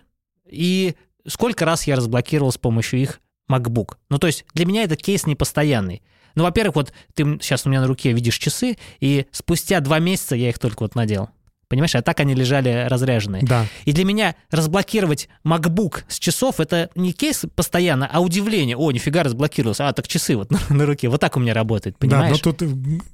и 0.48 0.94
сколько 1.26 1.64
раз 1.64 1.86
я 1.86 1.96
разблокировал 1.96 2.52
с 2.52 2.58
помощью 2.58 3.00
их 3.00 3.20
MacBook. 3.50 3.96
Ну, 4.08 4.18
то 4.18 4.26
есть 4.26 4.44
для 4.54 4.66
меня 4.66 4.84
этот 4.84 5.02
кейс 5.02 5.26
непостоянный. 5.26 6.02
Ну, 6.34 6.42
во-первых, 6.42 6.76
вот 6.76 6.92
ты 7.14 7.38
сейчас 7.40 7.66
у 7.66 7.68
меня 7.70 7.80
на 7.80 7.86
руке 7.86 8.12
видишь 8.12 8.38
часы, 8.38 8.76
и 9.00 9.26
спустя 9.30 9.80
два 9.80 9.98
месяца 9.98 10.34
я 10.36 10.48
их 10.48 10.58
только 10.58 10.82
вот 10.82 10.94
надел. 10.94 11.30
Понимаешь, 11.68 11.94
а 11.94 12.02
так 12.02 12.20
они 12.20 12.34
лежали 12.34 12.86
разряженные. 12.88 13.42
Да. 13.42 13.66
И 13.84 13.92
для 13.92 14.04
меня 14.04 14.36
разблокировать 14.50 15.28
MacBook 15.46 16.02
с 16.08 16.18
часов 16.18 16.60
это 16.60 16.90
не 16.94 17.12
кейс 17.12 17.44
постоянно, 17.54 18.08
а 18.12 18.20
удивление. 18.20 18.76
О, 18.76 18.92
нифига 18.92 19.22
разблокировался. 19.22 19.88
А, 19.88 19.92
так 19.92 20.06
часы 20.06 20.36
вот 20.36 20.50
на, 20.50 20.58
на 20.68 20.86
руке. 20.86 21.08
Вот 21.08 21.20
так 21.20 21.36
у 21.36 21.40
меня 21.40 21.54
работает, 21.54 21.96
Да, 22.00 22.06
но 22.06 22.10
понимаешь? 22.10 22.40
тут 22.40 22.62
э, 22.62 22.68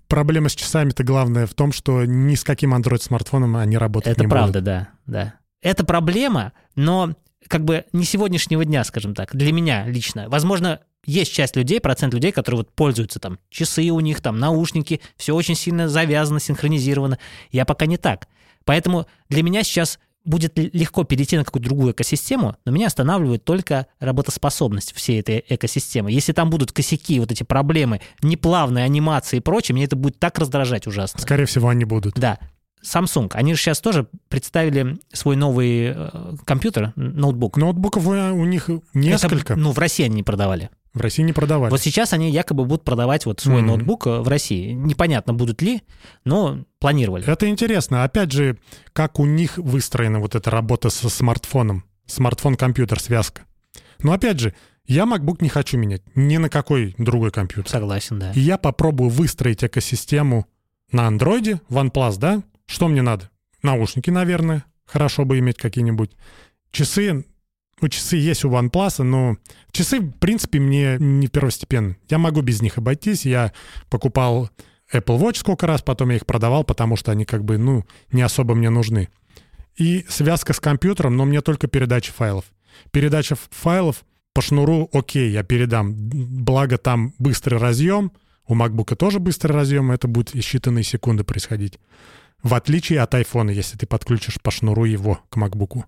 проблема 0.09 0.49
с 0.49 0.57
часами-то 0.57 1.05
главная 1.05 1.47
в 1.47 1.55
том, 1.55 1.73
что 1.73 2.05
ни 2.05 2.35
с 2.35 2.43
каким 2.43 2.75
Android-смартфоном 2.75 3.57
они 3.57 3.79
работать 3.79 4.13
это 4.13 4.23
не 4.25 4.29
правда, 4.29 4.53
будут. 4.61 4.65
да, 4.65 4.89
да. 5.07 5.35
это 5.63 5.85
проблема, 5.85 6.53
но 6.75 7.15
как 7.49 7.65
бы 7.65 7.85
не 7.93 8.05
сегодняшнего 8.05 8.65
дня, 8.65 8.85
скажем 8.85 9.15
так, 9.15 9.35
для 9.35 9.53
меня 9.53 9.87
лично. 9.87 10.29
Возможно, 10.29 10.81
есть 11.05 11.33
часть 11.33 11.57
людей, 11.57 11.81
процент 11.81 12.15
людей, 12.15 12.33
которые 12.33 12.61
вот 12.61 12.73
пользуются 12.73 13.19
там 13.19 13.39
часы 13.49 13.89
у 13.91 14.01
них, 14.01 14.21
там 14.21 14.39
наушники, 14.39 15.01
все 15.17 15.35
очень 15.35 15.55
сильно 15.55 15.89
завязано, 15.89 16.41
синхронизировано. 16.41 17.19
Я 17.51 17.65
пока 17.65 17.87
не 17.87 17.97
так. 17.97 18.29
Поэтому 18.65 19.07
для 19.29 19.43
меня 19.43 19.63
сейчас 19.63 19.99
будет 20.25 20.53
легко 20.57 21.05
перейти 21.05 21.37
на 21.37 21.45
какую-то 21.45 21.69
другую 21.69 21.93
экосистему, 21.93 22.57
но 22.65 22.73
меня 22.73 22.89
останавливает 22.89 23.45
только 23.45 23.87
работоспособность 24.01 24.93
всей 24.95 25.21
этой 25.21 25.45
экосистемы. 25.49 26.13
Если 26.13 26.33
там 26.33 26.51
будут 26.51 26.73
косяки, 26.73 27.19
вот 27.21 27.33
эти 27.33 27.43
проблемы, 27.43 28.01
неплавные 28.23 28.85
анимации 28.85 29.39
и 29.39 29.41
прочее, 29.41 29.75
мне 29.75 29.85
это 29.85 29.97
будет 29.97 30.19
так 30.19 30.39
раздражать 30.39 30.87
ужасно. 30.87 31.21
Скорее 31.21 31.47
всего, 31.47 31.69
они 31.69 31.85
будут. 31.85 32.15
Да. 32.15 32.39
Samsung, 32.83 33.31
они 33.33 33.55
же 33.55 33.61
сейчас 33.61 33.81
тоже 33.81 34.07
представили 34.29 34.99
свой 35.13 35.37
новый 35.37 35.93
э, 35.95 36.35
компьютер, 36.45 36.93
ноутбук. 36.97 37.57
Ноутбуков 37.57 38.07
у, 38.07 38.11
у 38.11 38.45
них 38.45 38.71
несколько. 38.95 39.55
Это, 39.55 39.57
ну, 39.57 39.73
в 39.73 39.79
России 39.79 40.05
они 40.05 40.17
не 40.17 40.23
продавали. 40.23 40.71
В 40.93 41.01
России 41.01 41.23
не 41.23 41.33
продавали. 41.33 41.71
Вот 41.71 41.81
сейчас 41.81 42.13
они 42.13 42.31
якобы 42.31 42.65
будут 42.65 42.85
продавать 42.85 43.25
вот 43.25 43.41
свой 43.41 43.63
mm-hmm. 43.63 43.67
ноутбук 43.67 44.07
э, 44.07 44.21
в 44.21 44.29
России. 44.29 44.73
Непонятно, 44.73 45.35
будут 45.35 45.63
ли, 45.63 45.83
но 46.25 46.65
планировали. 46.81 47.25
Это 47.27 47.49
интересно. 47.49 48.03
Опять 48.03 48.33
же, 48.33 48.59
как 48.93 49.21
у 49.21 49.27
них 49.27 49.57
выстроена 49.57 50.19
вот 50.19 50.35
эта 50.35 50.51
работа 50.51 50.91
со 50.91 51.09
смартфоном. 51.09 51.85
Смартфон-компьютер, 52.07 52.99
связка. 52.99 53.43
Но 54.03 54.13
опять 54.13 54.41
же, 54.41 54.55
я 54.87 55.05
MacBook 55.05 55.37
не 55.41 55.49
хочу 55.49 55.79
менять 55.79 56.03
ни 56.17 56.39
на 56.39 56.49
какой 56.49 56.97
другой 56.99 57.31
компьютер. 57.31 57.71
Согласен, 57.71 58.19
да. 58.19 58.33
И 58.33 58.41
я 58.41 58.59
попробую 58.59 59.11
выстроить 59.11 59.63
экосистему 59.63 60.47
на 60.91 61.07
андроиде, 61.07 61.61
OnePlus, 61.69 62.19
да? 62.19 62.43
Что 62.71 62.87
мне 62.87 63.03
надо? 63.03 63.29
Наушники, 63.63 64.11
наверное, 64.11 64.65
хорошо 64.87 65.25
бы 65.25 65.41
иметь 65.41 65.59
какие-нибудь. 65.59 66.13
Часы, 66.71 67.27
ну, 67.81 67.89
часы 67.89 68.17
есть 68.17 68.45
у 68.45 68.51
OnePlus, 68.51 69.03
но 69.03 69.39
часы, 69.73 69.99
в 69.99 70.13
принципе, 70.13 70.61
мне 70.61 70.97
не 71.01 71.27
первостепенно. 71.27 71.97
Я 72.09 72.19
могу 72.19 72.43
без 72.43 72.63
них 72.63 72.79
обойтись. 72.79 73.27
Я 73.27 73.53
покупал 73.89 74.51
Apple 74.93 75.19
Watch 75.19 75.39
сколько 75.39 75.67
раз, 75.67 75.83
потом 75.83 76.11
я 76.11 76.17
их 76.17 76.27
продавал, 76.27 76.63
потому 76.63 76.95
что 76.95 77.11
они 77.11 77.25
как 77.25 77.45
бы, 77.45 77.59
ну, 77.59 77.85
не 78.13 78.23
особо 78.23 78.55
мне 78.55 78.71
нужны. 78.71 79.09
И 79.77 80.07
связка 80.09 80.53
с 80.53 80.61
компьютером, 80.61 81.17
но 81.17 81.25
мне 81.25 81.41
только 81.41 81.67
передача 81.67 82.13
файлов. 82.13 82.45
Передача 82.93 83.37
файлов 83.51 84.05
по 84.33 84.43
шнуру 84.43 84.89
окей, 84.93 85.33
я 85.33 85.43
передам. 85.43 85.93
Благо 85.93 86.79
там 86.79 87.15
быстрый 87.19 87.59
разъем, 87.59 88.13
у 88.47 88.55
MacBook 88.55 88.95
тоже 88.95 89.19
быстрый 89.19 89.53
разъем, 89.53 89.91
это 89.91 90.07
будет 90.07 90.37
считанные 90.37 90.85
секунды 90.85 91.25
происходить. 91.25 91.81
В 92.43 92.55
отличие 92.55 93.01
от 93.01 93.15
iPhone, 93.15 93.53
если 93.53 93.77
ты 93.77 93.87
подключишь 93.87 94.41
по 94.41 94.51
шнуру 94.51 94.85
его 94.85 95.21
к 95.29 95.37
MacBook. 95.37 95.85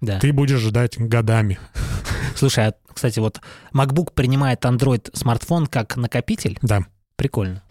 Да. 0.00 0.20
Ты 0.20 0.32
будешь 0.32 0.60
ждать 0.60 0.98
годами. 0.98 1.58
Слушай, 2.36 2.68
а, 2.68 2.74
кстати, 2.92 3.18
вот 3.18 3.40
MacBook 3.72 4.12
принимает 4.12 4.64
Android 4.64 5.10
смартфон 5.14 5.66
как 5.66 5.96
накопитель? 5.96 6.58
Да. 6.62 6.86
Прикольно. 7.16 7.62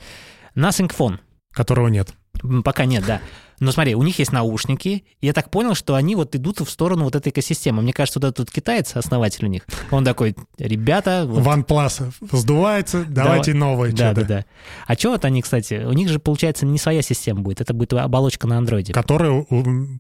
Nothing 0.55 0.91
Phone. 0.95 1.19
Которого 1.51 1.87
нет. 1.87 2.13
Пока 2.63 2.85
нет, 2.85 3.03
да. 3.05 3.21
Но 3.59 3.71
смотри, 3.71 3.95
у 3.95 4.03
них 4.03 4.19
есть 4.19 4.31
наушники, 4.31 5.05
и 5.21 5.25
я 5.25 5.33
так 5.33 5.49
понял, 5.49 5.75
что 5.75 5.95
они 5.95 6.15
вот 6.15 6.35
идут 6.35 6.59
в 6.59 6.69
сторону 6.69 7.05
вот 7.05 7.15
этой 7.15 7.29
экосистемы. 7.29 7.81
Мне 7.81 7.93
кажется, 7.93 8.19
вот 8.19 8.27
этот 8.27 8.51
китаец, 8.51 8.95
основатель 8.95 9.45
у 9.45 9.47
них, 9.47 9.65
он 9.91 10.03
такой, 10.03 10.35
ребята... 10.57 11.23
Вот... 11.25 11.43
OnePlus 11.43 12.11
сдувается, 12.31 13.05
давайте 13.07 13.53
да, 13.53 13.57
новое 13.57 13.91
да, 13.91 14.11
что-то. 14.11 14.21
Да, 14.21 14.37
да, 14.39 14.45
А 14.87 14.95
что 14.95 15.11
вот 15.11 15.23
они, 15.23 15.41
кстати, 15.41 15.85
у 15.85 15.93
них 15.93 16.09
же, 16.09 16.19
получается, 16.19 16.65
не 16.65 16.77
своя 16.77 17.01
система 17.01 17.41
будет, 17.41 17.61
это 17.61 17.73
будет 17.73 17.93
оболочка 17.93 18.47
на 18.47 18.57
андроиде. 18.57 18.93
Которая, 18.93 19.45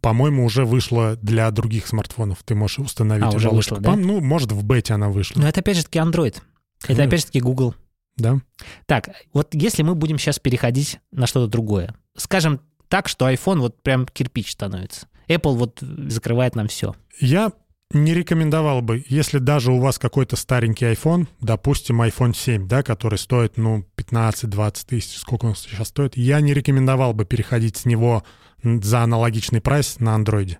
по-моему, 0.01 0.45
уже 0.45 0.65
вышла 0.65 1.15
для 1.21 1.49
других 1.51 1.87
смартфонов. 1.87 2.39
Ты 2.43 2.55
можешь 2.55 2.79
установить 2.79 3.33
а, 3.33 3.35
уже 3.35 3.49
вышла, 3.49 3.79
да? 3.79 3.95
Ну, 3.95 4.19
может, 4.19 4.51
в 4.51 4.63
бете 4.63 4.93
она 4.93 5.09
вышла. 5.09 5.39
Но 5.39 5.47
это, 5.47 5.61
опять 5.61 5.77
же 5.77 5.83
таки, 5.83 5.99
Android. 5.99 6.41
Это, 6.87 7.03
опять 7.03 7.21
же 7.21 7.27
таки, 7.27 7.39
Google. 7.39 7.73
Да. 8.17 8.39
Так, 8.85 9.09
вот 9.33 9.53
если 9.53 9.83
мы 9.83 9.95
будем 9.95 10.17
сейчас 10.17 10.39
переходить 10.39 10.99
на 11.11 11.27
что-то 11.27 11.47
другое, 11.47 11.93
скажем 12.15 12.61
так, 12.87 13.07
что 13.07 13.29
iPhone 13.29 13.59
вот 13.59 13.81
прям 13.81 14.05
кирпич 14.05 14.51
становится. 14.51 15.07
Apple 15.27 15.55
вот 15.55 15.79
закрывает 15.81 16.55
нам 16.55 16.67
все. 16.67 16.95
Я 17.19 17.51
не 17.91 18.13
рекомендовал 18.13 18.81
бы, 18.81 19.03
если 19.07 19.39
даже 19.39 19.71
у 19.71 19.79
вас 19.79 19.99
какой-то 19.99 20.35
старенький 20.35 20.85
iPhone, 20.85 21.27
допустим, 21.39 22.01
iPhone 22.01 22.35
7, 22.35 22.67
да, 22.67 22.83
который 22.83 23.17
стоит, 23.17 23.57
ну, 23.57 23.85
15-20 23.97 24.85
тысяч, 24.87 25.17
сколько 25.17 25.45
он 25.45 25.55
сейчас 25.55 25.89
стоит, 25.89 26.17
я 26.17 26.41
не 26.41 26.53
рекомендовал 26.53 27.13
бы 27.13 27.25
переходить 27.25 27.77
с 27.77 27.85
него 27.85 28.23
за 28.63 29.01
аналогичный 29.01 29.61
прайс 29.61 29.99
на 29.99 30.15
андроиде. 30.15 30.59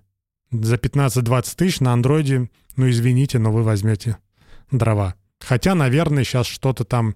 За 0.51 0.75
15-20 0.75 1.55
тысяч 1.55 1.79
на 1.79 1.93
андроиде, 1.93 2.49
ну, 2.75 2.89
извините, 2.89 3.39
но 3.39 3.51
вы 3.51 3.63
возьмете 3.63 4.17
дрова. 4.71 5.15
Хотя, 5.39 5.75
наверное, 5.75 6.23
сейчас 6.23 6.47
что-то 6.47 6.85
там 6.85 7.15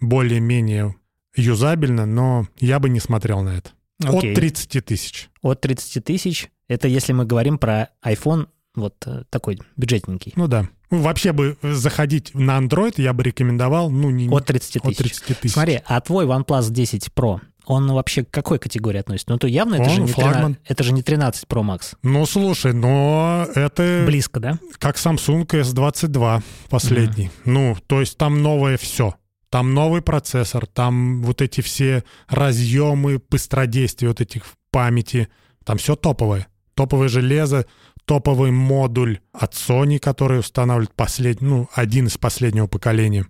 более-менее 0.00 0.94
юзабельно, 1.34 2.06
но 2.06 2.46
я 2.58 2.78
бы 2.78 2.88
не 2.88 3.00
смотрел 3.00 3.42
на 3.42 3.50
это. 3.50 3.70
Окей. 4.04 4.30
От 4.30 4.36
30 4.36 4.84
тысяч. 4.84 5.30
От 5.42 5.60
30 5.60 6.04
тысяч. 6.04 6.50
Это 6.68 6.88
если 6.88 7.12
мы 7.12 7.24
говорим 7.24 7.58
про 7.58 7.90
iPhone 8.04 8.48
вот 8.74 8.94
э, 9.06 9.24
такой 9.30 9.58
бюджетненький. 9.76 10.32
Ну 10.36 10.46
да. 10.46 10.68
Ну, 10.90 11.02
вообще 11.02 11.32
бы 11.32 11.56
заходить 11.62 12.34
на 12.34 12.58
Android 12.58 12.94
я 12.96 13.12
бы 13.12 13.22
рекомендовал, 13.22 13.90
ну, 13.90 14.10
не... 14.10 14.28
От 14.28 14.46
30 14.46 14.82
тысяч. 14.82 14.84
От 14.84 14.96
30 14.96 15.38
тысяч. 15.40 15.54
Смотри, 15.54 15.80
а 15.84 16.00
твой 16.00 16.24
OnePlus 16.24 16.70
10 16.70 17.08
Pro, 17.14 17.40
он 17.66 17.92
вообще 17.92 18.24
к 18.24 18.30
какой 18.30 18.58
категории 18.58 18.98
относится? 18.98 19.30
Ну, 19.30 19.38
то 19.38 19.46
явно 19.46 19.74
это 19.74 19.90
же, 19.90 20.00
не 20.00 20.06
флагман. 20.06 20.54
13, 20.54 20.70
это 20.70 20.84
же 20.84 20.92
не 20.92 21.02
13 21.02 21.44
Pro 21.44 21.62
Max. 21.62 21.96
Ну, 22.02 22.24
слушай, 22.24 22.72
но 22.72 23.46
это... 23.54 24.04
Близко, 24.06 24.40
да? 24.40 24.58
Как 24.78 24.96
Samsung 24.96 25.44
S22 25.46 26.42
последний. 26.70 27.26
Mm. 27.26 27.30
Ну, 27.44 27.76
то 27.86 28.00
есть 28.00 28.16
там 28.16 28.42
новое 28.42 28.78
все. 28.78 29.14
Там 29.50 29.72
новый 29.72 30.02
процессор, 30.02 30.66
там 30.66 31.22
вот 31.22 31.40
эти 31.40 31.60
все 31.60 32.04
разъемы 32.28 33.20
быстродействия 33.30 34.08
вот 34.08 34.20
этих 34.20 34.44
памяти, 34.70 35.28
там 35.64 35.78
все 35.78 35.96
топовое. 35.96 36.48
Топовое 36.74 37.08
железо, 37.08 37.66
топовый 38.04 38.50
модуль 38.50 39.20
от 39.32 39.54
Sony, 39.54 39.98
который 39.98 40.40
устанавливает 40.40 40.94
послед... 40.94 41.40
ну, 41.40 41.68
один 41.74 42.06
из 42.06 42.18
последнего 42.18 42.66
поколения. 42.66 43.26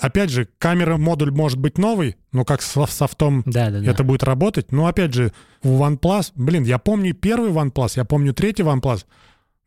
Опять 0.00 0.30
же, 0.30 0.48
камера 0.58 0.96
модуль 0.96 1.30
может 1.30 1.58
быть 1.58 1.76
новый, 1.76 2.16
но 2.32 2.44
как 2.44 2.62
с 2.62 2.70
софтом 2.70 3.42
да, 3.44 3.70
да, 3.70 3.80
да. 3.80 3.90
это 3.90 4.02
будет 4.02 4.22
работать. 4.22 4.72
Но 4.72 4.86
опять 4.86 5.12
же, 5.12 5.32
у 5.62 5.78
OnePlus, 5.82 6.32
блин, 6.34 6.64
я 6.64 6.78
помню 6.78 7.14
первый 7.14 7.50
OnePlus, 7.50 7.92
я 7.96 8.04
помню 8.04 8.32
третий 8.32 8.62
OnePlus, 8.62 9.04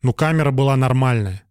но 0.02 0.12
камера 0.12 0.50
была 0.50 0.76
нормальная. 0.76 1.44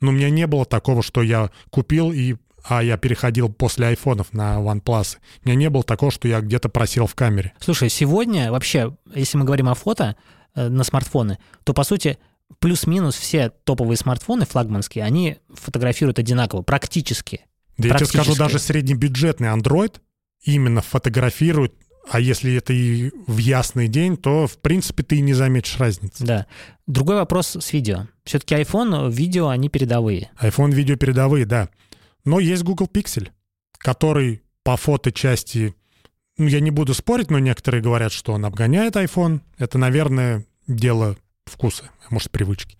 Но 0.00 0.10
у 0.10 0.12
меня 0.12 0.30
не 0.30 0.46
было 0.46 0.64
такого, 0.64 1.02
что 1.02 1.22
я 1.22 1.50
купил 1.70 2.12
и 2.12 2.34
а 2.64 2.82
я 2.82 2.96
переходил 2.96 3.50
после 3.50 3.88
айфонов 3.88 4.32
на 4.32 4.56
OnePlus. 4.56 5.18
У 5.44 5.48
меня 5.48 5.56
не 5.56 5.70
было 5.70 5.84
такого, 5.84 6.10
что 6.10 6.26
я 6.28 6.40
где-то 6.40 6.68
просел 6.68 7.06
в 7.06 7.14
камере. 7.14 7.52
Слушай, 7.60 7.90
сегодня 7.90 8.50
вообще, 8.50 8.96
если 9.14 9.36
мы 9.36 9.44
говорим 9.44 9.68
о 9.68 9.74
фото 9.74 10.16
э, 10.54 10.68
на 10.68 10.82
смартфоны, 10.82 11.38
то, 11.64 11.74
по 11.74 11.84
сути, 11.84 12.18
плюс-минус 12.60 13.16
все 13.16 13.50
топовые 13.64 13.98
смартфоны 13.98 14.46
флагманские, 14.46 15.04
они 15.04 15.38
фотографируют 15.52 16.18
одинаково, 16.18 16.62
практически. 16.62 17.42
Да 17.76 17.88
я 17.88 17.94
тебе 17.96 18.06
скажу, 18.06 18.34
даже 18.34 18.58
среднебюджетный 18.58 19.48
Android 19.48 20.00
именно 20.42 20.80
фотографирует 20.80 21.74
а 22.10 22.20
если 22.20 22.54
это 22.54 22.72
и 22.72 23.10
в 23.26 23.38
ясный 23.38 23.88
день, 23.88 24.16
то, 24.16 24.46
в 24.46 24.58
принципе, 24.58 25.02
ты 25.02 25.20
не 25.20 25.32
заметишь 25.32 25.78
разницы. 25.78 26.24
Да. 26.24 26.46
Другой 26.86 27.16
вопрос 27.16 27.56
с 27.58 27.72
видео. 27.72 28.08
Все-таки 28.24 28.54
iPhone, 28.54 29.10
видео, 29.10 29.48
они 29.48 29.68
передовые. 29.68 30.30
iPhone, 30.40 30.72
видео 30.72 30.96
передовые, 30.96 31.46
да. 31.46 31.70
Но 32.24 32.40
есть 32.40 32.62
Google 32.62 32.86
Pixel, 32.86 33.28
который 33.78 34.42
по 34.62 34.76
фоточасти, 34.76 35.74
ну, 36.38 36.46
я 36.46 36.60
не 36.60 36.70
буду 36.70 36.94
спорить, 36.94 37.30
но 37.30 37.38
некоторые 37.38 37.82
говорят, 37.82 38.12
что 38.12 38.32
он 38.32 38.44
обгоняет 38.44 38.96
iPhone. 38.96 39.40
Это, 39.58 39.78
наверное, 39.78 40.46
дело 40.66 41.16
вкуса, 41.44 41.90
может, 42.10 42.30
привычки. 42.30 42.78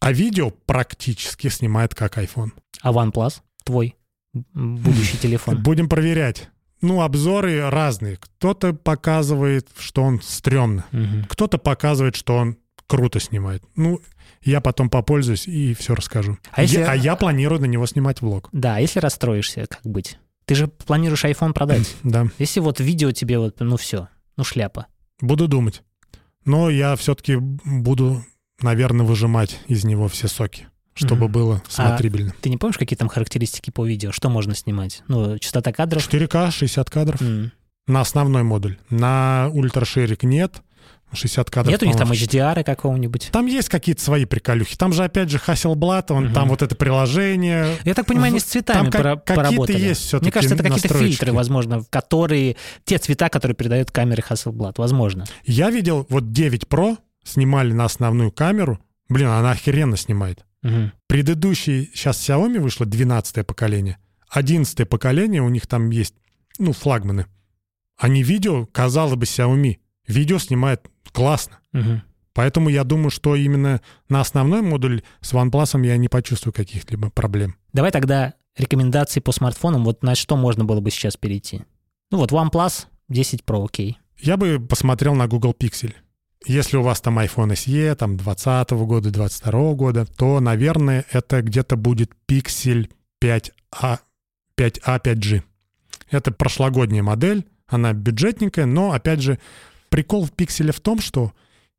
А 0.00 0.12
видео 0.12 0.50
практически 0.50 1.48
снимает 1.48 1.94
как 1.94 2.18
iPhone. 2.18 2.50
А 2.82 2.92
OnePlus 2.92 3.40
твой 3.64 3.96
будущий 4.32 5.18
телефон? 5.22 5.62
Будем 5.62 5.88
проверять. 5.88 6.50
Ну, 6.80 7.02
обзоры 7.02 7.68
разные. 7.70 8.16
Кто-то 8.16 8.72
показывает, 8.72 9.68
что 9.78 10.02
он 10.02 10.20
стрёмно. 10.22 10.84
Угу. 10.92 11.26
Кто-то 11.28 11.58
показывает, 11.58 12.14
что 12.14 12.36
он 12.36 12.56
круто 12.86 13.18
снимает. 13.18 13.64
Ну, 13.74 14.00
я 14.42 14.60
потом 14.60 14.90
попользуюсь 14.90 15.46
и 15.46 15.74
все 15.74 15.94
расскажу. 15.94 16.38
А, 16.52 16.62
если... 16.62 16.78
я, 16.78 16.90
а 16.90 16.94
я 16.94 17.16
планирую 17.16 17.60
на 17.60 17.66
него 17.66 17.86
снимать 17.86 18.20
влог. 18.20 18.48
Да, 18.52 18.76
а 18.76 18.80
если 18.80 19.00
расстроишься, 19.00 19.66
как 19.68 19.82
быть? 19.82 20.18
Ты 20.44 20.54
же 20.54 20.68
планируешь 20.68 21.24
iPhone 21.24 21.52
продать. 21.52 21.94
Да. 22.02 22.26
Если 22.38 22.60
вот 22.60 22.80
видео 22.80 23.12
тебе 23.12 23.38
вот, 23.38 23.60
ну 23.60 23.76
все, 23.76 24.08
ну 24.36 24.44
шляпа. 24.44 24.86
Буду 25.20 25.48
думать. 25.48 25.82
Но 26.44 26.70
я 26.70 26.96
все-таки 26.96 27.36
буду, 27.36 28.24
наверное, 28.60 29.04
выжимать 29.04 29.60
из 29.66 29.84
него 29.84 30.08
все 30.08 30.28
соки 30.28 30.68
чтобы 30.98 31.26
mm-hmm. 31.26 31.28
было 31.28 31.62
а 31.68 31.70
смотрибельно. 31.70 32.34
А 32.36 32.42
ты 32.42 32.50
не 32.50 32.56
помнишь, 32.56 32.76
какие 32.76 32.96
там 32.96 33.08
характеристики 33.08 33.70
по 33.70 33.86
видео? 33.86 34.10
Что 34.10 34.28
можно 34.28 34.54
снимать? 34.54 35.02
Ну, 35.06 35.38
частота 35.38 35.72
кадров? 35.72 36.02
4К, 36.02 36.50
60 36.50 36.90
кадров. 36.90 37.22
Mm. 37.22 37.50
На 37.86 38.00
основной 38.00 38.42
модуль. 38.42 38.78
На 38.90 39.48
ультрашерик 39.52 40.24
нет. 40.24 40.60
60 41.12 41.50
кадров. 41.50 41.72
Нет 41.72 41.82
у 41.82 41.86
них 41.86 41.96
там. 41.96 42.10
HDR 42.12 42.62
какого-нибудь? 42.64 43.30
Там 43.32 43.46
есть 43.46 43.68
какие-то 43.68 44.02
свои 44.02 44.24
приколюхи. 44.24 44.76
Там 44.76 44.92
же, 44.92 45.04
опять 45.04 45.30
же, 45.30 45.38
Hasselblad, 45.38 46.12
он, 46.12 46.24
Мгм. 46.26 46.34
там 46.34 46.48
вот 46.48 46.62
это 46.62 46.74
приложение. 46.76 47.76
Я 47.84 47.94
так 47.94 48.06
понимаю, 48.06 48.28
они 48.28 48.40
с 48.40 48.44
цветами 48.44 48.90
там 48.90 48.92
пора- 48.92 49.16
какие-то 49.16 49.72
есть 49.72 50.02
всё-таки 50.02 50.24
Мне 50.26 50.32
кажется, 50.32 50.54
это 50.54 50.64
какие-то 50.64 50.94
фильтры, 50.98 51.32
возможно, 51.32 51.84
которые... 51.90 52.56
Те 52.84 52.98
цвета, 52.98 53.28
которые 53.28 53.54
передают 53.56 53.90
камеры 53.90 54.22
Hasselblad, 54.28 54.74
возможно. 54.76 55.24
Я 55.44 55.70
видел, 55.70 56.06
вот 56.10 56.32
9 56.32 56.64
Pro 56.64 56.98
снимали 57.24 57.72
на 57.72 57.84
основную 57.84 58.30
камеру. 58.30 58.78
Блин, 59.08 59.28
она 59.28 59.52
охеренно 59.52 59.96
снимает. 59.96 60.44
Мгм. 60.62 60.92
Предыдущий, 61.06 61.90
сейчас 61.94 62.18
Xiaomi 62.28 62.60
вышло 62.60 62.84
12 62.86 63.44
поколение. 63.44 63.98
11 64.30 64.84
поколение, 64.84 65.40
у 65.42 65.48
них 65.48 65.66
там 65.66 65.90
есть, 65.90 66.14
ну, 66.58 66.72
флагманы. 66.72 67.26
Они 67.96 68.22
видео, 68.22 68.66
казалось 68.66 69.14
бы, 69.16 69.24
Xiaomi. 69.24 69.78
Видео 70.08 70.38
снимает 70.38 70.88
классно. 71.12 71.58
Мгм. 71.72 72.02
Поэтому 72.32 72.68
я 72.68 72.84
думаю, 72.84 73.10
что 73.10 73.34
именно 73.34 73.80
на 74.08 74.20
основной 74.20 74.62
модуль 74.62 75.02
с 75.20 75.32
OnePlus 75.32 75.84
я 75.84 75.96
не 75.96 76.08
почувствую 76.08 76.52
каких-либо 76.52 77.10
проблем. 77.10 77.56
Давай 77.72 77.90
тогда 77.90 78.34
рекомендации 78.56 79.20
по 79.20 79.32
смартфонам, 79.32 79.84
вот 79.84 80.02
на 80.02 80.14
что 80.14 80.36
можно 80.36 80.64
было 80.64 80.80
бы 80.80 80.90
сейчас 80.90 81.16
перейти. 81.16 81.62
Ну 82.10 82.18
вот 82.18 82.32
OnePlus 82.32 82.86
10 83.08 83.42
Pro, 83.44 83.64
окей. 83.64 83.98
Я 84.18 84.36
бы 84.36 84.58
посмотрел 84.60 85.14
на 85.14 85.26
Google 85.28 85.54
Pixel. 85.58 85.94
Если 86.46 86.76
у 86.76 86.82
вас 86.82 87.00
там 87.00 87.18
iPhone 87.18 87.52
SE, 87.52 87.94
там 87.96 88.16
20 88.16 88.70
года, 88.70 89.10
22 89.10 89.72
года, 89.74 90.06
то, 90.06 90.40
наверное, 90.40 91.04
это 91.10 91.42
где-то 91.42 91.76
будет 91.76 92.12
Pixel 92.28 92.88
5a, 93.22 93.98
5a, 94.56 95.02
5G. 95.02 95.42
Это 96.10 96.32
прошлогодняя 96.32 97.02
модель, 97.02 97.46
она 97.66 97.92
бюджетненькая, 97.92 98.66
но, 98.66 98.92
опять 98.92 99.20
же, 99.20 99.38
прикол 99.88 100.24
в 100.24 100.32
Pixel 100.32 100.72
в 100.72 100.80
том, 100.80 101.00
что 101.00 101.32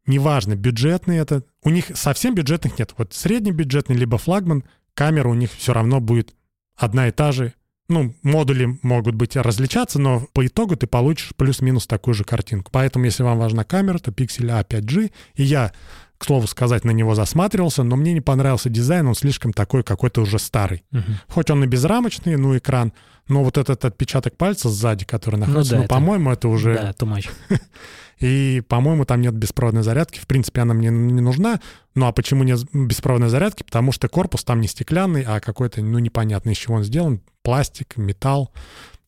неважно, 0.06 0.56
бюджетный 0.56 1.18
это, 1.18 1.44
у 1.64 1.70
них 1.70 1.92
совсем 1.96 2.36
бюджетных 2.36 2.78
нет. 2.80 2.94
Вот 2.98 3.14
среднебюджетный 3.14 3.96
либо 3.96 4.18
флагман, 4.18 4.64
камера 4.94 5.30
у 5.30 5.34
них 5.34 5.52
все 5.54 5.74
равно 5.74 6.00
будет 6.00 6.34
одна 6.76 7.08
и 7.08 7.12
та 7.12 7.32
же. 7.32 7.54
Ну, 7.88 8.14
модули 8.22 8.78
могут 8.84 9.16
быть 9.16 9.36
различаться, 9.36 10.00
но 10.00 10.28
по 10.34 10.46
итогу 10.46 10.76
ты 10.76 10.86
получишь 10.86 11.32
плюс-минус 11.36 11.88
такую 11.88 12.14
же 12.14 12.24
картинку. 12.24 12.70
Поэтому, 12.72 13.06
если 13.06 13.24
вам 13.24 13.40
важна 13.40 13.64
камера, 13.64 13.98
то 13.98 14.12
Pixel 14.12 14.52
A 14.52 14.62
5G. 14.62 15.12
И 15.36 15.44
я, 15.44 15.74
к 16.20 16.26
слову 16.26 16.46
сказать, 16.46 16.86
на 16.86 16.92
него 16.92 17.16
засматривался, 17.16 17.82
но 17.82 17.96
мне 17.96 18.14
не 18.14 18.22
понравился 18.22 18.70
дизайн, 18.70 19.08
он 19.08 19.16
слишком 19.16 19.54
такой 19.54 19.84
какой-то 19.84 20.22
уже 20.22 20.38
старый. 20.38 20.84
Мгм. 20.92 21.18
Хоть 21.30 21.50
он 21.50 21.64
и 21.64 21.68
безрамочный, 21.68 22.36
ну, 22.36 22.56
экран, 22.56 22.94
но 23.30 23.44
вот 23.44 23.58
этот 23.58 23.86
отпечаток 23.86 24.36
пальца 24.36 24.70
сзади, 24.70 25.06
который 25.06 25.38
находится, 25.38 25.72
да, 25.72 25.78
ну, 25.78 25.84
это- 25.86 25.94
по-моему, 25.94 26.32
это 26.32 26.50
уже... 26.50 26.74
Да, 26.74 26.92
too 26.92 27.08
much. 27.08 27.30
И, 28.20 28.62
по-моему, 28.68 29.06
там 29.06 29.22
нет 29.22 29.34
беспроводной 29.34 29.82
зарядки. 29.82 30.20
В 30.20 30.28
принципе, 30.28 30.60
она 30.62 30.74
мне 30.74 30.90
не 30.90 31.22
нужна. 31.22 31.62
Ну 31.96 32.06
а 32.06 32.12
почему 32.12 32.44
нет 32.44 32.60
беспроводной 32.74 33.30
зарядки? 33.30 33.64
Потому 33.64 33.94
что 33.94 34.10
корпус 34.10 34.44
там 34.44 34.60
не 34.60 34.68
стеклянный, 34.68 35.24
а 35.24 35.40
какой-то, 35.40 35.82
ну, 35.82 36.00
непонятно, 36.00 36.50
из 36.50 36.58
чего 36.58 36.76
он 36.76 36.84
сделан. 36.84 37.22
Пластик, 37.44 37.96
металл, 37.96 38.52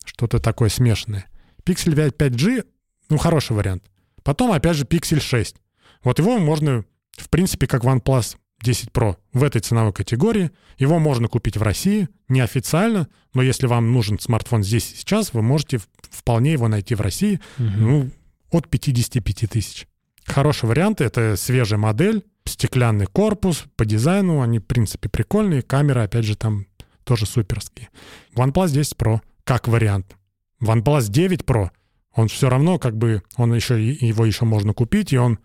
что-то 0.04 0.38
такое 0.38 0.70
смешанное. 0.70 1.26
Pixel 1.64 1.94
5 1.94 2.16
5G, 2.16 2.64
ну, 3.10 3.18
хороший 3.18 3.54
вариант. 3.54 3.84
Потом, 4.22 4.50
опять 4.52 4.76
же, 4.76 4.84
Pixel 4.84 5.20
6. 5.20 5.56
Вот 6.04 6.18
его 6.18 6.38
можно, 6.38 6.84
в 7.12 7.28
принципе, 7.28 7.66
как 7.66 7.84
OnePlus 7.84 8.36
10 8.62 8.90
Pro 8.90 9.16
в 9.32 9.42
этой 9.42 9.60
ценовой 9.60 9.92
категории. 9.92 10.50
Его 10.78 10.98
можно 10.98 11.28
купить 11.28 11.56
в 11.56 11.62
России, 11.62 12.08
неофициально, 12.28 13.08
но 13.34 13.42
если 13.42 13.66
вам 13.66 13.92
нужен 13.92 14.18
смартфон 14.18 14.62
здесь 14.62 14.92
и 14.92 14.96
сейчас, 14.96 15.32
вы 15.34 15.42
можете 15.42 15.80
вполне 16.10 16.52
его 16.52 16.68
найти 16.68 16.94
в 16.94 17.00
России. 17.00 17.40
Мгм. 17.58 17.80
Ну, 17.80 18.10
от 18.50 18.68
55 18.68 19.50
тысяч. 19.50 19.86
Хороший 20.24 20.68
вариант, 20.68 21.00
это 21.00 21.36
свежая 21.36 21.78
модель, 21.78 22.24
стеклянный 22.44 23.06
корпус, 23.06 23.64
по 23.76 23.84
дизайну 23.84 24.40
они, 24.40 24.58
в 24.58 24.66
принципе, 24.66 25.08
прикольные, 25.08 25.62
камеры, 25.62 26.02
опять 26.02 26.24
же, 26.24 26.36
там 26.36 26.66
тоже 27.04 27.26
суперские. 27.26 27.88
OnePlus 28.34 28.70
10 28.70 28.94
Pro, 28.94 29.20
как 29.44 29.68
вариант. 29.68 30.16
OnePlus 30.60 31.10
9 31.10 31.40
Pro, 31.40 31.70
он 32.14 32.28
все 32.28 32.48
равно, 32.48 32.78
как 32.78 32.96
бы, 32.96 33.22
он 33.36 33.54
еще, 33.54 33.82
его 33.82 34.24
еще 34.24 34.44
можно 34.44 34.72
купить, 34.74 35.12
и 35.12 35.18
он, 35.18 35.38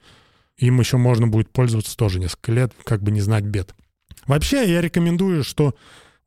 им 0.57 0.79
еще 0.79 0.97
можно 0.97 1.27
будет 1.27 1.49
пользоваться 1.51 1.95
тоже 1.95 2.19
несколько 2.19 2.51
лет, 2.51 2.73
как 2.83 3.01
бы 3.01 3.11
не 3.11 3.21
знать 3.21 3.43
бед. 3.43 3.75
Вообще, 4.25 4.69
я 4.69 4.81
рекомендую, 4.81 5.43
что 5.43 5.75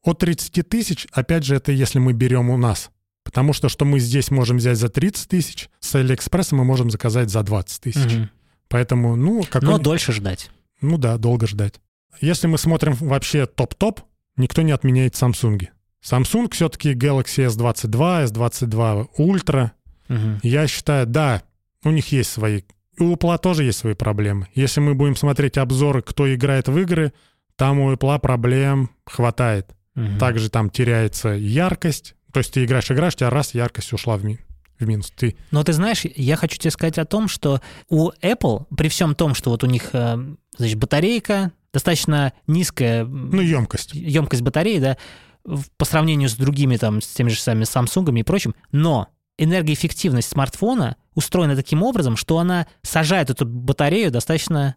от 0.03 0.19
30 0.21 0.69
тысяч, 0.69 1.07
опять 1.13 1.45
же, 1.45 1.55
это 1.55 1.73
если 1.73 1.99
мы 1.99 2.13
берем 2.13 2.51
у 2.51 2.57
нас. 2.57 2.91
Потому 3.23 3.53
что 3.53 3.69
что 3.69 3.85
мы 3.85 4.01
здесь 4.01 4.31
можем 4.31 4.57
взять 4.57 4.79
за 4.79 4.89
30 4.89 5.29
тысяч, 5.29 5.69
с 5.79 5.95
Алиэкспресса 5.95 6.55
мы 6.55 6.65
можем 6.65 6.91
заказать 6.91 7.31
за 7.31 7.43
20 7.43 7.81
тысяч. 7.81 8.13
Мгм. 8.13 8.31
Поэтому, 8.69 9.17
ну, 9.17 9.45
какой... 9.49 9.69
Но 9.69 9.79
дольше 9.79 10.13
ждать. 10.13 10.51
ну 10.81 10.97
да, 10.97 11.19
долго 11.19 11.47
ждать. 11.47 11.81
Если 12.21 12.47
мы 12.47 12.57
смотрим 12.57 12.95
вообще 12.95 13.47
топ-топ, 13.47 14.01
никто 14.37 14.63
не 14.63 14.73
отменяет 14.73 15.15
Samsung. 15.15 15.69
Samsung 16.03 16.51
все-таки 16.53 16.93
Galaxy 16.95 17.47
S22, 17.47 18.27
S22 18.27 19.09
Ultra. 19.19 19.73
Мгм. 20.09 20.41
Я 20.43 20.67
считаю, 20.67 21.07
да, 21.07 21.43
у 21.85 21.91
них 21.91 22.11
есть 22.13 22.31
свои... 22.31 22.63
У 23.01 23.15
Apple 23.15 23.39
тоже 23.39 23.65
есть 23.65 23.79
свои 23.79 23.95
проблемы. 23.95 24.49
Если 24.55 24.81
мы 24.81 24.95
будем 24.95 25.17
смотреть 25.17 25.59
обзоры, 25.59 26.03
кто 26.03 26.33
играет 26.33 26.69
в 26.69 26.79
игры, 26.79 27.13
там 27.57 27.81
у 27.81 27.93
Apple 27.93 28.19
проблем 28.21 28.91
хватает. 29.05 29.71
Мгм. 29.95 30.19
Также 30.19 30.51
там 30.51 30.71
теряется 30.71 31.31
яркость. 31.31 32.15
То 32.33 32.39
есть 32.39 32.53
ты 32.53 32.65
играешь, 32.65 32.91
играешь, 32.91 33.15
у 33.15 33.19
тебя 33.19 33.31
раз 33.31 33.55
яркость 33.55 33.93
ушла 33.93 34.17
в, 34.17 34.25
ми- 34.25 34.39
в 34.79 34.87
минус. 34.87 35.13
Ты 35.17 35.37
Но 35.51 35.65
ты 35.65 35.73
знаешь, 35.73 36.03
я 36.05 36.37
хочу 36.37 36.59
тебе 36.59 36.71
сказать 36.71 36.99
о 36.99 37.05
том, 37.05 37.29
что 37.29 37.61
у 37.89 38.11
Apple, 38.23 38.67
при 38.77 38.89
всем 38.89 39.15
том, 39.15 39.35
что 39.35 39.51
вот 39.51 39.65
у 39.65 39.67
них, 39.67 39.91
э, 39.93 40.17
значит, 40.57 40.79
батарейка, 40.79 41.53
достаточно 41.73 42.33
низкая 42.47 43.05
ну, 43.05 43.41
емкость. 43.41 43.95
емкость 43.95 44.43
батареи, 44.43 44.79
да, 44.79 44.97
по 45.77 45.85
сравнению 45.85 46.29
с 46.29 46.35
другими 46.35 46.77
там, 46.77 47.01
с 47.01 47.09
теми 47.09 47.31
же 47.31 47.41
самыми 47.41 47.65
Samsung 47.65 48.19
и 48.19 48.23
прочим, 48.23 48.55
но 48.73 49.09
энергоэффективность 49.39 50.29
смартфона 50.29 50.97
устроена 51.21 51.55
таким 51.57 51.83
образом, 51.83 52.17
что 52.17 52.39
она 52.39 52.67
сажает 52.83 53.31
эту 53.31 53.47
батарею 53.47 54.11
достаточно 54.11 54.77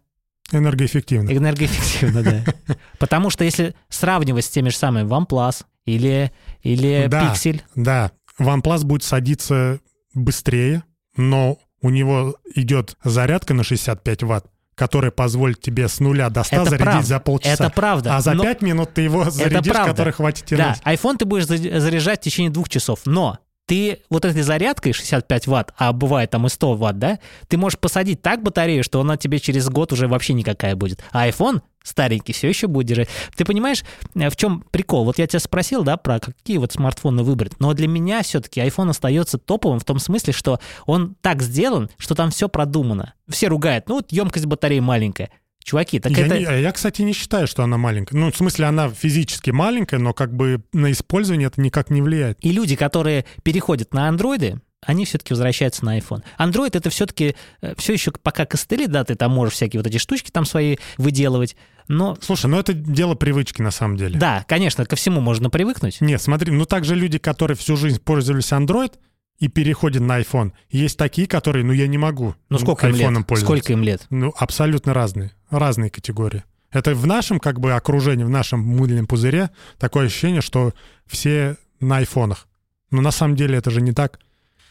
Энергоэффективно. 0.52 1.30
энергоэффективно, 1.30 2.22
да. 2.22 2.76
Потому 2.98 3.30
что 3.30 3.44
если 3.44 3.74
сравнивать 3.88 4.44
с 4.44 4.48
теми 4.50 4.68
же 4.68 4.76
самыми 4.76 5.08
OnePlus 5.08 5.64
или, 5.86 6.32
или 6.62 7.06
Да. 7.08 7.32
Pixel, 7.32 7.60
Да, 7.74 8.12
OnePlus 8.38 8.84
будет 8.84 9.02
садиться 9.02 9.80
быстрее, 10.14 10.84
но 11.16 11.58
у 11.80 11.90
него 11.90 12.36
идет 12.54 12.96
зарядка 13.02 13.54
на 13.54 13.64
65 13.64 14.22
ватт, 14.24 14.46
которая 14.74 15.10
позволит 15.10 15.60
тебе 15.60 15.88
с 15.88 15.98
нуля 16.00 16.28
до 16.30 16.42
100 16.44 16.56
Это 16.56 16.64
зарядить 16.70 16.84
правда. 16.84 17.06
за 17.06 17.20
полчаса. 17.20 17.64
это 17.64 17.70
правда. 17.70 18.16
а 18.16 18.20
за 18.20 18.34
но- 18.34 18.42
5 18.44 18.62
минут 18.62 18.94
ты 18.94 19.02
его 19.02 19.30
зарядишь, 19.30 19.72
который 19.72 20.12
хватит 20.12 20.44
тебе 20.46 20.58
Да, 20.58 20.76
iPhone 20.84 21.16
ты 21.16 21.24
будешь 21.24 21.46
за- 21.46 21.80
заряжать 21.80 22.20
в 22.20 22.24
течение 22.24 22.50
двух 22.50 22.68
часов, 22.68 23.00
но 23.06 23.38
ты 23.66 24.02
вот 24.10 24.24
этой 24.24 24.42
зарядкой 24.42 24.92
65 24.92 25.46
ватт, 25.46 25.72
а 25.76 25.92
бывает 25.92 26.30
там 26.30 26.46
и 26.46 26.50
100 26.50 26.74
ватт, 26.74 26.98
да, 26.98 27.18
ты 27.48 27.56
можешь 27.56 27.78
посадить 27.78 28.22
так 28.22 28.42
батарею, 28.42 28.84
что 28.84 29.00
она 29.00 29.16
тебе 29.16 29.38
через 29.38 29.68
год 29.68 29.92
уже 29.92 30.08
вообще 30.08 30.34
никакая 30.34 30.76
будет. 30.76 31.02
А 31.12 31.28
iPhone 31.28 31.62
старенький 31.82 32.32
все 32.32 32.48
еще 32.48 32.66
будет 32.66 32.86
держать. 32.86 33.08
Ты 33.36 33.44
понимаешь, 33.44 33.84
э, 34.14 34.28
в 34.28 34.36
чем 34.36 34.64
прикол? 34.70 35.04
Вот 35.04 35.18
я 35.18 35.26
тебя 35.26 35.40
спросил, 35.40 35.84
да, 35.84 35.96
про 35.96 36.18
какие 36.18 36.58
вот 36.58 36.72
смартфоны 36.72 37.22
выбрать, 37.22 37.60
но 37.60 37.72
для 37.74 37.88
меня 37.88 38.22
все-таки 38.22 38.60
iPhone 38.60 38.90
остается 38.90 39.38
топовым 39.38 39.78
в 39.78 39.84
том 39.84 39.98
смысле, 39.98 40.32
что 40.32 40.60
он 40.86 41.14
так 41.20 41.42
сделан, 41.42 41.90
что 41.98 42.14
там 42.14 42.30
все 42.30 42.48
продумано. 42.48 43.14
Все 43.28 43.48
ругают, 43.48 43.88
ну 43.88 43.96
вот 43.96 44.12
емкость 44.12 44.46
батареи 44.46 44.80
маленькая. 44.80 45.30
Чуваки, 45.64 45.98
так 45.98 46.12
я, 46.12 46.26
это... 46.26 46.38
не- 46.38 46.44
а 46.44 46.52
я, 46.56 46.70
кстати, 46.72 47.02
не 47.02 47.12
считаю, 47.14 47.46
что 47.46 47.62
она 47.64 47.78
маленькая. 47.78 48.16
Ну, 48.16 48.30
в 48.30 48.36
смысле, 48.36 48.66
она 48.66 48.90
физически 48.90 49.50
маленькая, 49.50 49.98
но 49.98 50.12
как 50.12 50.32
бы 50.34 50.62
на 50.72 50.92
использование 50.92 51.48
это 51.48 51.60
никак 51.60 51.90
не 51.90 52.02
влияет. 52.02 52.38
И 52.42 52.52
люди, 52.52 52.76
которые 52.76 53.24
переходят 53.42 53.94
на 53.94 54.06
андроиды, 54.08 54.60
они 54.86 55.06
все-таки 55.06 55.32
возвращаются 55.32 55.82
на 55.84 55.98
iPhone. 55.98 56.22
Android 56.38 56.70
это 56.76 56.90
все-таки 56.90 57.34
все 57.78 57.94
еще 57.94 58.12
пока 58.12 58.44
костыли, 58.44 58.86
да, 58.86 59.02
ты 59.04 59.14
там 59.14 59.32
можешь 59.32 59.54
всякие 59.54 59.80
вот 59.80 59.86
эти 59.86 59.96
штучки 59.96 60.30
там 60.30 60.44
свои 60.44 60.76
выделывать. 60.98 61.56
Но 61.88 62.16
Слушай, 62.20 62.46
ну 62.46 62.58
это 62.58 62.72
дело 62.74 63.14
привычки 63.14 63.62
на 63.62 63.70
самом 63.70 63.96
деле. 63.96 64.18
да, 64.18 64.44
конечно, 64.46 64.84
ко 64.84 64.96
всему 64.96 65.20
можно 65.22 65.48
привыкнуть. 65.48 66.00
Нет, 66.02 66.20
смотри, 66.20 66.52
ну 66.52 66.66
также 66.66 66.94
люди, 66.94 67.18
которые 67.18 67.56
всю 67.56 67.76
жизнь 67.76 68.00
пользовались 68.00 68.52
Android 68.52 68.92
и 69.38 69.48
переходят 69.48 70.02
на 70.02 70.20
iPhone, 70.20 70.52
есть 70.70 70.96
такие, 70.96 71.26
которые, 71.26 71.64
ну 71.64 71.72
я 71.72 71.86
не 71.88 71.98
могу 71.98 72.34
Ну 72.48 72.58
сколько 72.58 72.88
им 72.88 72.94
лет? 72.94 73.26
пользоваться. 73.26 73.44
Сколько 73.44 73.72
им 73.72 73.82
лет? 73.82 74.06
Ну, 74.10 74.32
абсолютно 74.36 74.94
разные. 74.94 75.32
Разные 75.50 75.90
категории. 75.90 76.44
Это 76.70 76.94
в 76.94 77.06
нашем 77.06 77.38
как 77.40 77.60
бы 77.60 77.72
окружении, 77.72 78.24
в 78.24 78.30
нашем 78.30 78.60
мыльном 78.60 79.06
пузыре 79.06 79.50
такое 79.78 80.06
ощущение, 80.06 80.40
что 80.40 80.72
все 81.06 81.56
на 81.80 81.98
айфонах. 81.98 82.46
Но 82.90 83.00
на 83.00 83.10
самом 83.10 83.36
деле 83.36 83.58
это 83.58 83.70
же 83.70 83.80
не 83.80 83.92
так. 83.92 84.20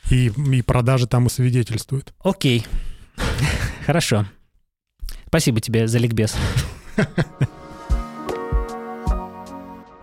И, 0.10 0.28
и 0.28 0.62
продажи 0.62 1.08
там 1.08 1.28
и 1.28 1.30
свидетельствуют. 1.30 2.14
Окей. 2.24 2.66
Хорошо. 3.86 4.26
Спасибо 5.28 5.62
тебе 5.62 5.88
за 5.88 5.98
ликбез. 5.98 6.36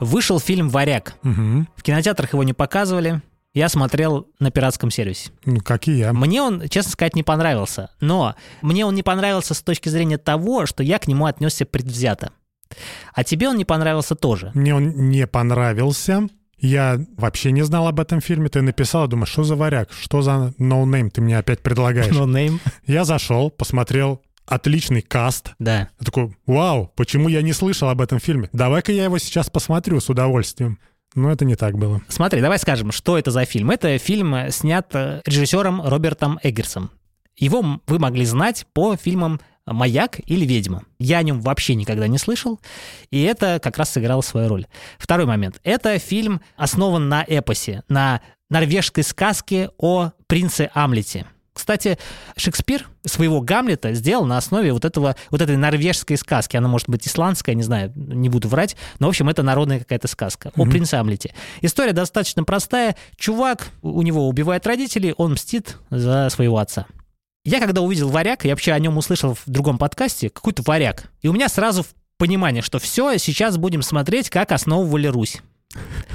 Вышел 0.01 0.41
фильм 0.41 0.71
«Варяг». 0.71 1.15
Мгм. 1.23 1.69
В 1.77 1.83
кинотеатрах 1.83 2.33
его 2.33 2.43
не 2.43 2.55
показывали. 2.55 3.21
Я 3.53 3.69
смотрел 3.69 4.29
на 4.39 4.51
пиратском 4.51 4.91
сервисе. 4.91 5.31
Ну, 5.45 5.61
как 5.61 5.89
и 5.89 5.93
я. 5.93 6.13
Мне 6.13 6.43
он, 6.43 6.69
честно 6.69 6.93
сказать, 6.93 7.17
не 7.17 7.23
понравился. 7.23 7.91
Но 8.01 8.35
мне 8.63 8.87
он 8.87 8.95
не 8.95 9.03
понравился 9.03 9.55
с 9.55 9.63
точки 9.63 9.89
зрения 9.89 10.19
того, 10.19 10.67
что 10.67 10.83
я 10.83 10.99
к 10.99 11.09
нему 11.09 11.27
отнесся 11.27 11.67
предвзято. 11.67 12.33
А 13.13 13.25
тебе 13.25 13.49
он 13.49 13.57
не 13.57 13.65
понравился 13.65 14.15
тоже. 14.15 14.53
Мне 14.55 14.75
он 14.75 15.09
не 15.11 15.27
понравился. 15.27 16.29
Я 16.59 17.01
вообще 17.17 17.53
не 17.53 17.63
знал 17.63 17.89
об 17.89 17.99
этом 17.99 18.21
фильме. 18.21 18.49
Ты 18.49 18.63
написал, 18.63 19.09
думаю, 19.09 19.27
что 19.27 19.43
за 19.43 19.57
варяг, 19.57 19.91
что 19.93 20.23
за 20.23 20.55
no 20.59 21.07
name 21.07 21.11
ты 21.11 21.21
мне 21.21 21.39
опять 21.39 21.61
предлагаешь? 21.61 22.15
No 22.15 22.27
name. 22.27 22.61
Я 22.87 23.05
зашел, 23.05 23.51
посмотрел, 23.51 24.23
отличный 24.47 25.01
каст. 25.01 25.53
Да. 25.59 25.89
Я 25.99 26.05
такой, 26.05 26.37
вау, 26.47 26.93
почему 26.97 27.29
я 27.29 27.41
не 27.43 27.53
слышал 27.53 27.89
об 27.89 28.03
этом 28.03 28.21
фильме? 28.21 28.51
Давай-ка 28.53 28.93
я 28.93 29.05
его 29.05 29.19
сейчас 29.19 29.49
посмотрю 29.49 30.01
с 30.01 30.11
удовольствием. 30.11 30.79
Но 31.15 31.31
это 31.31 31.45
не 31.45 31.57
так 31.57 31.77
было. 31.77 32.01
Смотри, 32.09 32.41
давай 32.41 32.59
скажем, 32.59 32.93
что 32.93 33.19
это 33.19 33.31
за 33.31 33.45
фильм. 33.45 33.71
Это 33.71 33.99
фильм 33.99 34.51
снят 34.51 34.87
э, 34.95 35.23
режиссером 35.25 35.83
Робертом 35.83 36.39
Эггерсом. 36.43 36.91
Его 37.37 37.81
вы 37.87 37.99
могли 37.99 38.25
знать 38.25 38.67
по 38.73 38.97
фильмам 38.97 39.41
«Маяк» 39.67 40.21
или 40.27 40.45
«Ведьма». 40.45 40.85
Я 40.99 41.19
о 41.19 41.23
нем 41.23 41.41
вообще 41.41 41.75
никогда 41.75 42.07
не 42.07 42.19
слышал, 42.19 42.61
и 43.11 43.23
это 43.23 43.61
как 43.63 43.79
раз 43.79 43.91
сыграло 43.91 44.21
свою 44.21 44.49
роль. 44.49 44.67
Второй 44.99 45.27
момент. 45.27 45.61
Это 45.65 45.99
фильм 45.99 46.41
основан 46.57 47.09
на 47.09 47.25
эпосе, 47.27 47.83
на 47.89 48.21
норвежской 48.51 49.05
сказке 49.05 49.71
о 49.79 50.11
принце 50.27 50.71
Амлете– 50.75 51.27
кстати, 51.53 51.99
Шекспир 52.37 52.89
своего 53.05 53.41
Гамлета 53.41 53.93
сделал 53.95 54.25
на 54.25 54.37
основе 54.37 54.73
вот, 54.73 54.85
этого, 54.85 55.17
вот 55.31 55.41
этой 55.41 55.57
норвежской 55.57 56.17
сказки. 56.17 56.57
Она 56.57 56.69
может 56.69 56.89
быть 56.89 57.07
исландская, 57.07 57.55
не 57.55 57.63
знаю, 57.63 57.93
не 57.95 58.29
буду 58.29 58.49
врать, 58.49 58.77
но, 58.99 59.07
в 59.07 59.11
общем, 59.11 59.29
это 59.29 59.43
народная 59.43 59.81
какая-то 59.81 60.09
сказка 60.09 60.49
mm-hmm. 60.49 60.63
о 60.63 60.71
принце 60.71 60.95
Амлете. 60.95 61.35
История 61.61 61.93
достаточно 61.93 62.45
простая. 62.45 62.97
Чувак, 63.17 63.69
у 63.83 64.03
него 64.03 64.29
убивают 64.29 64.67
родителей, 64.67 65.15
он 65.17 65.33
мстит 65.33 65.77
за 65.91 66.29
своего 66.31 66.59
отца. 66.59 66.87
Я 67.45 67.59
когда 67.59 67.81
увидел 67.81 68.11
«Варяг», 68.11 68.45
я 68.45 68.51
вообще 68.51 68.73
о 68.73 68.79
нем 68.79 68.99
услышал 68.99 69.35
в 69.35 69.43
другом 69.47 69.79
подкасте, 69.79 70.29
какой-то 70.29 70.63
«Варяг». 70.63 71.11
И 71.23 71.29
у 71.29 71.33
меня 71.33 71.49
сразу 71.49 71.87
понимание, 72.19 72.63
что 72.63 72.79
все, 72.79 73.17
сейчас 73.17 73.57
будем 73.57 73.81
смотреть, 73.81 74.29
как 74.29 74.53
основывали 74.53 75.07
Русь. 75.07 75.39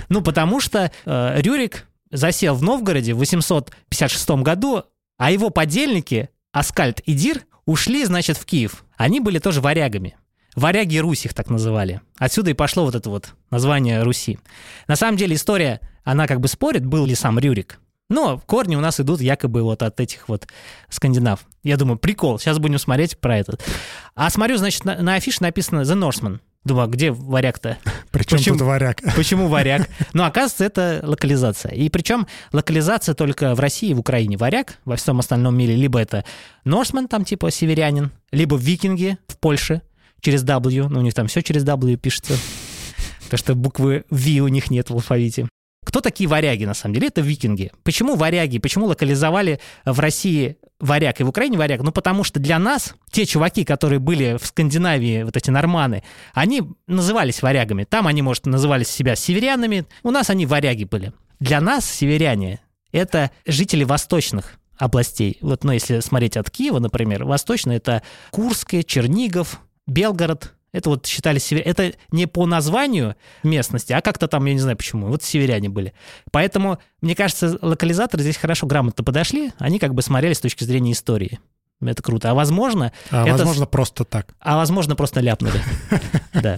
Ну, 0.10 0.22
потому 0.22 0.60
что 0.60 0.92
э, 1.06 1.42
Рюрик 1.42 1.88
засел 2.12 2.56
в 2.56 2.62
Новгороде 2.62 3.14
в 3.14 3.18
856 3.18 4.30
году, 4.42 4.84
а 5.18 5.32
его 5.32 5.50
подельники, 5.50 6.30
Аскольд 6.52 7.00
и 7.02 7.14
Дир, 7.14 7.46
ушли, 7.66 8.06
значит, 8.06 8.38
в 8.38 8.46
Киев. 8.46 8.86
Они 8.98 9.20
были 9.20 9.40
тоже 9.40 9.62
варягами. 9.62 10.16
Варяги 10.56 10.98
Русь 10.98 11.26
их 11.26 11.34
так 11.34 11.50
называли. 11.50 12.02
Отсюда 12.18 12.52
и 12.52 12.54
пошло 12.54 12.86
вот 12.86 12.96
это 12.96 13.10
вот 13.10 13.34
название 13.52 14.04
Руси. 14.04 14.40
На 14.88 14.96
самом 14.96 15.18
деле 15.18 15.36
история, 15.36 15.82
она 16.04 16.28
как 16.28 16.40
бы 16.40 16.48
спорит, 16.48 16.86
был 16.86 17.06
ли 17.06 17.14
сам 17.14 17.40
Рюрик. 17.40 17.80
Но 18.10 18.40
корни 18.40 18.76
у 18.76 18.82
нас 18.82 19.00
идут 19.00 19.20
якобы 19.20 19.64
вот 19.64 19.82
от 19.82 20.00
этих 20.00 20.30
вот 20.30 20.48
скандинав. 20.90 21.46
Я 21.64 21.76
думаю, 21.76 21.98
прикол, 21.98 22.40
сейчас 22.40 22.60
будем 22.60 22.78
смотреть 22.78 23.18
про 23.20 23.38
этот. 23.38 23.66
А 24.14 24.30
смотрю, 24.30 24.58
значит, 24.58 24.86
на, 24.86 25.02
на 25.02 25.16
афише 25.16 25.42
написано 25.42 25.82
«The 25.82 26.00
Norseman». 26.00 26.40
Думаю, 26.66 26.86
а 26.86 26.88
где 26.88 27.12
варяг-то? 27.12 27.78
Причем 28.12 28.38
почему, 28.38 28.58
тут 28.58 28.68
варяг? 28.68 29.02
Почему 29.16 29.48
варяг? 29.48 29.88
Ну, 30.14 30.24
оказывается, 30.24 30.66
это 30.66 31.00
локализация. 31.04 31.72
И 31.72 31.90
причем 31.90 32.28
локализация 32.52 33.14
только 33.14 33.54
в 33.54 33.60
России 33.60 33.92
и 33.92 33.94
в 33.94 34.00
Украине 34.00 34.36
варяг, 34.36 34.80
во 34.84 34.96
всем 34.96 35.20
остальном 35.20 35.56
мире 35.56 35.76
либо 35.76 36.00
это 36.00 36.26
Норсман, 36.64 37.08
там 37.08 37.24
типа 37.24 37.52
северянин, 37.52 38.12
либо 38.32 38.58
викинги 38.58 39.18
в 39.28 39.38
Польше 39.38 39.84
через 40.22 40.44
W, 40.44 40.88
ну, 40.90 41.00
у 41.00 41.04
них 41.04 41.14
там 41.14 41.28
все 41.28 41.44
через 41.44 41.64
W 41.64 41.98
пишется, 41.98 42.34
потому 43.26 43.38
что 43.38 43.54
буквы 43.54 44.06
V 44.10 44.40
у 44.40 44.48
них 44.48 44.72
нет 44.72 44.90
в 44.90 44.94
алфавите. 44.94 45.48
Кто 45.86 46.02
такие 46.02 46.28
варяги, 46.28 46.66
на 46.66 46.74
самом 46.74 46.96
деле? 46.96 47.08
Это 47.08 47.22
викинги. 47.22 47.72
Почему 47.84 48.16
варяги? 48.16 48.58
Почему 48.58 48.88
локализовали 48.88 49.60
в 49.86 50.00
России 50.00 50.58
варяг 50.80 51.22
и 51.22 51.24
в 51.24 51.30
Украине 51.30 51.58
варяг? 51.58 51.82
Ну, 51.82 51.92
потому 51.92 52.24
что 52.24 52.40
для 52.40 52.60
нас 52.60 52.96
те 53.12 53.26
чуваки, 53.26 53.64
которые 53.64 54.00
были 54.00 54.38
в 54.40 54.46
Скандинавии, 54.46 55.24
вот 55.24 55.38
эти 55.38 55.50
норманы, 55.50 56.04
они 56.34 56.64
назывались 56.88 57.42
варягами. 57.42 57.84
Там 57.84 58.08
они, 58.08 58.22
может, 58.22 58.46
называли 58.46 58.84
себя 58.84 59.16
северянами. 59.16 59.86
У 60.04 60.12
нас 60.12 60.30
они 60.30 60.46
варяги 60.46 60.84
были. 60.86 61.14
Для 61.40 61.62
нас 61.62 61.86
северяне— 61.86 62.60
это 62.92 63.32
жители 63.46 63.84
восточных 63.84 64.54
областей. 64.78 65.38
Вот, 65.42 65.64
ну, 65.64 65.72
если 65.72 66.00
смотреть 66.00 66.38
от 66.38 66.50
Киева, 66.50 66.80
например, 66.80 67.26
восточно 67.26 67.72
это 67.72 68.04
Курская, 68.32 68.84
Чернигов, 68.84 69.62
Белгород, 69.88 70.55
это 70.76 70.90
вот 70.90 71.06
считали 71.06 71.40
северяне. 71.40 71.72
Это 71.72 71.94
не 72.12 72.26
по 72.26 72.46
названию 72.46 73.16
местности, 73.44 73.94
а 73.94 74.02
как-то 74.02 74.28
там, 74.28 74.46
я 74.46 74.54
не 74.54 74.60
знаю 74.60 74.76
почему. 74.76 75.08
Вот 75.08 75.24
северяне 75.24 75.70
были. 75.70 75.94
Поэтому, 76.32 76.80
мне 77.02 77.16
кажется, 77.16 77.58
локализаторы 77.62 78.22
здесь 78.22 78.36
хорошо, 78.36 78.68
грамотно 78.68 79.04
подошли. 79.04 79.54
Они 79.58 79.80
как 79.80 79.94
бы 79.94 80.02
смотрели 80.02 80.34
с 80.34 80.42
точки 80.42 80.66
зрения 80.66 80.92
истории. 80.92 81.40
Это 81.82 82.04
круто. 82.04 82.30
А 82.30 82.34
возможно... 82.34 82.92
А 83.10 83.24
это... 83.24 83.38
возможно, 83.38 83.66
просто 83.66 84.04
так. 84.04 84.36
А 84.40 84.58
возможно, 84.58 84.96
просто 84.96 85.22
ляпнули. 85.22 85.62
Да. 86.34 86.58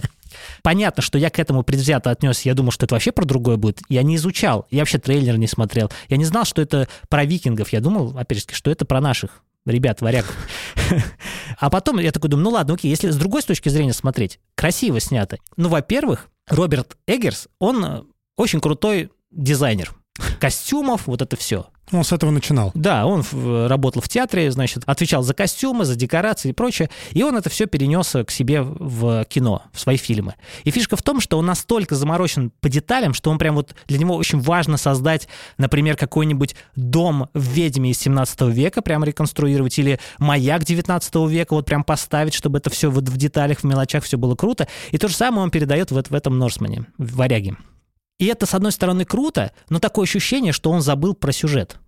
Понятно, 0.62 1.02
что 1.02 1.18
я 1.18 1.30
к 1.30 1.38
этому 1.38 1.62
предвзято 1.62 2.10
отнес. 2.10 2.40
Я 2.42 2.54
думал, 2.54 2.72
что 2.72 2.86
это 2.86 2.96
вообще 2.96 3.12
про 3.12 3.24
другое 3.24 3.56
будет. 3.56 3.80
Я 3.88 4.02
не 4.02 4.16
изучал. 4.16 4.66
Я 4.70 4.80
вообще 4.80 4.98
трейлер 4.98 5.38
не 5.38 5.46
смотрел. 5.46 5.90
Я 6.08 6.16
не 6.16 6.24
знал, 6.24 6.44
что 6.44 6.60
это 6.60 6.88
про 7.08 7.24
викингов. 7.24 7.72
Я 7.72 7.80
думал, 7.80 8.18
опять 8.18 8.38
же, 8.38 8.44
что 8.50 8.70
это 8.70 8.84
про 8.84 9.00
наших 9.00 9.42
ребят, 9.70 10.00
варяг. 10.00 10.26
А 11.58 11.70
потом 11.70 11.98
я 11.98 12.12
такой 12.12 12.30
думаю, 12.30 12.44
ну 12.44 12.50
ладно, 12.50 12.74
окей, 12.74 12.88
если 12.88 13.10
с 13.10 13.16
другой 13.16 13.42
точки 13.42 13.68
зрения 13.68 13.92
смотреть, 13.92 14.38
красиво 14.54 15.00
снято. 15.00 15.38
Ну, 15.56 15.68
во-первых, 15.68 16.28
Роберт 16.48 16.96
Эггерс, 17.06 17.48
он 17.58 17.84
э, 17.84 18.02
очень 18.36 18.60
крутой 18.60 19.10
дизайнер 19.30 19.92
костюмов, 20.40 21.06
вот 21.06 21.22
это 21.22 21.36
все. 21.36 21.66
Он 21.90 22.04
с 22.04 22.12
этого 22.12 22.30
начинал. 22.30 22.70
Да, 22.74 23.06
он 23.06 23.24
работал 23.66 24.02
в 24.02 24.08
театре, 24.08 24.50
значит, 24.50 24.82
отвечал 24.86 25.22
за 25.22 25.32
костюмы, 25.32 25.84
за 25.84 25.96
декорации 25.96 26.50
и 26.50 26.52
прочее, 26.52 26.90
и 27.12 27.22
он 27.22 27.36
это 27.36 27.48
все 27.48 27.66
перенес 27.66 28.14
к 28.26 28.30
себе 28.30 28.60
в 28.62 29.24
кино, 29.24 29.62
в 29.72 29.80
свои 29.80 29.96
фильмы. 29.96 30.34
И 30.64 30.70
фишка 30.70 30.96
в 30.96 31.02
том, 31.02 31.20
что 31.20 31.38
он 31.38 31.46
настолько 31.46 31.94
заморочен 31.94 32.52
по 32.60 32.68
деталям, 32.68 33.14
что 33.14 33.30
он 33.30 33.38
прям 33.38 33.54
вот 33.54 33.74
для 33.86 33.98
него 33.98 34.16
очень 34.16 34.38
важно 34.40 34.76
создать, 34.76 35.28
например, 35.56 35.96
какой-нибудь 35.96 36.56
дом 36.76 37.30
в 37.32 37.42
«Ведьме» 37.42 37.90
из 37.90 37.98
17 38.00 38.42
века, 38.42 38.82
прям 38.82 39.02
реконструировать, 39.02 39.78
или 39.78 39.98
маяк 40.18 40.64
19 40.64 41.14
века 41.28 41.54
вот 41.54 41.64
прям 41.64 41.84
поставить, 41.84 42.34
чтобы 42.34 42.58
это 42.58 42.68
все 42.68 42.90
вот 42.90 43.08
в 43.08 43.16
деталях, 43.16 43.60
в 43.60 43.64
мелочах 43.64 44.04
все 44.04 44.18
было 44.18 44.34
круто. 44.34 44.68
И 44.90 44.98
то 44.98 45.08
же 45.08 45.14
самое 45.14 45.42
он 45.42 45.50
передает 45.50 45.90
вот 45.90 46.10
в 46.10 46.14
этом 46.14 46.38
Норсмане, 46.38 46.84
в 46.98 47.16
«Варяге». 47.16 47.56
И 48.18 48.26
это, 48.26 48.46
с 48.46 48.54
одной 48.54 48.72
стороны, 48.72 49.04
круто, 49.04 49.52
но 49.68 49.78
такое 49.78 50.04
ощущение, 50.04 50.52
что 50.52 50.70
он 50.70 50.80
забыл 50.80 51.14
про 51.14 51.32
сюжет. 51.32 51.78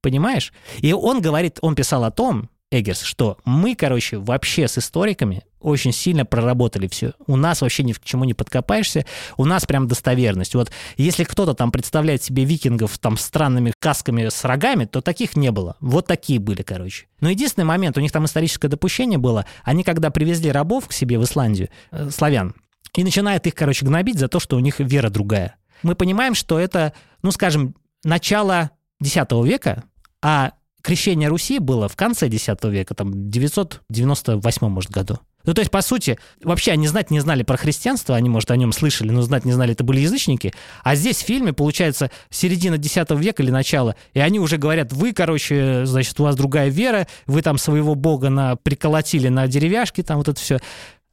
Понимаешь? 0.00 0.52
И 0.78 0.92
он 0.92 1.20
говорит, 1.20 1.58
он 1.62 1.74
писал 1.74 2.04
о 2.04 2.10
том, 2.10 2.50
Эггерс, 2.70 3.02
что 3.02 3.38
мы, 3.44 3.76
короче, 3.76 4.18
вообще 4.18 4.66
с 4.66 4.78
историками 4.78 5.44
очень 5.60 5.92
сильно 5.92 6.26
проработали 6.26 6.88
все. 6.88 7.12
У 7.26 7.36
нас 7.36 7.62
вообще 7.62 7.84
ни 7.84 7.92
к 7.92 8.04
чему 8.04 8.24
не 8.24 8.34
подкопаешься, 8.34 9.06
у 9.36 9.44
нас 9.44 9.64
прям 9.64 9.86
достоверность. 9.86 10.54
Вот 10.54 10.70
если 10.96 11.24
кто-то 11.24 11.54
там 11.54 11.70
представляет 11.70 12.22
себе 12.22 12.44
викингов 12.44 12.98
там 12.98 13.16
странными 13.16 13.72
касками 13.78 14.28
с 14.28 14.44
рогами, 14.44 14.84
то 14.84 15.00
таких 15.00 15.36
не 15.36 15.50
было. 15.52 15.76
Вот 15.80 16.06
такие 16.06 16.38
были, 16.38 16.62
короче. 16.62 17.06
Но 17.20 17.30
единственный 17.30 17.64
момент, 17.64 17.96
у 17.96 18.00
них 18.00 18.12
там 18.12 18.24
историческое 18.26 18.68
допущение 18.68 19.18
было, 19.18 19.46
они 19.62 19.84
когда 19.84 20.10
привезли 20.10 20.50
рабов 20.50 20.88
к 20.88 20.92
себе 20.92 21.18
в 21.18 21.24
Исландию, 21.24 21.70
э, 21.92 22.10
славян, 22.10 22.54
и 22.96 23.04
начинает 23.04 23.46
их, 23.46 23.54
короче, 23.54 23.84
гнобить 23.84 24.18
за 24.18 24.28
то, 24.28 24.40
что 24.40 24.56
у 24.56 24.60
них 24.60 24.80
вера 24.80 25.10
другая. 25.10 25.56
Мы 25.82 25.94
понимаем, 25.94 26.34
что 26.34 26.58
это, 26.58 26.92
ну, 27.22 27.30
скажем, 27.30 27.74
начало 28.04 28.70
X 29.00 29.16
века, 29.44 29.84
а 30.22 30.52
крещение 30.82 31.28
Руси 31.28 31.58
было 31.58 31.88
в 31.88 31.96
конце 31.96 32.28
X 32.28 32.48
века, 32.64 32.94
там, 32.94 33.30
998, 33.30 34.68
может, 34.68 34.90
году. 34.90 35.18
Ну, 35.44 35.52
то 35.52 35.60
есть, 35.60 35.70
по 35.70 35.82
сути, 35.82 36.18
вообще 36.42 36.72
они 36.72 36.86
знать 36.86 37.10
не 37.10 37.20
знали 37.20 37.42
про 37.42 37.56
христианство, 37.56 38.16
они, 38.16 38.30
может, 38.30 38.50
о 38.50 38.56
нем 38.56 38.72
слышали, 38.72 39.10
но 39.10 39.20
знать 39.22 39.44
не 39.44 39.52
знали, 39.52 39.72
это 39.72 39.84
были 39.84 40.00
язычники. 40.00 40.54
А 40.82 40.94
здесь 40.94 41.18
в 41.18 41.26
фильме, 41.26 41.52
получается, 41.52 42.10
середина 42.30 42.76
X 42.76 42.96
века 43.10 43.42
или 43.42 43.50
начало, 43.50 43.94
и 44.14 44.20
они 44.20 44.40
уже 44.40 44.56
говорят, 44.56 44.92
вы, 44.92 45.12
короче, 45.12 45.84
значит, 45.84 46.18
у 46.18 46.24
вас 46.24 46.36
другая 46.36 46.70
вера, 46.70 47.06
вы 47.26 47.42
там 47.42 47.58
своего 47.58 47.94
бога 47.94 48.30
на, 48.30 48.56
приколотили 48.56 49.28
на 49.28 49.46
деревяшки, 49.46 50.02
там 50.02 50.18
вот 50.18 50.28
это 50.28 50.40
все. 50.40 50.60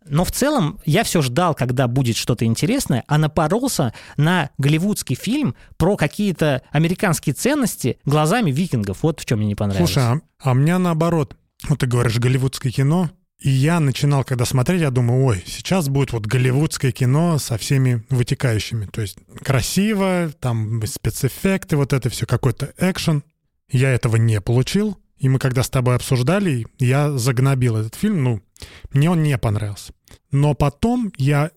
Но 0.08 0.26
в 0.26 0.32
целом 0.32 0.80
я 0.86 1.04
все 1.04 1.22
ждал, 1.22 1.54
когда 1.54 1.88
будет 1.88 2.18
что-то 2.18 2.45
интересное, 2.45 3.04
а 3.08 3.18
напоролся 3.18 3.93
на 4.18 4.49
голливудский 4.58 5.16
фильм 5.16 5.56
про 5.78 5.95
какие-то 5.95 6.64
американские 6.72 7.34
ценности 7.34 7.99
глазами 8.06 8.52
викингов. 8.52 9.04
Вот 9.04 9.20
в 9.20 9.26
чем 9.26 9.39
мне 9.39 9.47
не 9.47 9.56
понравилось. 9.56 9.91
Слушай, 9.91 10.08
а, 10.08 10.22
а 10.39 10.54
мне 10.54 10.78
наоборот. 10.78 11.36
Вот 11.68 11.80
ты 11.80 11.86
говоришь 11.86 12.18
голливудское 12.18 12.72
кино, 12.72 13.12
и 13.41 13.49
я 13.49 13.80
начинал, 13.80 14.24
когда 14.24 14.45
смотреть, 14.45 14.82
я 14.82 14.91
думаю, 14.91 15.26
ой, 15.26 15.43
сейчас 15.47 15.89
будет 15.89 16.14
вот 16.14 16.28
голливудское 16.28 16.91
кино 16.91 17.39
со 17.39 17.58
всеми 17.58 18.06
вытекающими. 18.10 18.86
То 18.86 19.02
есть 19.02 19.18
красиво, 19.43 20.32
там 20.39 20.86
спецэффекты, 20.86 21.76
вот 21.76 21.91
это 21.91 22.10
все, 22.10 22.28
какой-то 22.28 22.72
экшен. 22.78 23.24
Я 23.68 23.89
этого 23.91 24.18
не 24.18 24.39
получил. 24.41 24.97
И 25.22 25.30
мы 25.30 25.38
когда 25.38 25.61
с 25.61 25.69
тобой 25.69 25.95
обсуждали, 25.95 26.65
я 26.80 27.11
загнобил 27.11 27.78
этот 27.78 27.93
фильм, 27.93 28.24
ну, 28.24 28.41
мне 28.91 29.07
он 29.07 29.22
не 29.22 29.38
понравился. 29.38 29.93
Но 30.32 30.55
потом 30.55 31.13
я 31.15 31.51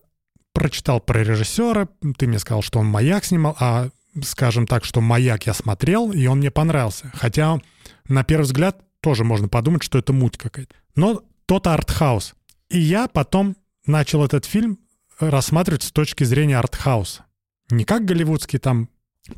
прочитал 0.53 0.99
про 0.99 1.23
режиссера, 1.23 1.89
ты 2.15 2.27
мне 2.27 2.37
сказал, 2.37 2.61
что 2.61 2.77
он 2.77 2.85
«Маяк» 2.85 3.25
снимал, 3.25 3.57
а 3.59 3.89
скажем 4.23 4.67
так, 4.67 4.85
что 4.85 5.01
«Маяк» 5.01 5.47
я 5.47 5.55
смотрел, 5.55 6.11
и 6.11 6.27
он 6.27 6.37
мне 6.37 6.51
понравился. 6.51 7.11
Хотя, 7.15 7.57
на 8.07 8.23
первый 8.23 8.43
взгляд, 8.43 8.83
тоже 9.01 9.23
можно 9.23 9.47
подумать, 9.47 9.81
что 9.81 9.97
это 9.97 10.13
муть 10.13 10.37
какая-то. 10.37 10.75
Но 10.95 11.23
тот 11.47 11.65
артхаус. 11.65 12.35
И 12.69 12.77
я 12.77 13.07
потом 13.07 13.57
начал 13.87 14.23
этот 14.23 14.45
фильм 14.45 14.77
рассматривать 15.19 15.81
с 15.81 15.91
точки 15.91 16.23
зрения 16.23 16.59
артхауса. 16.59 17.25
Не 17.71 17.83
как 17.83 18.05
голливудский 18.05 18.59
там 18.59 18.89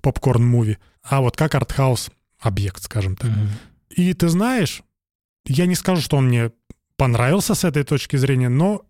попкорн-муви, 0.02 0.80
а 1.02 1.22
вот 1.22 1.38
как 1.38 1.56
артхаус 1.56 2.12
объект, 2.42 2.84
скажем 2.84 3.16
так. 3.16 3.30
Mm-hmm. 3.30 3.77
И 3.98 4.14
ты 4.14 4.30
знаешь, 4.30 4.84
я 5.46 5.66
не 5.66 5.76
скажу, 5.76 6.02
что 6.02 6.18
он 6.18 6.28
мне 6.28 6.52
понравился 6.98 7.56
с 7.56 7.64
этой 7.64 7.84
точки 7.84 8.16
зрения, 8.16 8.48
но 8.48 8.86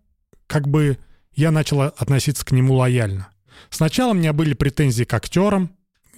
как 0.46 0.68
бы 0.68 0.98
я 1.34 1.50
начал 1.50 1.80
относиться 1.80 2.44
к 2.44 2.52
нему 2.52 2.74
лояльно. 2.74 3.28
Сначала 3.70 4.10
у 4.10 4.14
меня 4.14 4.34
были 4.34 4.52
претензии 4.52 5.04
к 5.04 5.14
актерам, 5.14 5.70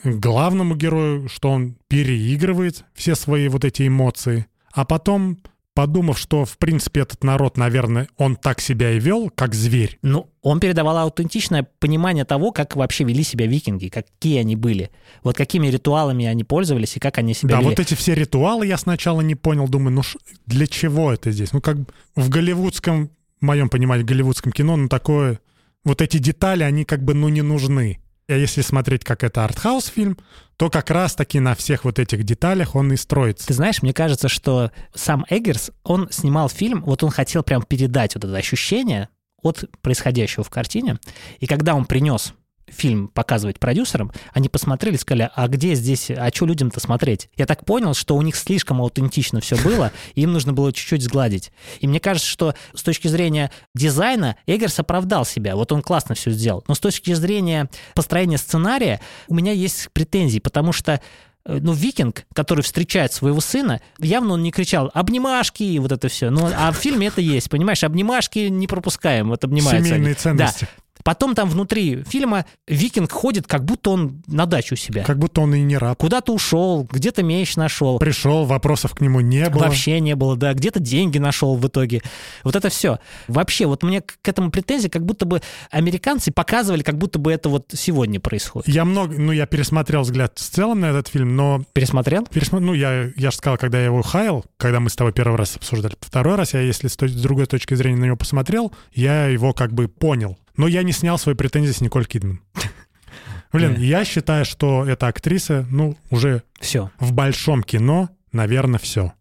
к 0.02 0.08
главному 0.08 0.74
герою, 0.74 1.28
что 1.28 1.50
он 1.50 1.76
переигрывает 1.86 2.84
все 2.92 3.14
свои 3.14 3.48
вот 3.48 3.64
эти 3.64 3.86
эмоции. 3.86 4.46
А 4.72 4.84
потом 4.84 5.38
подумав, 5.80 6.18
что, 6.18 6.44
в 6.44 6.58
принципе, 6.58 7.00
этот 7.00 7.24
народ, 7.24 7.56
наверное, 7.56 8.06
он 8.18 8.36
так 8.36 8.60
себя 8.60 8.90
и 8.90 9.00
вел, 9.00 9.30
как 9.34 9.54
зверь. 9.54 9.98
Ну, 10.02 10.28
он 10.42 10.60
передавал 10.60 10.98
аутентичное 10.98 11.66
понимание 11.78 12.26
того, 12.26 12.52
как 12.52 12.76
вообще 12.76 13.04
вели 13.04 13.22
себя 13.22 13.46
викинги, 13.46 13.88
какие 13.88 14.40
они 14.40 14.56
были, 14.56 14.90
вот 15.22 15.38
какими 15.38 15.68
ритуалами 15.68 16.26
они 16.26 16.44
пользовались 16.44 16.98
и 16.98 17.00
как 17.00 17.16
они 17.16 17.32
себя 17.32 17.52
да, 17.52 17.56
вели. 17.60 17.64
Да, 17.64 17.70
вот 17.70 17.80
эти 17.80 17.94
все 17.94 18.14
ритуалы 18.14 18.66
я 18.66 18.76
сначала 18.76 19.22
не 19.22 19.36
понял, 19.36 19.68
думаю, 19.68 19.94
ну 19.94 20.02
для 20.44 20.66
чего 20.66 21.14
это 21.14 21.30
здесь? 21.30 21.54
Ну, 21.54 21.62
как 21.62 21.78
в 22.14 22.28
голливудском, 22.28 23.10
в 23.40 23.44
моем 23.46 23.70
понимании, 23.70 24.02
в 24.02 24.06
голливудском 24.06 24.52
кино, 24.52 24.76
ну, 24.76 24.86
такое, 24.86 25.40
вот 25.84 26.02
эти 26.02 26.18
детали, 26.18 26.62
они 26.62 26.84
как 26.84 27.02
бы, 27.02 27.14
ну, 27.14 27.30
не 27.30 27.40
нужны. 27.40 28.00
А 28.30 28.36
если 28.36 28.62
смотреть, 28.62 29.04
как 29.04 29.24
это 29.24 29.44
артхаус 29.44 29.86
фильм, 29.86 30.16
то 30.56 30.70
как 30.70 30.90
раз-таки 30.90 31.40
на 31.40 31.54
всех 31.54 31.84
вот 31.84 31.98
этих 31.98 32.22
деталях 32.22 32.76
он 32.76 32.92
и 32.92 32.96
строится. 32.96 33.46
Ты 33.46 33.54
знаешь, 33.54 33.82
мне 33.82 33.92
кажется, 33.92 34.28
что 34.28 34.70
сам 34.94 35.24
Эггерс, 35.28 35.72
он 35.82 36.08
снимал 36.10 36.48
фильм, 36.48 36.82
вот 36.84 37.02
он 37.02 37.10
хотел 37.10 37.42
прям 37.42 37.62
передать 37.62 38.14
вот 38.14 38.24
это 38.24 38.36
ощущение 38.36 39.08
от 39.42 39.64
происходящего 39.80 40.44
в 40.44 40.50
картине. 40.50 40.98
И 41.40 41.46
когда 41.46 41.74
он 41.74 41.86
принес 41.86 42.34
фильм 42.70 43.08
показывать 43.08 43.58
продюсерам, 43.58 44.12
они 44.32 44.48
посмотрели, 44.48 44.96
сказали, 44.96 45.30
а 45.34 45.48
где 45.48 45.74
здесь, 45.74 46.10
а 46.10 46.30
что 46.34 46.46
людям-то 46.46 46.80
смотреть? 46.80 47.28
Я 47.36 47.46
так 47.46 47.64
понял, 47.64 47.94
что 47.94 48.16
у 48.16 48.22
них 48.22 48.36
слишком 48.36 48.80
аутентично 48.80 49.40
все 49.40 49.56
было, 49.56 49.92
и 50.14 50.22
им 50.22 50.32
нужно 50.32 50.52
было 50.52 50.72
чуть-чуть 50.72 51.02
сгладить. 51.02 51.52
И 51.80 51.86
мне 51.86 52.00
кажется, 52.00 52.28
что 52.28 52.54
с 52.74 52.82
точки 52.82 53.08
зрения 53.08 53.50
дизайна 53.74 54.36
Эггерс 54.46 54.78
оправдал 54.78 55.24
себя, 55.24 55.56
вот 55.56 55.72
он 55.72 55.82
классно 55.82 56.14
все 56.14 56.30
сделал. 56.30 56.64
Но 56.68 56.74
с 56.74 56.80
точки 56.80 57.12
зрения 57.14 57.68
построения 57.94 58.38
сценария 58.38 59.00
у 59.28 59.34
меня 59.34 59.52
есть 59.52 59.88
претензии, 59.92 60.38
потому 60.38 60.72
что 60.72 61.00
э, 61.44 61.58
ну, 61.60 61.72
викинг, 61.72 62.24
который 62.34 62.62
встречает 62.62 63.12
своего 63.12 63.40
сына, 63.40 63.80
явно 63.98 64.34
он 64.34 64.42
не 64.42 64.50
кричал 64.50 64.90
«обнимашки» 64.94 65.62
и 65.62 65.78
вот 65.78 65.92
это 65.92 66.08
все. 66.08 66.30
Ну, 66.30 66.48
а 66.56 66.72
в 66.72 66.76
фильме 66.76 67.08
это 67.08 67.20
есть, 67.20 67.50
понимаешь? 67.50 67.82
Обнимашки 67.84 68.48
не 68.48 68.66
пропускаем, 68.66 69.28
вот 69.28 69.44
обнимаются. 69.44 69.88
Семейные 69.88 70.14
ценности. 70.14 70.68
Да. 70.76 70.79
Потом 71.04 71.34
там 71.34 71.48
внутри 71.48 72.02
фильма 72.04 72.46
викинг 72.66 73.10
ходит, 73.10 73.46
как 73.46 73.64
будто 73.64 73.90
он 73.90 74.22
на 74.26 74.46
даче 74.46 74.74
у 74.74 74.76
себя. 74.76 75.04
Как 75.04 75.18
будто 75.18 75.40
он 75.40 75.54
и 75.54 75.60
не 75.62 75.76
раб. 75.76 75.98
Куда-то 75.98 76.32
ушел, 76.32 76.86
где-то 76.90 77.22
меч 77.22 77.56
нашел. 77.56 77.98
Пришел, 77.98 78.44
вопросов 78.44 78.94
к 78.94 79.00
нему 79.00 79.20
не 79.20 79.48
было. 79.48 79.64
Вообще 79.64 80.00
не 80.00 80.14
было, 80.14 80.36
да. 80.36 80.52
Где-то 80.54 80.80
деньги 80.80 81.18
нашел 81.18 81.56
в 81.56 81.66
итоге. 81.66 82.02
Вот 82.44 82.56
это 82.56 82.68
все. 82.68 82.98
Вообще, 83.28 83.66
вот 83.66 83.82
мне 83.82 84.00
к 84.00 84.28
этому 84.28 84.50
претензии, 84.50 84.88
как 84.88 85.04
будто 85.04 85.26
бы 85.26 85.40
американцы 85.70 86.32
показывали, 86.32 86.82
как 86.82 86.98
будто 86.98 87.18
бы 87.18 87.32
это 87.32 87.48
вот 87.48 87.72
сегодня 87.74 88.20
происходит. 88.20 88.68
Я 88.68 88.84
много, 88.84 89.16
ну, 89.18 89.32
я 89.32 89.46
пересмотрел 89.46 90.02
взгляд 90.02 90.38
в 90.38 90.50
целом 90.50 90.80
на 90.80 90.86
этот 90.86 91.08
фильм, 91.08 91.36
но... 91.36 91.62
Пересмотрел? 91.72 92.26
Пересмотрел, 92.26 92.72
ну, 92.72 92.74
я, 92.74 93.10
я 93.16 93.30
же 93.30 93.36
сказал, 93.36 93.58
когда 93.58 93.78
я 93.78 93.86
его 93.86 94.02
хаял, 94.02 94.44
когда 94.56 94.80
мы 94.80 94.90
с 94.90 94.96
тобой 94.96 95.12
первый 95.12 95.36
раз 95.36 95.56
обсуждали. 95.56 95.94
Второй 96.00 96.36
раз 96.36 96.54
я, 96.54 96.60
если 96.60 96.88
с, 96.88 96.94
с 96.94 97.22
другой 97.22 97.46
точки 97.46 97.74
зрения 97.74 97.98
на 97.98 98.04
него 98.06 98.16
посмотрел, 98.16 98.72
я 98.92 99.26
его 99.26 99.52
как 99.52 99.72
бы 99.72 99.88
понял. 99.88 100.36
Но 100.56 100.66
я 100.66 100.82
не 100.82 100.92
снял 100.92 101.18
свои 101.18 101.34
претензии 101.34 101.72
с 101.72 101.80
Николь 101.80 102.06
Кидман. 102.06 102.40
Блин, 103.52 103.76
я 103.78 104.04
считаю, 104.04 104.44
что 104.44 104.84
эта 104.86 105.08
актриса, 105.08 105.66
ну, 105.70 105.96
уже 106.10 106.42
все. 106.60 106.90
в 107.00 107.12
большом 107.12 107.62
кино, 107.62 108.10
наверное, 108.32 108.78
все. 108.78 109.12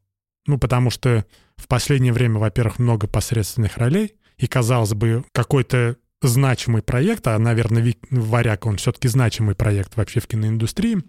Ну, 0.46 0.58
потому 0.60 0.92
что 0.92 1.26
в 1.58 1.68
последнее 1.68 2.14
время, 2.14 2.40
во-первых, 2.40 2.80
много 2.80 3.08
посредственных 3.08 3.78
ролей, 3.78 4.16
и, 4.38 4.48
казалось 4.48 4.94
бы, 4.94 5.24
какой-то 5.34 5.98
значимый 6.22 6.82
проект, 6.82 7.28
а, 7.28 7.38
наверное, 7.38 7.96
«Варяг», 8.10 8.66
он 8.66 8.78
все-таки 8.78 9.08
значимый 9.08 9.56
проект 9.56 9.96
вообще 9.96 10.20
в 10.20 10.28
киноиндустрии, 10.28 11.04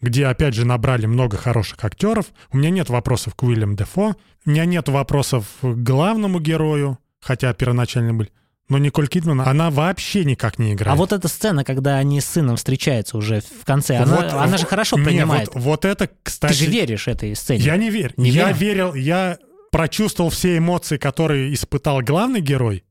где, 0.00 0.26
опять 0.26 0.54
же, 0.54 0.64
набрали 0.64 1.06
много 1.06 1.36
хороших 1.36 1.84
актеров. 1.84 2.26
У 2.52 2.58
меня 2.58 2.70
нет 2.70 2.88
вопросов 2.88 3.34
к 3.34 3.42
Уильям 3.42 3.76
Дефо, 3.76 4.16
у 4.44 4.50
меня 4.50 4.64
нет 4.64 4.88
вопросов 4.88 5.46
к 5.60 5.66
главному 5.66 6.40
герою, 6.40 6.98
хотя 7.20 7.52
первоначально 7.52 8.14
были. 8.14 8.30
Но 8.68 8.76
Николь 8.76 9.08
Кидман, 9.08 9.40
она 9.40 9.70
вообще 9.70 10.24
никак 10.24 10.58
не 10.58 10.74
играет. 10.74 10.94
А 10.94 10.96
вот 10.96 11.12
эта 11.12 11.26
сцена, 11.28 11.64
когда 11.64 11.96
они 11.96 12.20
с 12.20 12.26
сыном 12.26 12.56
встречаются 12.56 13.16
уже 13.16 13.40
в 13.40 13.64
конце, 13.64 13.96
она, 13.96 14.16
вот, 14.16 14.32
она 14.32 14.58
же 14.58 14.66
хорошо 14.66 14.98
не, 14.98 15.04
принимает. 15.04 15.48
Вот, 15.54 15.62
вот 15.62 15.84
это, 15.86 16.10
кстати... 16.22 16.52
Ты 16.52 16.58
же 16.58 16.70
веришь 16.70 17.08
этой 17.08 17.34
сцене? 17.34 17.64
Я 17.64 17.76
не 17.78 17.88
верю. 17.88 18.12
Не 18.18 18.28
я 18.30 18.52
верил, 18.52 18.92
я 18.92 19.38
прочувствовал 19.70 20.28
все 20.30 20.58
эмоции, 20.58 20.98
которые 20.98 21.54
испытал 21.54 22.02
главный 22.02 22.42
герой, 22.42 22.84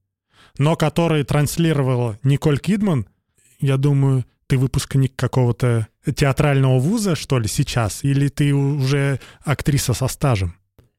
но 0.58 0.76
которые 0.76 1.24
транслировала 1.24 2.18
Николь 2.24 2.60
Кидман. 2.60 3.08
Я 3.60 3.78
думаю, 3.78 4.26
ты 4.48 4.58
выпускник 4.58 5.16
какого-то 5.16 5.88
театрального 6.16 6.80
вуза, 6.80 7.16
что 7.16 7.38
ли, 7.38 7.48
сейчас? 7.48 8.04
Или 8.04 8.30
ты 8.30 8.54
уже 8.54 9.20
актриса 9.44 9.94
со 9.94 10.08
стажем? 10.08 10.56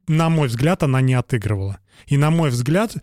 На 0.07 0.29
мой 0.29 0.49
взгляд, 0.49 0.83
она 0.83 1.01
не 1.01 1.15
отыгрывала. 1.15 1.79
И 2.07 2.17
на 2.17 2.31
мой 2.31 2.51
взгляд, 2.51 2.95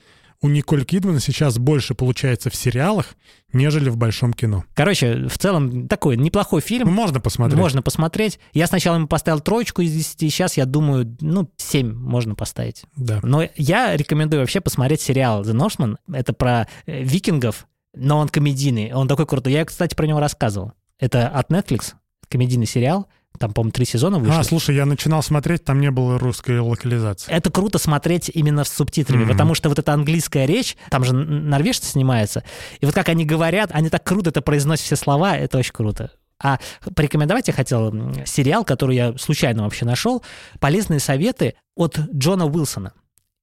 у 0.41 0.47
Николь 0.47 0.85
Кидман 0.85 1.19
сейчас 1.19 1.57
больше 1.57 1.95
получается 1.95 2.49
в 2.49 2.55
сериалах, 2.55 3.15
нежели 3.53 3.89
в 3.89 3.97
большом 3.97 4.33
кино. 4.33 4.65
Короче, 4.73 5.27
в 5.27 5.37
целом 5.37 5.87
такой 5.87 6.17
неплохой 6.17 6.61
фильм. 6.61 6.91
Можно 6.91 7.19
посмотреть. 7.19 7.59
Можно 7.59 7.81
посмотреть. 7.81 8.39
Я 8.53 8.67
сначала 8.67 8.95
ему 8.95 9.07
поставил 9.07 9.39
троечку 9.39 9.81
из 9.81 9.93
10, 9.93 10.19
сейчас 10.19 10.57
я 10.57 10.65
думаю, 10.65 11.15
ну, 11.21 11.49
7 11.57 11.93
можно 11.93 12.35
поставить. 12.35 12.83
Да. 12.95 13.19
Но 13.23 13.47
я 13.55 13.95
рекомендую 13.95 14.41
вообще 14.41 14.61
посмотреть 14.61 15.01
сериал 15.01 15.43
The 15.43 15.53
Northman. 15.53 15.97
Это 16.11 16.33
про 16.33 16.67
э, 16.85 17.03
викингов, 17.03 17.67
но 17.95 18.17
он 18.17 18.29
комедийный. 18.29 18.91
Он 18.93 19.07
такой 19.07 19.25
крутой. 19.25 19.53
Я, 19.53 19.65
кстати, 19.65 19.95
про 19.95 20.05
него 20.05 20.19
рассказывал. 20.19 20.73
Это 20.99 21.27
от 21.27 21.51
Netflix, 21.51 21.93
комедийный 22.29 22.67
сериал. 22.67 23.07
Там, 23.39 23.53
по-моему, 23.53 23.71
три 23.71 23.85
сезона 23.85 24.19
вышло. 24.19 24.39
А, 24.39 24.43
слушай, 24.43 24.75
я 24.75 24.85
начинал 24.85 25.23
смотреть, 25.23 25.63
там 25.63 25.79
не 25.79 25.91
было 25.91 26.17
русской 26.19 26.59
локализации. 26.59 27.31
Это 27.31 27.51
круто 27.51 27.77
смотреть 27.77 28.29
именно 28.33 28.63
с 28.63 28.69
субтитрами, 28.69 29.23
mm-hmm. 29.23 29.29
потому 29.29 29.55
что 29.55 29.69
вот 29.69 29.79
эта 29.79 29.93
английская 29.93 30.45
речь, 30.45 30.77
там 30.89 31.03
же 31.03 31.13
норвежцы 31.13 31.87
снимаются, 31.87 32.43
и 32.79 32.85
вот 32.85 32.95
как 32.95 33.09
они 33.09 33.25
говорят, 33.25 33.71
они 33.73 33.89
так 33.89 34.03
круто 34.03 34.29
это 34.29 34.41
произносят 34.41 34.85
все 34.85 34.95
слова, 34.95 35.37
это 35.37 35.57
очень 35.57 35.73
круто. 35.73 36.11
А 36.41 36.59
порекомендовать 36.95 37.47
я 37.47 37.53
хотел 37.53 37.93
сериал, 38.25 38.65
который 38.65 38.95
я 38.95 39.17
случайно 39.17 39.63
вообще 39.63 39.85
нашел, 39.85 40.23
«Полезные 40.59 40.99
советы» 40.99 41.55
от 41.75 41.97
Джона 42.13 42.45
Уилсона. 42.45 42.93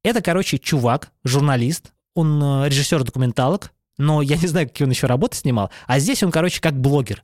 Это, 0.04 0.20
короче, 0.20 0.58
чувак, 0.58 1.10
журналист, 1.24 1.92
он 2.14 2.42
э, 2.42 2.68
режиссер 2.68 3.04
документалок, 3.04 3.72
но 4.02 4.20
я 4.20 4.36
не 4.36 4.46
знаю, 4.48 4.68
какие 4.68 4.84
он 4.84 4.90
еще 4.90 5.06
работы 5.06 5.36
снимал. 5.36 5.70
А 5.86 5.98
здесь 5.98 6.22
он, 6.22 6.30
короче, 6.30 6.60
как 6.60 6.78
блогер. 6.78 7.22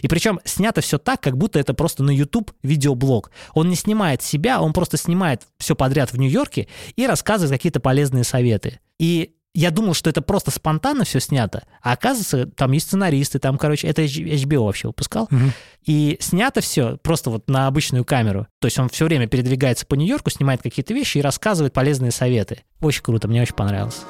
И 0.00 0.08
причем 0.08 0.40
снято 0.44 0.80
все 0.80 0.98
так, 0.98 1.20
как 1.20 1.36
будто 1.36 1.58
это 1.58 1.74
просто 1.74 2.02
на 2.02 2.10
YouTube 2.10 2.52
видеоблог. 2.62 3.30
Он 3.52 3.68
не 3.68 3.76
снимает 3.76 4.22
себя, 4.22 4.60
он 4.60 4.72
просто 4.72 4.96
снимает 4.96 5.42
все 5.58 5.74
подряд 5.74 6.12
в 6.12 6.18
Нью-Йорке 6.18 6.68
и 6.96 7.06
рассказывает 7.06 7.52
какие-то 7.52 7.80
полезные 7.80 8.24
советы. 8.24 8.80
И 8.98 9.32
я 9.52 9.72
думал, 9.72 9.94
что 9.94 10.08
это 10.08 10.22
просто 10.22 10.52
спонтанно 10.52 11.04
все 11.04 11.18
снято, 11.18 11.64
а 11.82 11.92
оказывается, 11.92 12.46
там 12.46 12.70
есть 12.70 12.86
сценаристы, 12.86 13.40
там, 13.40 13.58
короче, 13.58 13.88
это 13.88 14.02
HBO 14.02 14.66
вообще 14.66 14.86
выпускал. 14.86 15.24
Угу. 15.24 15.50
И 15.86 16.16
снято 16.20 16.60
все 16.60 16.98
просто 16.98 17.30
вот 17.30 17.48
на 17.48 17.66
обычную 17.66 18.04
камеру. 18.04 18.46
То 18.60 18.66
есть 18.66 18.78
он 18.78 18.88
все 18.88 19.06
время 19.06 19.26
передвигается 19.26 19.86
по 19.86 19.96
Нью-Йорку, 19.96 20.30
снимает 20.30 20.62
какие-то 20.62 20.94
вещи 20.94 21.18
и 21.18 21.22
рассказывает 21.22 21.72
полезные 21.72 22.12
советы. 22.12 22.62
Очень 22.80 23.02
круто, 23.02 23.26
мне 23.26 23.42
очень 23.42 23.54
понравилось. 23.54 24.02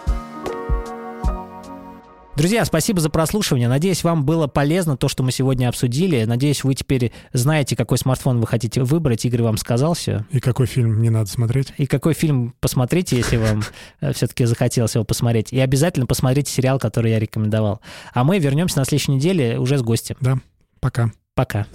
Друзья, 2.41 2.65
спасибо 2.65 3.03
за 3.03 3.11
прослушивание. 3.11 3.69
Надеюсь, 3.69 4.03
вам 4.03 4.25
было 4.25 4.47
полезно 4.47 4.97
то, 4.97 5.09
что 5.09 5.23
мы 5.23 5.31
сегодня 5.31 5.69
обсудили. 5.69 6.25
Надеюсь, 6.25 6.65
вы 6.65 6.75
теперь 6.75 7.13
знаете, 7.35 7.77
какой 7.77 7.99
смартфон 7.99 8.41
вы 8.41 8.47
хотите 8.47 8.83
выбрать. 8.83 9.27
Игорь 9.27 9.43
вам 9.43 9.59
сказал 9.59 9.93
все. 9.93 10.25
И 10.31 10.41
какой 10.41 10.65
фильм 10.65 11.03
не 11.03 11.11
надо 11.11 11.29
смотреть. 11.29 11.75
И 11.77 11.85
какой 11.85 12.15
фильм 12.15 12.55
посмотрите, 12.59 13.15
если 13.15 13.37
вам 13.37 13.63
э, 14.01 14.15
все-таки 14.15 14.47
захотелось 14.47 14.95
его 14.95 15.05
посмотреть. 15.05 15.53
И 15.53 15.61
обязательно 15.61 16.07
посмотрите 16.07 16.51
сериал, 16.51 16.79
который 16.79 17.11
я 17.11 17.19
рекомендовал. 17.19 17.83
А 18.15 18.25
мы 18.25 18.39
вернемся 18.39 18.79
на 18.79 18.87
следующей 18.87 19.13
неделе 19.13 19.59
уже 19.59 19.77
с 19.77 19.83
гостем. 19.83 20.17
Да, 20.23 20.39
пока. 20.81 21.13
Пока. 21.35 21.67